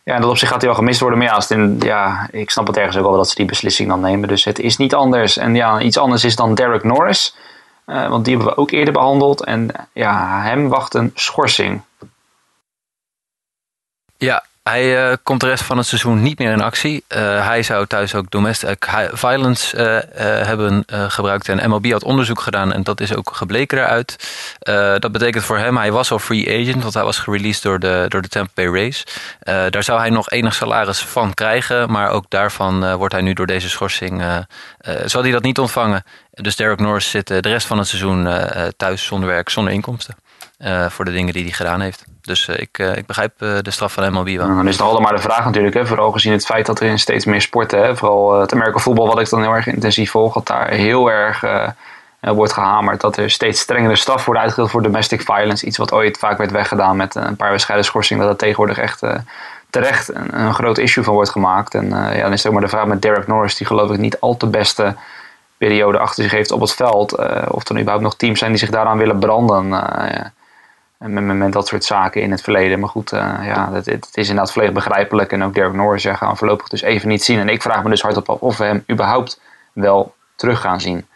[0.03, 1.19] ja, in dat opzicht gaat hij wel gemist worden.
[1.19, 4.01] Maar ja, in, ja, ik snap het ergens ook wel dat ze die beslissing dan
[4.01, 4.29] nemen.
[4.29, 5.37] Dus het is niet anders.
[5.37, 7.37] En ja, iets anders is dan Derek Norris.
[7.85, 9.45] Want die hebben we ook eerder behandeld.
[9.45, 11.81] En ja, hem wacht een schorsing.
[14.23, 17.05] Ja, hij uh, komt de rest van het seizoen niet meer in actie.
[17.09, 21.49] Uh, hij zou thuis ook domestic violence uh, hebben gebruikt.
[21.49, 24.17] En MLB had onderzoek gedaan en dat is ook gebleken daaruit.
[25.03, 28.05] dat betekent voor hem, hij was al free agent, want hij was gereleased door de,
[28.09, 29.05] door de Tampa Bay Rays.
[29.71, 33.47] daar zou hij nog enig salaris van krijgen, maar ook daarvan wordt hij nu door
[33.47, 34.23] deze schorsing,
[35.05, 36.05] zal hij dat niet ontvangen.
[36.31, 38.29] Dus Derek Norris zit de rest van het seizoen
[38.77, 40.15] thuis zonder werk, zonder inkomsten.
[40.89, 42.05] Voor de dingen die hij gedaan heeft.
[42.23, 44.49] Dus uh, ik, uh, ik begrijp de straf van MLB wel.
[44.49, 45.75] Ja, dan is het allemaal maar de vraag natuurlijk.
[45.75, 48.79] Hè, vooral gezien het feit dat er in steeds meer sporten, hè, vooral het Amerika
[48.79, 51.45] voetbal, wat ik dan heel erg intensief volg, dat daar heel erg
[52.21, 53.01] wordt gehamerd.
[53.01, 55.67] Dat er steeds strengere straf wordt uitgedeeld voor domestic violence.
[55.67, 58.21] Iets wat ooit vaak werd weggedaan met een paar wedstrijden schorsing.
[58.21, 59.03] Dat het tegenwoordig echt
[59.71, 61.75] terecht een, een, groot issue van wordt gemaakt.
[61.75, 63.99] En ja, dan is het ook maar de vraag met Derek Norris, die geloof ik
[63.99, 64.95] niet al te beste
[65.57, 67.17] periode achter zich heeft op het veld.
[67.49, 69.69] of er überhaupt nog teams zijn die zich daaraan willen branden.
[69.69, 70.33] Ja
[71.07, 72.81] met, met, met, dat soort zaken in het verleden.
[72.81, 75.33] Maar goed, uh, ja, het, het, is inderdaad volledig begrijpelijk.
[75.33, 77.39] En ook Derek Norris ja, gaan we voorlopig dus even niet zien.
[77.39, 79.41] En ik vraag me dus hardop af of we hem überhaupt
[79.73, 81.07] wel terug gaan zien.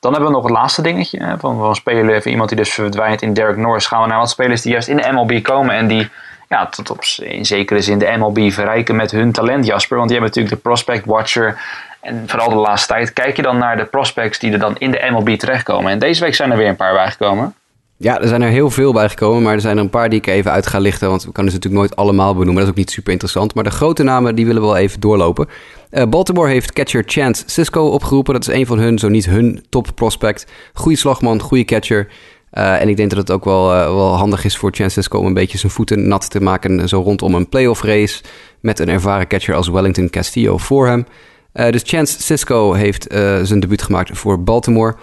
[0.00, 1.24] Dan hebben we nog het laatste dingetje.
[1.24, 3.86] Hè, van, van spelen even iemand die dus verdwijnt in Derek Norris.
[3.86, 5.74] Gaan we naar wat spelers die juist in de MLB komen.
[5.74, 6.10] En die
[6.48, 9.96] ja, tot op, in zekere zin de MLB verrijken met hun talent, Jasper.
[9.96, 11.60] Want die hebben natuurlijk de Prospect Watcher.
[12.00, 13.12] En vooral de laatste tijd.
[13.12, 15.92] Kijk je dan naar de prospects die er dan in de MLB terechtkomen.
[15.92, 17.54] En deze week zijn er weer een paar bijgekomen.
[17.98, 20.18] Ja, er zijn er heel veel bij gekomen, maar er zijn er een paar die
[20.18, 21.08] ik even uit ga lichten.
[21.08, 22.54] Want we kunnen ze natuurlijk nooit allemaal benoemen.
[22.54, 23.54] Dat is ook niet super interessant.
[23.54, 25.46] Maar de grote namen, die willen we wel even doorlopen.
[25.90, 28.34] Uh, Baltimore heeft catcher Chance Cisco opgeroepen.
[28.34, 30.46] Dat is een van hun, zo niet hun top prospect.
[30.72, 32.08] Goede slagman, goede catcher.
[32.52, 35.18] Uh, en ik denk dat het ook wel, uh, wel handig is voor Chance Cisco
[35.18, 36.88] om een beetje zijn voeten nat te maken.
[36.88, 38.22] Zo rondom een playoff race.
[38.60, 41.06] Met een ervaren catcher als Wellington Castillo voor hem.
[41.52, 43.06] dus Chance Cisco heeft
[43.42, 44.94] zijn debuut gemaakt voor Baltimore.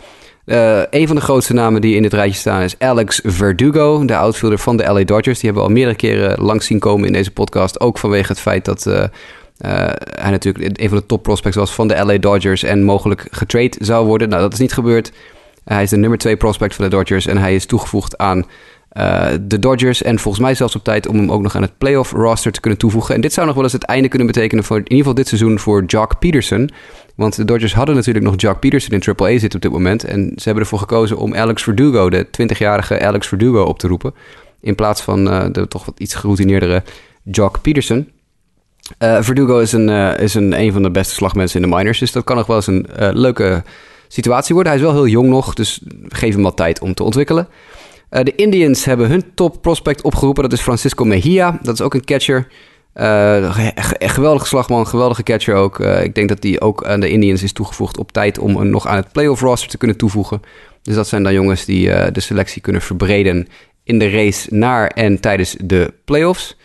[0.46, 4.18] Uh, een van de grootste namen die in dit rijtje staan is Alex Verdugo, de
[4.18, 5.40] outfielder van de LA Dodgers.
[5.40, 7.80] Die hebben we al meerdere keren langs zien komen in deze podcast.
[7.80, 9.08] Ook vanwege het feit dat uh, uh,
[10.20, 13.76] hij natuurlijk een van de top prospects was van de LA Dodgers en mogelijk getrade
[13.80, 14.30] zou worden.
[14.30, 15.12] Nou, dat is niet gebeurd.
[15.66, 18.46] hij is de nummer 2 prospect van de Dodgers en hij is toegevoegd aan
[19.42, 20.02] de Dodgers.
[20.02, 22.60] En volgens mij zelfs op tijd om hem ook nog aan het playoff roster te
[22.60, 23.16] kunnen toevoegen.
[23.16, 25.28] En dit zou nog wel eens het einde kunnen betekenen voor in ieder geval dit
[25.28, 26.70] seizoen voor Jock Peterson.
[27.16, 30.04] Want de Dodgers hadden natuurlijk nog Jock Peterson in AAA zitten op dit moment.
[30.04, 34.14] En ze hebben ervoor gekozen om Alex Verdugo, de 20-jarige Alex Verdugo, op te roepen.
[34.62, 36.84] In plaats van uh, de toch wat iets geroutineerdere
[37.24, 38.12] Jock Peterson.
[39.00, 42.00] Uh, Verdugo is, een, uh, is een, een van de beste slagmensen in de minors.
[42.00, 43.64] Dus dat kan nog wel eens een leuke
[44.08, 44.74] situatie worden.
[44.74, 47.48] Hij is wel heel jong nog, dus geef hem wat tijd om te ontwikkelen.
[48.10, 50.44] de Indians hebben hun top prospect opgeroepen.
[50.44, 51.60] Dat is Francisco Mejia.
[51.62, 52.48] Dat is ook een catcher.
[52.96, 53.58] Uh,
[54.00, 55.80] geweldige slagman, geweldige catcher ook.
[55.80, 58.70] Uh, ik denk dat die ook aan de Indians is toegevoegd op tijd om een
[58.70, 60.42] nog aan het playoff roster te kunnen toevoegen.
[60.82, 63.48] Dus dat zijn dan jongens die uh, de selectie kunnen verbreden
[63.84, 66.58] in de race naar en tijdens de playoffs.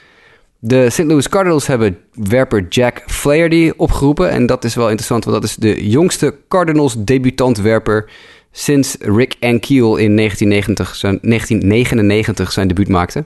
[0.58, 1.04] De St.
[1.04, 4.30] Louis Cardinals hebben werper Jack Flaherty opgeroepen.
[4.30, 8.10] En dat is wel interessant, want dat is de jongste Cardinals debutant-werper
[8.52, 13.24] sinds Rick Ankiel in 1990 zijn, 1999 zijn debuut maakte.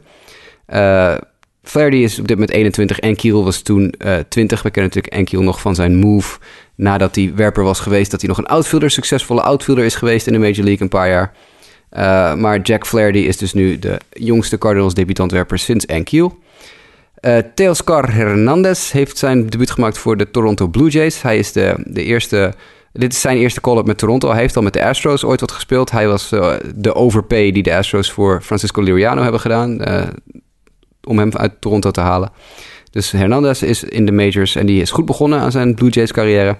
[0.69, 1.15] Uh,
[1.63, 2.99] Flaherty is op dit moment 21.
[2.99, 4.63] Enkiel was toen uh, eh, 20.
[4.63, 6.39] We kennen natuurlijk Enkiel nog van zijn move
[6.75, 8.11] nadat hij werper was geweest.
[8.11, 11.09] Dat hij nog een outfielder, succesvolle outfielder is geweest in de Major League een paar
[11.09, 11.33] jaar.
[11.93, 16.39] Uh, maar Jack Flaherty is dus nu de jongste Cardinals debutantwerper sinds Enkiel.
[17.21, 21.23] Uh, Teoscar Hernandez heeft zijn debuut gemaakt voor de Toronto Blue Jays.
[21.23, 22.55] Hij is de, de eerste...
[22.93, 24.31] Dit is zijn eerste call-up met Toronto.
[24.31, 25.91] Hij heeft al met de Astros ooit wat gespeeld.
[25.91, 26.29] Hij was
[26.75, 29.81] de overpay die de Astros voor Francisco Liriano hebben gedaan.
[31.07, 32.31] Om hem uit Toronto te halen.
[32.91, 36.13] Dus Hernandez is in de majors en die is goed begonnen aan zijn Blue Jays
[36.13, 36.59] carrière.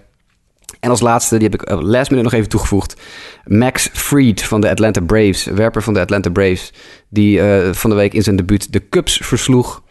[0.81, 2.97] En als laatste, die heb ik last minute nog even toegevoegd.
[3.45, 6.73] Max Fried van de Atlanta Braves, werper van de Atlanta Braves.
[7.09, 9.83] Die uh, van de week in zijn debuut de Cubs versloeg.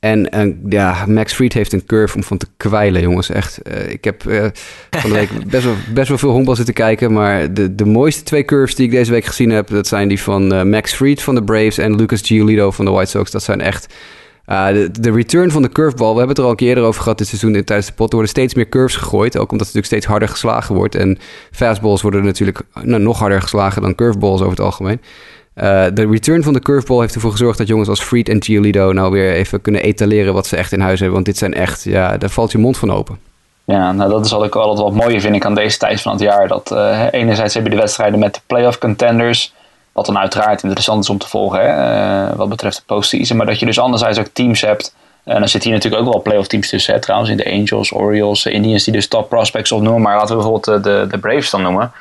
[0.00, 3.30] En ja, Max Fried heeft een curve om van te kwijlen, jongens.
[3.30, 4.46] Echt, uh, ik heb uh,
[4.90, 7.12] van de week best wel, best wel veel honkbal zitten kijken.
[7.12, 9.68] Maar de, de mooiste twee curves die ik deze week gezien heb...
[9.68, 13.10] dat zijn die van Max Fried van de Braves en Lucas Giolito van de White
[13.10, 13.30] Sox.
[13.30, 13.94] Dat zijn echt...
[14.44, 17.02] De, de, return van de curveball, we hebben het er al een keer eerder over
[17.02, 18.08] gehad dit seizoen in, tijdens de pot.
[18.08, 20.94] Er worden steeds meer curves gegooid, ook omdat het natuurlijk steeds harder geslagen wordt.
[20.94, 21.18] En
[21.50, 25.00] fastballs worden natuurlijk nou, nog harder geslagen dan curveballs over het algemeen.
[25.62, 28.92] Uh, de return van de curveball heeft ervoor gezorgd dat jongens als Freed en Giolito
[28.92, 31.14] nou weer even kunnen etaleren wat ze echt in huis hebben.
[31.14, 33.18] Want dit zijn echt, ja, daar valt je mond van open.
[33.64, 36.12] Ja, nou dat is wat ik altijd wat mooier vind ik aan deze tijd van
[36.12, 36.48] het jaar.
[36.48, 39.54] Dat uh, enerzijds heb je de wedstrijden met de playoff contenders.
[39.92, 43.36] Wat dan uiteraard interessant is om te volgen, hè, wat betreft de postseason.
[43.36, 46.22] Maar dat je dus anderzijds ook teams hebt en dan zit hier natuurlijk ook wel
[46.22, 47.00] playoff teams tussen.
[47.00, 50.02] Trouwens, in de Angels, Orioles, Indians die dus top prospects opnoemen.
[50.02, 51.92] Maar laten we bijvoorbeeld de, de Braves dan noemen.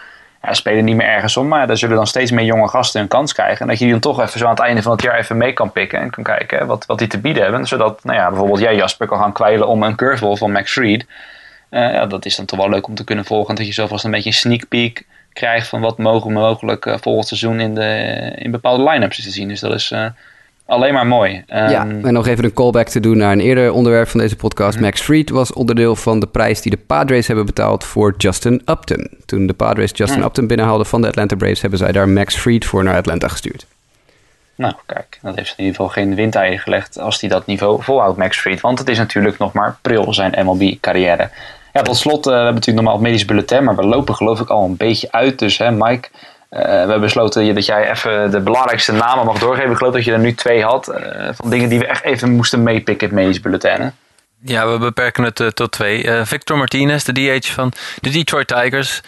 [0.42, 3.08] Ja, spelen niet meer ergens om, maar daar zullen dan steeds meer jonge gasten een
[3.08, 3.60] kans krijgen.
[3.62, 5.38] En dat je die dan toch even zo aan het einde van het jaar even
[5.38, 7.66] mee kan pikken en kan kijken wat, wat die te bieden hebben.
[7.66, 11.06] Zodat, nou ja, bijvoorbeeld jij Jasper kan gaan kwijlen om een curveball van Max Fried.
[11.72, 13.56] Uh, ja, dat is dan toch wel leuk om te kunnen volgen.
[13.56, 17.28] Dat je vast een beetje een sneak peek krijgt van wat mogen mogelijk uh, volgend
[17.28, 19.48] seizoen in, de, in bepaalde line-ups te zien.
[19.48, 19.92] Dus dat is...
[19.92, 20.06] Uh,
[20.70, 21.44] alleen maar mooi.
[21.48, 24.36] ja, ehm, en nog even een callback te doen naar een eerder onderwerp van deze
[24.36, 24.80] podcast.
[24.80, 29.10] Max Fried was onderdeel van de prijs die de Padres hebben betaald voor Justin Upton.
[29.26, 30.24] Toen de Padres Justin.
[30.24, 33.66] Upton binnenhaalden van de Atlanta Braves, hebben zij daar Max Fried voor naar Atlanta gestuurd.
[34.56, 38.18] Nou, kijk, dat heeft in ieder geval geen windeieren gelegd als hij dat niveau volhoudt,
[38.18, 38.62] Max Fried.
[38.62, 41.30] Want het is natuurlijk nog maar pril zijn MLB-carrière.
[41.74, 44.40] Ja, tot slot, uh, we hebben natuurlijk normaal het medisch bulletin, maar we lopen geloof
[44.40, 45.40] ik al een beetje uit.
[45.40, 46.10] Dus hè, Mike,
[46.50, 49.72] we hebben besloten dat jij even de belangrijkste namen mag doorgeven.
[49.72, 50.90] Ik geloof dat je er nu twee had.
[50.90, 53.92] Uh, van dingen die we echt even moesten meepikken in medisch bulletin.
[54.42, 56.26] Ja, we beperken het uh, tot twee.
[56.26, 59.02] Victor Martinez, de DH van de Detroit Tigers,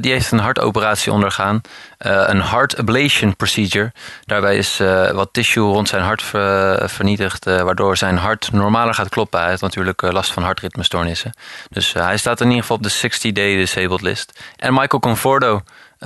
[0.00, 1.60] die heeft een hartoperatie ondergaan.
[1.98, 3.92] een heart ablation procedure.
[4.24, 4.78] Daarbij is
[5.12, 9.40] wat tissue rond zijn hart ver, vernietigd, waardoor zijn hart normaler gaat kloppen.
[9.40, 11.32] Hij heeft natuurlijk last van hartritmestoornissen.
[11.70, 14.40] Dus hij staat in ieder geval op de 60-day disabled list.
[14.56, 15.62] En Michael Conforto,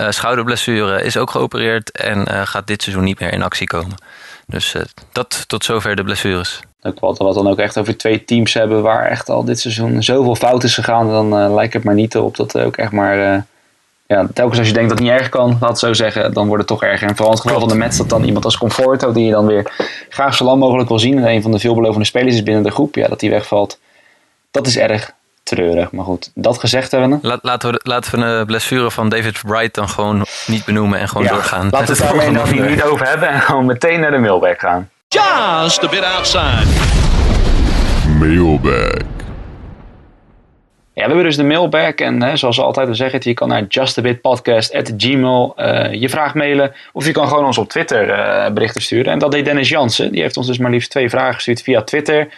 [0.09, 3.95] schouderblessure is ook geopereerd en uh, gaat dit seizoen niet meer in actie komen.
[4.47, 6.61] Dus uh, dat tot zover de blessures.
[6.81, 10.35] Wat, wat dan ook echt over twee teams hebben waar echt al dit seizoen zoveel
[10.35, 13.47] fout is gegaan, dan lijkt het maar niet op dat ook echt maar.
[14.07, 16.47] ja, telkens als je denkt dat het niet erg kan, laat het zo zeggen, dan
[16.47, 17.09] wordt het toch erger.
[17.09, 19.47] En vooral het geval van de Mets dat dan iemand als Conforto, die je dan
[19.47, 19.73] weer
[20.09, 22.71] graag zo lang mogelijk wil zien, en een van de veelbelovende spelers is binnen de
[22.71, 23.79] groep, ja, dat die wegvalt.
[24.51, 25.13] Dat is erg
[25.49, 25.91] treurig.
[25.91, 27.19] Maar goed, dat gezegd hebben.
[27.23, 31.09] Laat, laten, we, laten we de blessure van David Wright dan gewoon niet benoemen en
[31.09, 31.69] gewoon doorgaan.
[31.71, 34.91] Laten we het daarmee nog niet over hebben en gewoon meteen naar de mailbag gaan.
[35.09, 36.67] Just a bit outside.
[38.19, 39.17] Mailbag.
[40.99, 43.65] Ja, we hebben dus de mailbag en hè, zoals we altijd zeggen, je kan naar
[43.69, 46.73] justabitpodcast.gmail uh, eh, je vraag mailen.
[46.93, 49.13] Of je kan gewoon ons op Twitter uh, berichten sturen.
[49.13, 50.13] En dat deed Dennis Jansen.
[50.13, 52.29] Die heeft ons dus maar liefst twee vragen gestuurd via Twitter.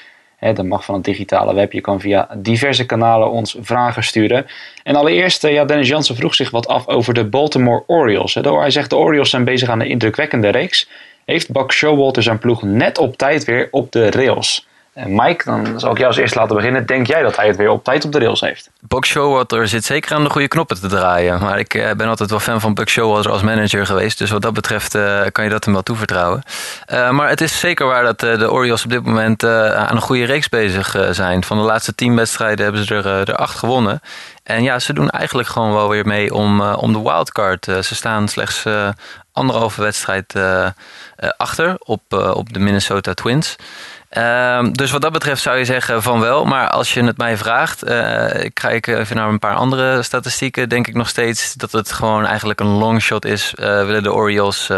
[0.40, 1.72] Hè, dat mag van het digitale web.
[1.72, 4.46] Je kan via diverse kanalen ons vragen sturen.
[4.82, 8.34] En allereerst, eh, ja, Dennis Jansen vroeg zich wat af over de Baltimore Orioles.
[8.34, 10.88] Hij zegt de Orioles zijn bezig aan een indrukwekkende reeks.
[11.24, 14.68] Heeft Buck Showalter zijn ploeg net op tijd weer op de rails?
[14.94, 16.86] Mike, dan zal ik jou als eerst laten beginnen.
[16.86, 18.70] Denk jij dat hij het weer op tijd op de rails heeft?
[18.80, 21.40] Buck Showalter zit zeker aan de goede knoppen te draaien.
[21.40, 24.18] Maar ik eh, ben altijd wel fan van Buck Showalter als manager geweest.
[24.18, 26.42] Dus wat dat betreft uh, kan je dat hem wel toevertrouwen.
[26.88, 30.48] Maar het is zeker waar dat de Orioles op dit moment aan een goede reeks
[30.48, 31.44] bezig zijn.
[31.44, 34.00] Van de laatste tien wedstrijden hebben ze er, er acht gewonnen.
[34.42, 37.64] En ja, ze doen eigenlijk gewoon wel weer mee om, om de wildcard.
[37.64, 38.64] ze staan slechts
[39.32, 40.34] anderhalve wedstrijd
[41.36, 42.02] achter op,
[42.34, 43.56] op de Minnesota Twins.
[44.10, 46.44] Ehm, dus wat dat betreft zou je zeggen van wel.
[46.44, 50.68] Maar als je het mij vraagt, uh, ik kijk even naar een paar andere statistieken,
[50.68, 53.54] denk ik nog steeds dat het gewoon eigenlijk een longshot is.
[53.54, 54.70] Uh, willen de Orioles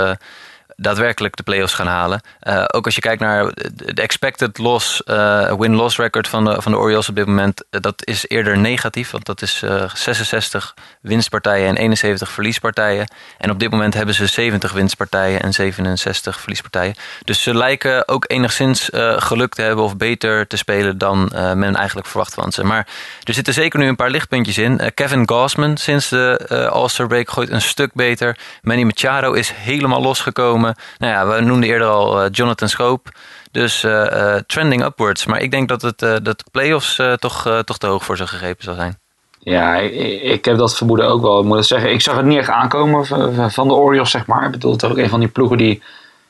[0.76, 2.20] daadwerkelijk de playoffs gaan halen.
[2.42, 3.52] Uh, ook als je kijkt naar
[3.84, 7.80] de expected loss, uh, win-loss record van de, van de Orioles op dit moment, uh,
[7.80, 13.06] dat is eerder negatief, want dat is 66 winstpartijen en 71 verliespartijen.
[13.38, 16.94] En op dit moment hebben ze 70 winstpartijen en 67 verliespartijen.
[17.24, 22.06] Dus ze lijken ook enigszins geluk te hebben of beter te spelen dan men eigenlijk
[22.06, 22.64] verwacht van ze.
[22.64, 22.86] Maar
[23.22, 24.80] er zitten zeker nu een paar lichtpuntjes in.
[24.94, 28.38] Kevin Gausman sinds de All-Star break gooit een stuk beter.
[28.62, 30.61] Manny Machado is helemaal losgekomen.
[30.98, 33.10] Nou ja, we noemden eerder al eh, Jonathan Scope.
[33.50, 35.26] Dus eh, eh, trending upwards.
[35.26, 38.64] Maar ik denk dat, het, dat de playoffs toch, toch te hoog voor ze gegrepen
[38.64, 38.98] zal zijn.
[39.38, 41.40] Ja, ik, ik, heb dat vermoeden ook wel.
[41.40, 43.06] Ik moet zeggen, ik zag het niet echt aankomen
[43.50, 44.44] van de Orioles, zeg maar.
[44.44, 45.82] Ik bedoel, het is ook een van die ploegen die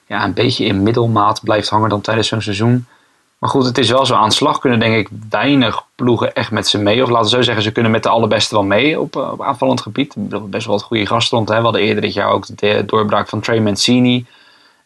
[0.07, 2.87] ja, een beetje in middelmaat blijft hangen dan tijdens zo'n seizoen.
[3.43, 4.15] Maar goed, het is wel zo.
[4.15, 7.03] Aan de slag kunnen denk ik weinig ploegen echt met ze mee.
[7.03, 9.81] Of laten we zo zeggen, ze kunnen met de allerbeste wel mee op, op aanvallend
[9.81, 10.15] gebied.
[10.51, 11.49] Best wel wat goede gasten rond.
[11.49, 11.57] Hè.
[11.57, 14.27] We hadden eerder dit jaar ook de doorbraak van Trey Mancini.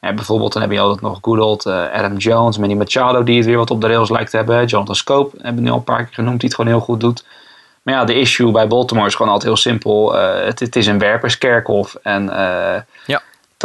[0.01, 3.37] En bijvoorbeeld dan heb je altijd nog good old uh, Adam Jones, Manny Machado die
[3.37, 4.67] het weer wat op de rails lijkt te hebben.
[4.67, 7.01] Jonathan Scope hebben we nu al een paar keer genoemd die het gewoon heel goed
[7.01, 7.25] doet.
[7.83, 10.15] Maar ja, de issue bij Baltimore is gewoon altijd heel simpel.
[10.15, 11.95] Het, is een werperskerkhof.
[11.95, 12.25] En
[13.07, 13.23] ja.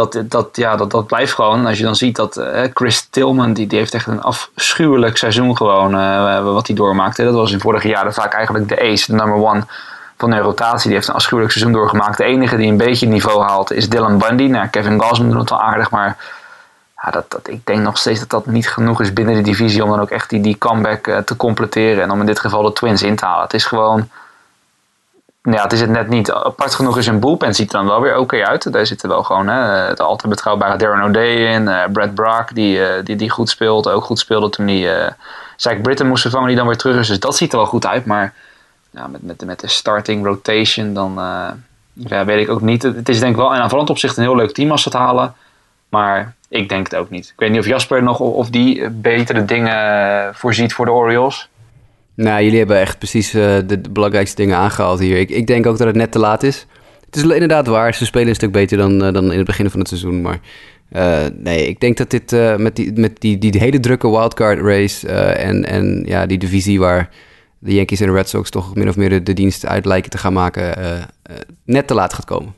[0.09, 1.65] Dat, dat, ja, dat, dat blijft gewoon.
[1.65, 2.41] Als je dan ziet dat
[2.73, 5.91] Chris Tillman, die, die heeft echt een afschuwelijk seizoen gewoon,
[6.53, 7.23] wat hij doormaakte.
[7.23, 9.63] Dat was in vorige jaren vaak eigenlijk de ace, de number one
[10.17, 10.87] van de rotatie.
[10.87, 12.17] Die heeft een afschuwelijk seizoen doorgemaakt.
[12.17, 14.43] De enige die een beetje niveau haalt is Dylan Bundy.
[14.43, 16.17] Nou, Kevin Gausman doet het wel aardig, maar
[17.03, 19.83] ja, dat, dat, ik denk nog steeds dat dat niet genoeg is binnen de divisie
[19.83, 22.03] om dan ook echt die, die comeback uh, te completeren.
[22.03, 23.43] En om in dit geval de Twins in te halen.
[23.43, 24.09] Het is gewoon
[25.41, 26.31] ja, het is het net niet.
[26.31, 28.72] Apart genoeg is een bullpen ziet er dan wel weer oké uit.
[28.73, 31.61] Daar zitten wel gewoon hè, de altijd betrouwbare Darren O'Day in.
[31.61, 33.89] Uh, Brad Brack, die, uh, die, die goed speelt.
[33.89, 35.11] Ook goed speelde toen hij uh,
[35.55, 37.07] Zach Britton moest vervangen, die dan weer terug is.
[37.07, 38.05] Dus dat ziet er wel goed uit.
[38.05, 38.34] Maar
[38.89, 41.19] ja, met, met, met de starting rotation, dan
[41.93, 42.84] weet ik ook niet.
[42.84, 44.97] Het is denk ik wel in aanvallend opzicht een heel leuk team als ze het
[44.97, 45.34] halen.
[45.89, 47.26] Maar ik denk het ook niet.
[47.26, 51.49] Ik weet niet of Jasper nog of die betere dingen voorziet voor de Orioles.
[52.15, 55.17] Nou, jullie hebben echt precies uh, de, belangrijkste dingen aangehaald hier.
[55.17, 56.65] Ik, denk ook dat het net te laat is.
[57.05, 59.69] Het is inderdaad waar, ze spelen een stuk beter dan, uh, dan in het begin
[59.69, 60.21] van het seizoen.
[60.21, 60.39] Maar
[60.91, 65.07] uh, nee, ik denk dat dit met, die, met die, die, hele drukke wildcard race
[65.07, 67.09] en, en ja, die divisie waar
[67.59, 70.09] de Yankees en de Red Sox toch min of meer de, de dienst uit lijken
[70.09, 70.75] te gaan maken,
[71.65, 72.53] net te laat gaat komen.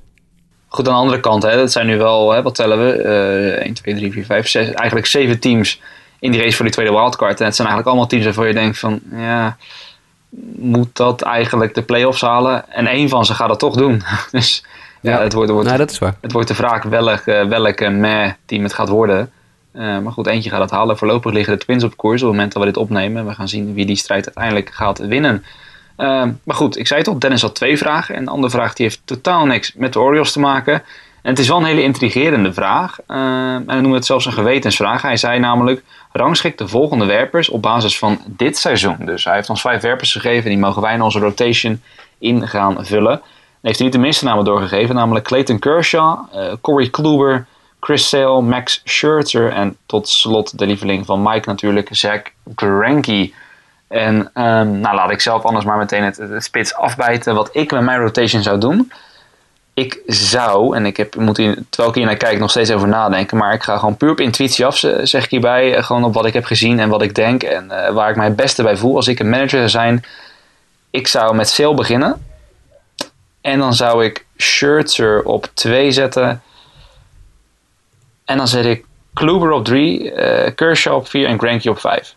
[0.67, 2.91] Goed, aan de andere kant, hè, dat zijn nu wel, hè, wat tellen we?
[3.01, 5.81] 1, 2, 3, 4, 5, 6, eigenlijk zeven teams
[6.23, 7.39] in die race voor die tweede wildcard.
[7.39, 9.57] En het zijn eigenlijk allemaal teams waarvan je denkt van, ja,
[10.55, 12.71] moet dat eigenlijk de play-offs halen?
[12.71, 14.03] En één van ze gaat dat toch doen.
[14.31, 14.65] dus
[15.01, 16.15] ja, het, wordt, wordt, nou, dat is waar.
[16.21, 19.31] het wordt de vraag welk, uh, welke meh team het gaat worden.
[19.75, 20.97] Uh, maar goed, eentje gaat het halen.
[20.97, 23.25] Voorlopig liggen de Twins op koers op het moment dat we dit opnemen.
[23.25, 25.45] We gaan zien wie die strijd uiteindelijk gaat winnen.
[25.97, 28.15] Uh, maar goed, ik zei het al, Dennis had twee vragen.
[28.15, 30.73] En de andere vraag die heeft totaal niks met de Orioles te maken.
[31.21, 32.99] En het is wel een hele intrigerende vraag.
[33.07, 35.01] en dan noemen we het zelfs een gewetensvraag.
[35.01, 35.83] Hij zei namelijk,
[36.13, 38.97] rangschikt de volgende werpers op basis van dit seizoen.
[38.99, 40.49] Dus hij heeft ons vijf werpers gegeven.
[40.49, 41.81] Die mogen wij in onze rotation
[42.17, 43.11] in gaan vullen.
[43.11, 43.21] Hij
[43.61, 44.95] heeft hij niet de minste namen doorgegeven.
[44.95, 47.45] Namelijk Clayton Kershaw, uh, Corey Kluber,
[47.79, 49.51] Chris Sale, Max Scherzer.
[49.51, 52.21] En tot slot de lieveling van Mike natuurlijk, Zach
[52.55, 53.31] Greinke.
[53.87, 57.35] En um, nou, laat ik zelf anders maar meteen het spits afbijten.
[57.35, 58.91] Wat ik met mijn rotation zou doen
[59.73, 62.87] ik zou, en ik heb, moet hier, terwijl ik hier naar kijk, nog steeds over
[62.87, 63.37] nadenken.
[63.37, 65.75] Maar ik ga gewoon puur op intuïtie af, zeg ik hierbij.
[65.75, 67.43] Eh, gewoon op wat ik heb gezien en wat ik denk.
[67.43, 68.95] En uh, waar ik mij het beste bij voel.
[68.95, 70.03] Als ik een manager zou zijn,
[70.89, 72.25] ik zou met Sale beginnen.
[73.41, 76.41] En dan zou ik Scherzer op 2 zetten.
[78.25, 81.79] En dan zet ik Kluber op 3, uh, eh, Kershaw op 4 en Granky op
[81.79, 82.15] 5.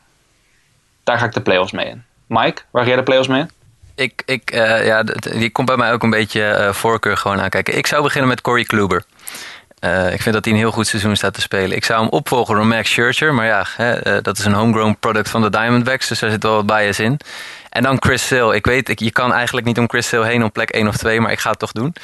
[1.05, 2.05] Daar ga ik de playoffs mee in.
[2.27, 3.51] Mike, waar ga jij de playoffs mee in?
[3.97, 7.77] Ik, ik, uh, ja, die komt bij mij ook een beetje uh, voorkeur gewoon aankijken.
[7.77, 9.05] Ik zou beginnen met Corey Kluber.
[9.81, 11.77] Uh, ik vind dat hij een heel goed seizoen staat te spelen.
[11.77, 13.35] Ik zou hem opvolgen door Max Scherzer.
[13.35, 16.09] Maar ja, hè, dat is een homegrown product van de Diamondbacks.
[16.09, 17.21] Dus daar zit wel wat bias in.
[17.71, 18.55] En dan Chris Sale.
[18.55, 20.97] Ik weet, ik, je kan eigenlijk niet om Chris Sale heen op plek 1 of
[20.97, 21.21] 2.
[21.21, 21.95] Maar ik ga het toch doen.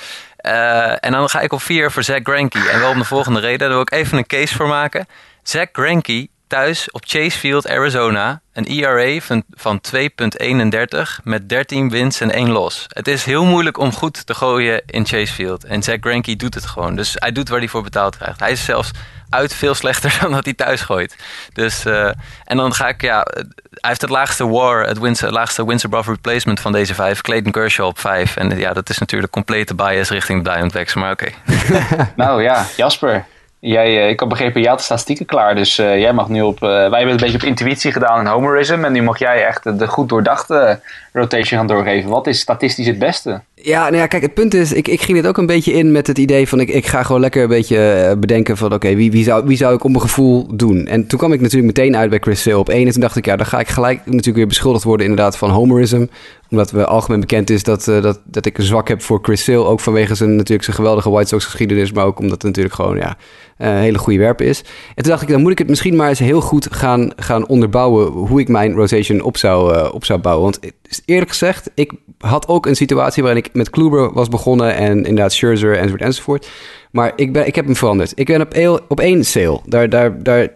[1.00, 2.68] en dan ga ik op 4 voor Zach Greinke.
[2.70, 3.58] En wel om de volgende reden.
[3.58, 5.06] Daar wil ik even een case voor maken.
[5.42, 8.40] Zach Greinke thuis op Chase Field, Arizona.
[8.52, 12.84] Een ERA van, van 2,31 met 13 wins en 1 los.
[12.88, 15.64] Het is heel moeilijk om goed te gooien in Chase Field.
[15.64, 16.96] En Zach Greinke doet het gewoon.
[16.96, 18.40] Dus hij doet waar hij voor betaald krijgt.
[18.40, 18.90] Hij is zelfs
[19.30, 21.16] uit veel slechter dan dat hij thuis gooit.
[21.52, 22.10] Dus, uh,
[22.44, 23.44] en dan ga ik, ja, hij
[23.80, 27.20] heeft het laagste war, het wins, laagste wins above replacement van deze vijf.
[27.20, 28.36] Clayton Kershaw op vijf.
[28.36, 31.32] En ja, dat is natuurlijk complete bias richting de Diamondbacks, maar oké.
[31.46, 32.12] Okay.
[32.16, 33.26] nou ja, Jasper.
[33.64, 35.54] Jij, eh, ik heb begrepen, jij had statistieken klaar.
[35.54, 36.54] Dus uh, jij mag nu op.
[36.54, 38.84] Uh, wij hebben het een beetje op intuïtie gedaan en homerism.
[38.84, 40.80] En nu mag jij echt de goed doordachte
[41.12, 42.10] rotation gaan doorgeven.
[42.10, 43.40] Wat is statistisch het beste?
[43.64, 45.92] Ja, nou ja, kijk, het punt is, ik, ik ging dit ook een beetje in
[45.92, 49.10] met het idee van, ik, ik ga gewoon lekker een beetje bedenken van, oké, wie,
[49.10, 50.86] wie, zou, wie zou ik op mijn gevoel doen?
[50.86, 52.86] En toen kwam ik natuurlijk meteen uit bij Chris Sale op één.
[52.86, 55.50] En toen dacht ik, ja, dan ga ik gelijk natuurlijk weer beschuldigd worden inderdaad van
[55.50, 56.06] homerism.
[56.50, 59.64] Omdat we algemeen bekend is dat, dat, dat ik een zwak heb voor Chris Sale.
[59.64, 61.92] Ook vanwege zijn, natuurlijk zijn geweldige White Sox geschiedenis.
[61.92, 63.16] Maar ook omdat het natuurlijk gewoon, ja,
[63.58, 64.58] een hele goede werper is.
[64.94, 67.46] En toen dacht ik, dan moet ik het misschien maar eens heel goed gaan, gaan
[67.46, 68.06] onderbouwen...
[68.06, 70.44] hoe ik mijn rotation op zou, op zou bouwen.
[70.44, 70.72] Want
[71.04, 75.32] eerlijk gezegd, ik had ook een situatie waarin ik met Kluber was begonnen en inderdaad
[75.32, 76.48] Scherzer enzovoort enzovoort.
[76.90, 78.12] Maar ik, ben, ik heb hem veranderd.
[78.14, 79.60] Ik ben op, op één sale.
[79.66, 80.48] Daar, daar, daar,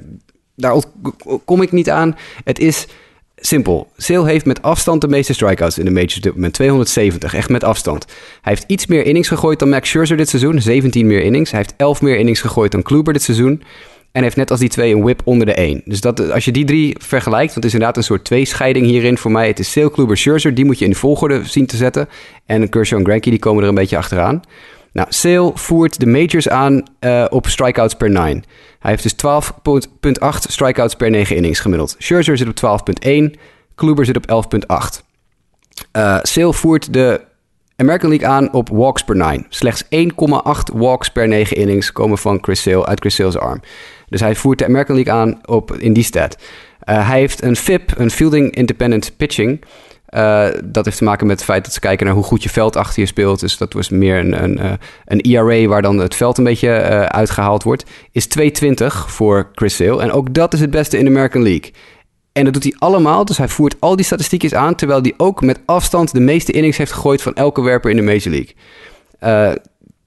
[0.55, 0.83] daar
[1.45, 2.17] kom ik niet aan.
[2.45, 2.87] Het is
[3.37, 3.91] simpel.
[3.97, 6.53] Sale heeft met afstand de meeste strikeouts in de majors op moment.
[6.53, 8.05] 270, echt met afstand.
[8.43, 10.61] Hij heeft iets meer innings gegooid dan Max Scherzer dit seizoen.
[10.61, 11.51] 17 meer innings.
[11.51, 13.63] Hij heeft 11 meer innings gegooid dan Kluber dit seizoen.
[14.17, 15.83] En heeft net als die twee een whip onder de 1.
[15.85, 19.19] Dus dat, als je die drie vergelijkt, want het is inderdaad een soort tweescheiding hierin
[19.19, 19.47] voor mij.
[19.47, 22.09] Het is Sale, Kluber, Scherzer, die moet je in de volgorde zien te zetten.
[22.47, 24.43] En Kershaw en Granky, die komen er een beetje achteraan.
[24.93, 28.43] Nou, Sale voert de majors aan uh, op strikeouts per 9.
[28.79, 29.15] Hij heeft dus
[30.25, 31.95] 12,8 strikeouts per 9 innings gemiddeld.
[31.99, 33.41] Scherzer zit op 12,1,
[33.75, 35.05] Kluber zit op 11,8.
[35.97, 37.21] Uh, Sale voert de
[37.77, 39.47] American League aan op walks per 9.
[39.49, 39.89] Slechts 1,8
[40.75, 43.61] walks per 9 innings komen van Chris Sale, uit Chris Sale's arm.
[44.09, 46.37] Dus hij voert de American League aan op, in die stat.
[46.89, 49.65] Uh, hij heeft een FIP, een Fielding Independent Pitching.
[50.11, 52.49] Uh, dat heeft te maken met het feit dat ze kijken naar hoe goed je
[52.49, 53.41] veld achter je speelt.
[53.41, 54.73] Dus dat was meer een, een, uh,
[55.05, 56.71] een ERA waar dan het veld een beetje
[57.09, 57.85] uitgehaald wordt.
[58.13, 60.03] Is 2,20 voor Chris Sale.
[60.03, 61.73] En ook dat is het beste in de American League.
[62.33, 64.75] En dat doet hij allemaal, dus hij voert al die statistiekjes aan...
[64.75, 67.23] terwijl hij ook met afstand de meeste innings heeft gegooid...
[67.23, 68.55] van elke werper in de Major League.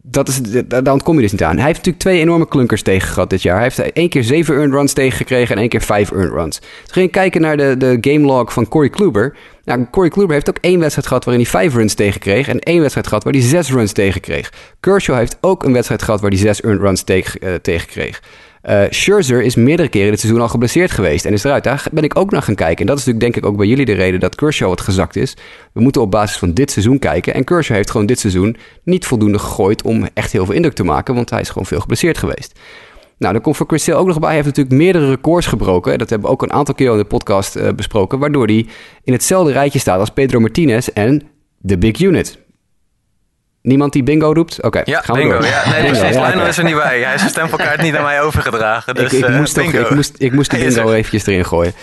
[0.04, 1.56] Dat is, daar ontkom je dus niet aan.
[1.56, 3.56] Hij heeft natuurlijk twee enorme klunkers tegen gehad dit jaar.
[3.56, 6.60] Hij heeft één keer zeven earned runs tegengekregen en één keer vijf earned runs.
[6.60, 9.38] Dus ging je kijken naar de, de game log van Corey Kluber.
[9.64, 12.48] Nou, Corey Kluber heeft ook één wedstrijd gehad waarin hij vijf runs tegenkreeg...
[12.48, 14.54] en één wedstrijd gehad waar hij zes runs tegenkreeg.
[14.80, 18.22] Kershaw heeft ook een wedstrijd gehad waar hij zes earned runs tegen, uh, tegenkreeg.
[18.64, 21.64] Uh, Scherzer is meerdere keren dit seizoen al geblesseerd geweest en is eruit.
[21.64, 22.80] Daar ben ik ook naar gaan kijken.
[22.80, 25.16] En dat is natuurlijk denk ik ook bij jullie de reden dat Kershaw wat gezakt
[25.16, 25.34] is.
[25.74, 27.34] We moeten op basis van dit seizoen kijken.
[27.34, 30.84] En Kershaw heeft gewoon dit seizoen niet voldoende gegooid om echt heel veel indruk te
[30.84, 32.60] maken, want hij is gewoon veel geblesseerd geweest.
[33.18, 34.28] Nou, dan komt voor Chris ook nog bij.
[34.28, 35.98] Hij heeft natuurlijk meerdere records gebroken.
[35.98, 38.20] Dat hebben we ook een aantal keer in de podcast uh, besproken.
[38.20, 38.66] Waardoor hij
[39.04, 41.22] in hetzelfde rijtje staat als Pedro Martinez en
[41.58, 42.40] de Big Unit.
[43.62, 44.62] Niemand die bingo roept?
[44.64, 45.30] Oké, ja, gaan bingo.
[45.38, 45.46] we door.
[45.46, 46.16] Ja, nee, Bingo, precies.
[46.16, 47.02] ja, is er niet bij.
[47.02, 48.96] Hij is zijn stempelkaart niet aan mij overgedragen.
[48.96, 49.80] Dus ik, ik, eh, moest toch, bingo.
[49.88, 51.74] ik, moest, ik moest de bingo eventjes erin gooien.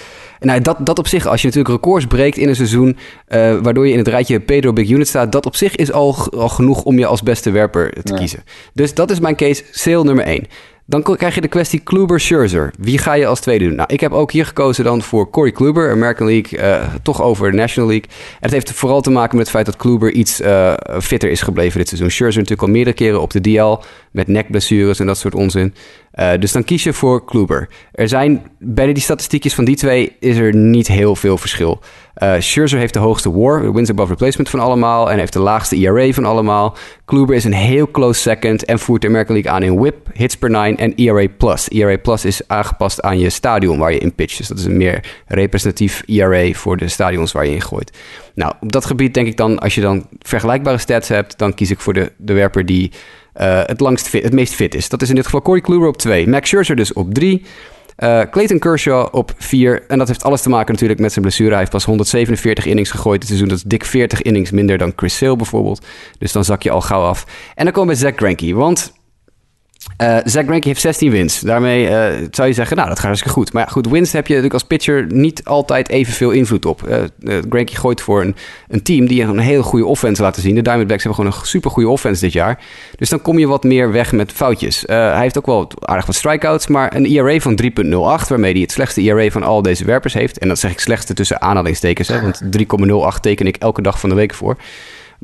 [0.40, 2.96] Nou, dat, dat op zich, als je natuurlijk records breekt in een seizoen...
[3.26, 5.32] eh, waardoor je in het rijtje Pedro Big Unit staat...
[5.32, 8.18] dat op zich is al, al genoeg om je als beste werper te Ja.
[8.18, 8.44] kiezen.
[8.74, 10.46] Dus dat is mijn case, sale nummer 1.
[10.88, 12.72] Dan krijg je de kwestie Kluber-Scherzer.
[12.78, 13.74] Wie ga je als tweede doen?
[13.74, 17.50] Nou, ik heb ook hier gekozen dan voor Corey Kluber, American League, eh, toch over
[17.50, 18.08] de National League.
[18.10, 21.42] En het heeft vooral te maken met het feit dat Kluber iets eh, fitter is
[21.42, 22.10] gebleven dit seizoen.
[22.10, 23.76] Scherzer natuurlijk al meerdere keren op de DL
[24.10, 25.74] met nekblessures en dat soort onzin.
[26.16, 27.68] Eh, dus dan kies je voor Kluber.
[27.93, 31.80] Er zijn bij die statistiekjes van die twee is er niet heel veel verschil.
[32.14, 35.76] Eh Scherzer heeft de hoogste WAR, wins above replacement van allemaal, en heeft de laagste
[35.76, 36.76] ERA van allemaal.
[37.05, 40.36] Kluber is een heel close second en voert de American League aan in WHIP, hits
[40.36, 41.68] per nine en ERA plus.
[41.68, 44.36] ERA plus is aangepast aan je stadion waar je in pitcht.
[44.36, 47.97] Dus dat is een meer representatief ERA voor de stadions waar je in gooit.
[48.34, 51.70] Nou, op dat gebied denk ik dan, als je dan vergelijkbare stats hebt, dan kies
[51.70, 52.93] ik voor de, de werper die
[53.36, 54.88] eh, het, langst het meest fit is.
[54.88, 56.28] Dat is in dit geval Corey Kluber op 2.
[56.28, 57.44] Max Scherzer dus op 3.
[57.96, 59.84] Eh, Clayton Kershaw op 4.
[59.88, 61.50] En dat heeft alles te maken natuurlijk met zijn blessure.
[61.50, 63.48] Hij heeft pas 147 innings gegooid dit seizoen.
[63.48, 65.86] Dat is dik 40 innings minder dan Chris Sale bijvoorbeeld.
[66.18, 67.26] Dus dan zak je al gauw af.
[67.54, 68.54] En dan komen we bij Zach Greinke.
[68.54, 68.92] Want
[69.96, 71.40] eh Zach Greinke heeft 16 wins.
[71.40, 73.52] Daarmee eh, zou je zeggen, nou, dat gaat hartstikke goed.
[73.52, 76.82] Maar ja, goed, wins heb je natuurlijk als pitcher niet altijd evenveel invloed op.
[76.82, 77.08] Eh eh,
[77.48, 78.36] Greinke gooit voor een,
[78.68, 80.54] een team die een hele goede offense laten zien.
[80.54, 82.58] De Diamondbacks hebben gewoon een super goede offense dit jaar.
[82.96, 84.82] Dus dan kom je wat meer weg met foutjes.
[84.86, 88.72] Hij heeft ook wel aardig wat strikeouts, maar een ERA van 3.08, waarmee hij het
[88.72, 90.38] slechtste ERA van al deze werpers heeft.
[90.38, 94.08] En dat zeg ik slechtste tussen aanhalingstekens, hè, want 3,08 teken ik elke dag van
[94.08, 94.56] de week voor.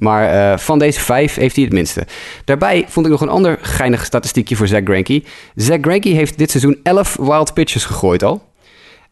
[0.02, 2.06] Maar eh, van deze vijf heeft hij het minste.
[2.44, 5.22] Daarbij vond ik nog een ander geinig statistiekje voor Zach Greinke.
[5.54, 8.42] Zach Greinke heeft dit seizoen 11 wild pitches gegooid al.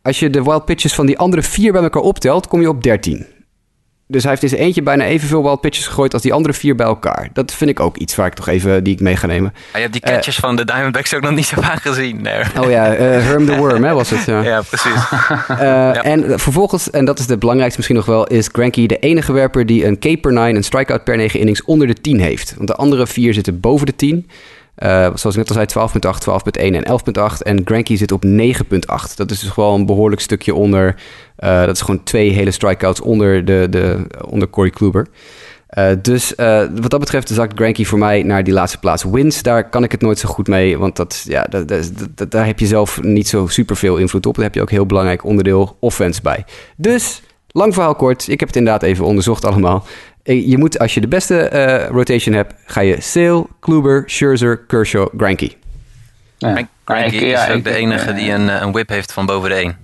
[0.03, 2.83] Als je de wild pitches van die andere vier bij elkaar optelt, kom je op
[2.83, 3.27] 13.
[4.11, 6.75] Dus hij heeft in zijn eentje bijna evenveel wild pitches gegooid als die andere vier
[6.75, 7.29] bij elkaar.
[7.33, 9.53] Dat vind ik ook iets waar ik toch even die ik mee ga nemen.
[9.55, 12.23] Ah, je hebt die catches van de Diamondbacks ook nog niet zo vaak gezien.
[12.23, 12.43] Nee.
[12.61, 14.25] Oh ja, eh, Herm the Worm hè, was het.
[14.25, 14.43] Ja.
[14.43, 14.93] Ja, precies.
[15.49, 19.33] Eh, En vervolgens, en dat is de belangrijkste misschien nog wel, is Granky de enige
[19.33, 22.55] werper die een K per 9, een strikeout per 9 innings onder de 10 heeft.
[22.57, 24.29] Want de andere vier zitten boven de 10.
[24.81, 27.43] Eh, zoals ik net al zei, 12.8, 12.1 en 11.8.
[27.43, 29.17] En Granky zit op 9.8.
[29.17, 30.97] Dat is dus gewoon een behoorlijk stukje onder.
[31.37, 35.07] eh, dat is gewoon twee hele strikeouts onder, de, de, onder Corey Kluber.
[35.67, 36.33] Eh, dus
[36.81, 39.05] wat dat betreft zakt Granky voor mij naar die laatste plaats.
[39.05, 40.79] Wins, daar kan ik het nooit zo goed mee.
[40.79, 44.35] Want dat, ja, dat- daar heb je zelf niet zo super veel invloed op.
[44.35, 46.45] Daar heb je ook heel belangrijk onderdeel offense bij.
[46.77, 48.29] Dus, lang verhaal kort.
[48.29, 49.85] Ik heb het inderdaad even onderzocht allemaal.
[50.23, 54.59] Eh, Je moet, als je de beste eh, rotation hebt, ga je Sale, Kluber, Scherzer,
[54.59, 55.57] Kershaw, Granky.
[56.39, 56.57] Ja.
[56.57, 59.49] Ik- ja, is ook ik- de enige eh, die een, een whip heeft van boven
[59.49, 59.77] de 1.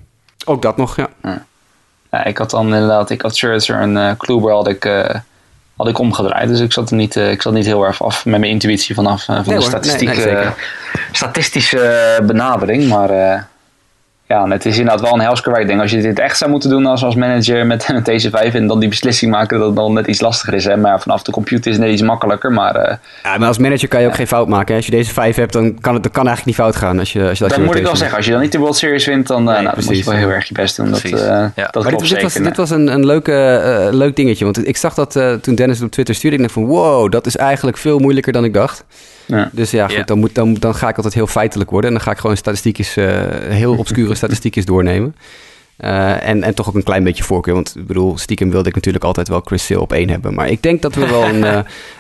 [0.45, 1.09] Ook dat nog, ja.
[2.11, 5.15] Ja, ik had dan inderdaad, ik had Scherzer en eh Kluber had ik, eh,
[5.77, 6.49] had ik omgedraaid.
[6.49, 8.95] Dus ik zat er niet, eh, ik zat niet heel erg af met mijn intuïtie
[8.95, 10.43] vanaf van Nee de hoor, statistiek, nee, nee, zeker.
[10.43, 10.51] eh,
[11.13, 12.89] statistische benadering.
[12.89, 13.11] Maar
[14.29, 15.67] ja, het is inderdaad wel een helskerwerk.
[15.67, 18.55] Denk als je dit echt zou moeten doen als, als manager met, met deze vijf
[18.55, 20.65] en dan die beslissing maken, dat het dan net iets lastiger is.
[20.65, 20.77] Hè?
[20.77, 22.53] Maar vanaf de computer is het net iets makkelijker.
[22.53, 24.69] Maar eh, Ja, maar als manager kan je ook geen fout maken.
[24.69, 24.75] hè.
[24.77, 26.99] Als je deze vijf hebt, dan kan het dan kan eigenlijk niet fout gaan.
[26.99, 28.53] Als je, als je dat dan je moet ik wel zeggen, als je dan niet
[28.53, 30.77] de World Series wint, dan, eh, nou, dan moet je wel heel erg je best
[30.77, 30.91] doen.
[30.91, 31.53] Dat, eh, Ja.
[31.71, 32.49] dat Maar dit, dit was, zeker.
[32.49, 34.45] dit was een, een leuke, leuk dingetje.
[34.45, 35.13] Want ik zag dat
[35.43, 36.37] toen Dennis het op Twitter stuurde.
[36.37, 38.85] Ik dacht van, wow, dat is eigenlijk veel moeilijker dan ik dacht.
[39.27, 39.51] Ja.
[39.53, 40.03] Dus ja, goed, Ja.
[40.03, 41.91] Dan, moet, dan, dan ga ik altijd heel feitelijk worden.
[41.91, 45.15] En dan ga ik gewoon statistiekjes, eh, heel obscure statistiekjes doornemen.
[45.77, 47.55] Eh, en, en toch ook een klein beetje voorkeur.
[47.55, 50.35] Want ik bedoel, stiekem wilde ik natuurlijk altijd wel Chris Sale op één hebben.
[50.35, 51.59] Maar ik denk dat we wel een, eh,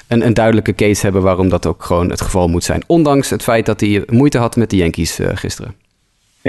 [0.08, 2.82] een, een duidelijke case hebben waarom dat ook gewoon het geval moet zijn.
[2.86, 5.74] Ondanks het feit dat hij moeite had met de Yankees eh, gisteren.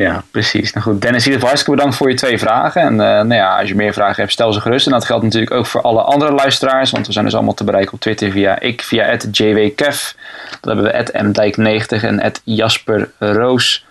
[0.02, 0.74] Ja, precies.
[0.74, 2.82] Nou goed, Dennis, in ieder hartstikke bedankt voor je twee vragen.
[2.82, 4.86] En eh, nou ja, als je meer vragen hebt, stel ze gerust.
[4.86, 6.91] En dat geldt natuurlijk ook voor alle andere luisteraars.
[6.91, 10.15] Want we zijn dus allemaal te bereiken op Twitter via ik, via JWKef.
[10.61, 13.86] Dan hebben we @mdijk90 en Jasper Roos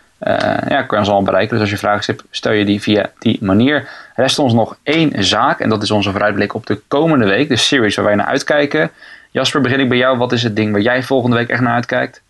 [0.69, 1.53] ja, kan je ons allemaal bereiken.
[1.53, 3.89] Dus als je vragen hebt, stel je die via die manier.
[4.15, 7.49] Rest ons nog één zaak en dat is onze vooruitblik op de komende week.
[7.49, 8.91] De series waar wij naar uitkijken.
[9.31, 10.19] Jasper, begin ik bij jou.
[10.19, 12.23] Wat is het ding waar jij volgende week echt naar uitkijkt?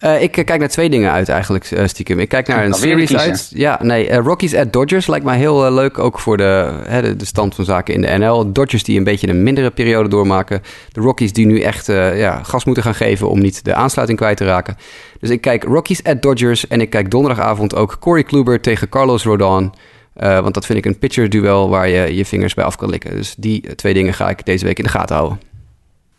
[0.00, 2.18] Uh, ik kijk naar twee dingen uit eigenlijk, uh, stiekem.
[2.18, 3.50] Ik kijk naar een series uit.
[3.54, 5.98] Ja, nee, uh, Rockies at Dodgers lijkt mij heel leuk.
[5.98, 8.52] Ook voor de, hè, de, de, stand van zaken in de NL.
[8.52, 10.62] Dodgers die een beetje een mindere periode doormaken.
[10.92, 14.36] De Rockies die nu echt ja, gas moeten gaan geven om niet de aansluiting kwijt
[14.36, 14.76] te raken.
[15.20, 16.66] Dus ik kijk Rockies at Dodgers.
[16.66, 19.72] En ik kijk donderdagavond ook Corey Kluber tegen Carlos Rodon.
[20.14, 23.10] want dat vind ik een pitcher duel waar je je vingers bij af kan likken.
[23.10, 25.53] Dus die twee dingen ga ik deze week in de gaten houden.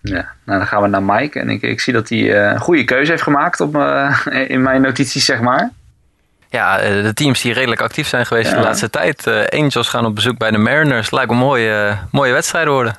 [0.10, 1.40] Ja, nou dan gaan we naar Mike.
[1.40, 4.62] En ik, ik zie dat hij uh, een goede keuze heeft gemaakt op, uh, in
[4.62, 5.72] mijn notities, zeg maar.
[6.50, 8.58] Ja, eh, de teams die redelijk actief zijn geweest ja.
[8.58, 9.28] de laatste tijd.
[9.50, 11.12] Angels gaan op bezoek bij de Mariners.
[11.12, 12.96] Lijkt een mooie, mooie wedstrijd worden.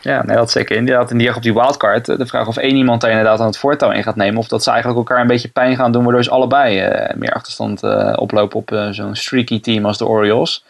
[0.00, 0.76] Ja, nee, dat zeker.
[0.76, 2.04] Inderdaad, in die op die wildcard.
[2.04, 4.38] De vraag of één iemand daar inderdaad aan het voortouw in gaat nemen.
[4.38, 6.04] Of dat ze eigenlijk elkaar een beetje pijn gaan doen.
[6.04, 6.74] Waardoor ze allebei
[7.14, 7.82] meer achterstand
[8.16, 10.64] oplopen op zo'n streaky team als de Orioles.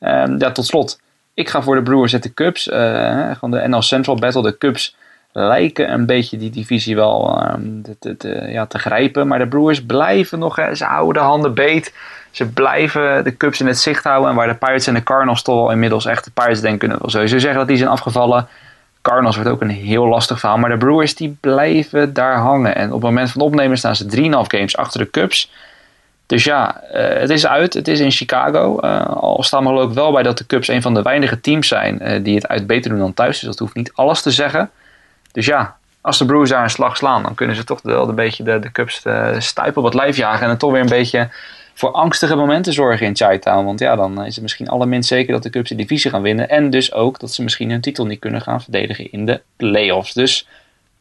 [0.00, 0.98] Ehm, ja, tot slot
[1.36, 2.66] ik ga voor de Brewers en de Cubs.
[2.66, 4.42] Uh, van de NL Central Battle.
[4.42, 4.96] De Cubs
[5.32, 7.54] lijken een beetje die divisie wel uh,
[7.98, 9.26] te, ja, te grijpen.
[9.26, 10.56] Maar de Brewers blijven nog.
[10.56, 11.94] Hè, ze houden de handen beet.
[12.30, 14.30] Ze blijven de Cubs in het zicht houden.
[14.30, 17.10] En waar de Pirates en de Cardinals toch inmiddels echt de Pirates denken kunnen wel
[17.10, 18.48] sowieso zeggen dat die zijn afgevallen.
[19.02, 20.58] Cardinals wordt ook een heel lastig verhaal.
[20.58, 22.74] Maar de Brewers die blijven daar hangen.
[22.76, 25.50] En op het moment van opnemen staan ze 3,5 games achter de Cubs.
[26.26, 27.74] Dus ja, uh, het is uit.
[27.74, 28.78] Het is in Chicago.
[28.82, 31.68] Uh, al staan we ook wel bij dat de Cubs een van de weinige teams
[31.68, 33.38] zijn uh, die het uit beter doen dan thuis.
[33.38, 34.70] Dus dat hoeft niet alles te zeggen.
[35.32, 38.14] Dus ja, als de Brewers daar een slag slaan, dan kunnen ze toch wel een
[38.14, 39.02] beetje de, de Cubs
[39.38, 40.42] stuipen op het lijf jagen.
[40.42, 41.28] En dan toch weer een beetje
[41.74, 43.64] voor angstige momenten zorgen in Chinatown.
[43.64, 46.48] Want ja, dan is het misschien allerminst zeker dat de Cubs de divisie gaan winnen.
[46.48, 50.12] En dus ook dat ze misschien hun titel niet kunnen gaan verdedigen in de playoffs.
[50.12, 50.48] Dus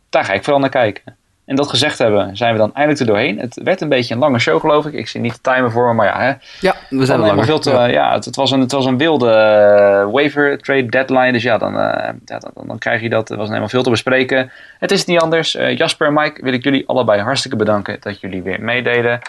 [0.10, 1.16] daar ga ik vooral naar kijken.
[1.46, 3.40] En dat gezegd hebben, zijn we dan eindelijk er doorheen.
[3.40, 4.94] Het werd een beetje een lange show, geloof ik.
[4.94, 6.20] Ik zie niet de timer voor me, maar ja.
[6.20, 6.34] Hè.
[6.60, 7.86] Ja, we zijn er veel te, ja.
[7.86, 11.32] ja het, het, was een, het was een wilde uh, waiver trade deadline.
[11.32, 13.30] Dus ja dan, uh, ja, dan, dan, krijg je dat.
[13.30, 14.52] Er was helemaal veel te bespreken.
[14.80, 15.56] Het is niet anders.
[15.56, 19.20] Uh, Jasper en Mike wil ik jullie allebei hartstikke bedanken dat jullie weer meededen.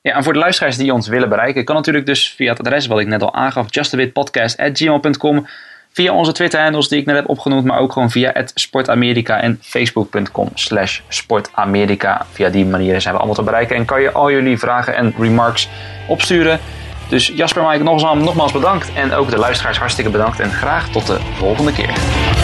[0.00, 2.86] Ja, en voor de luisteraars die ons willen bereiken, kan natuurlijk dus via het adres
[2.86, 5.46] wat ik net al aangaf, justabitpodcast.gmail.com
[5.94, 9.58] via onze Twitter-handles die ik net heb opgenoemd, maar ook gewoon via het Sportamerika en
[9.62, 12.26] facebook.com slash sportamerika.
[12.32, 15.14] Via die manieren zijn we allemaal te bereiken en kan je al jullie vragen en
[15.18, 15.68] remarks
[16.08, 16.60] opsturen.
[17.08, 21.06] Dus Jasper Mike, nogmaals, nogmaals bedankt en ook de luisteraars hartstikke bedankt en graag tot
[21.06, 22.43] de volgende keer.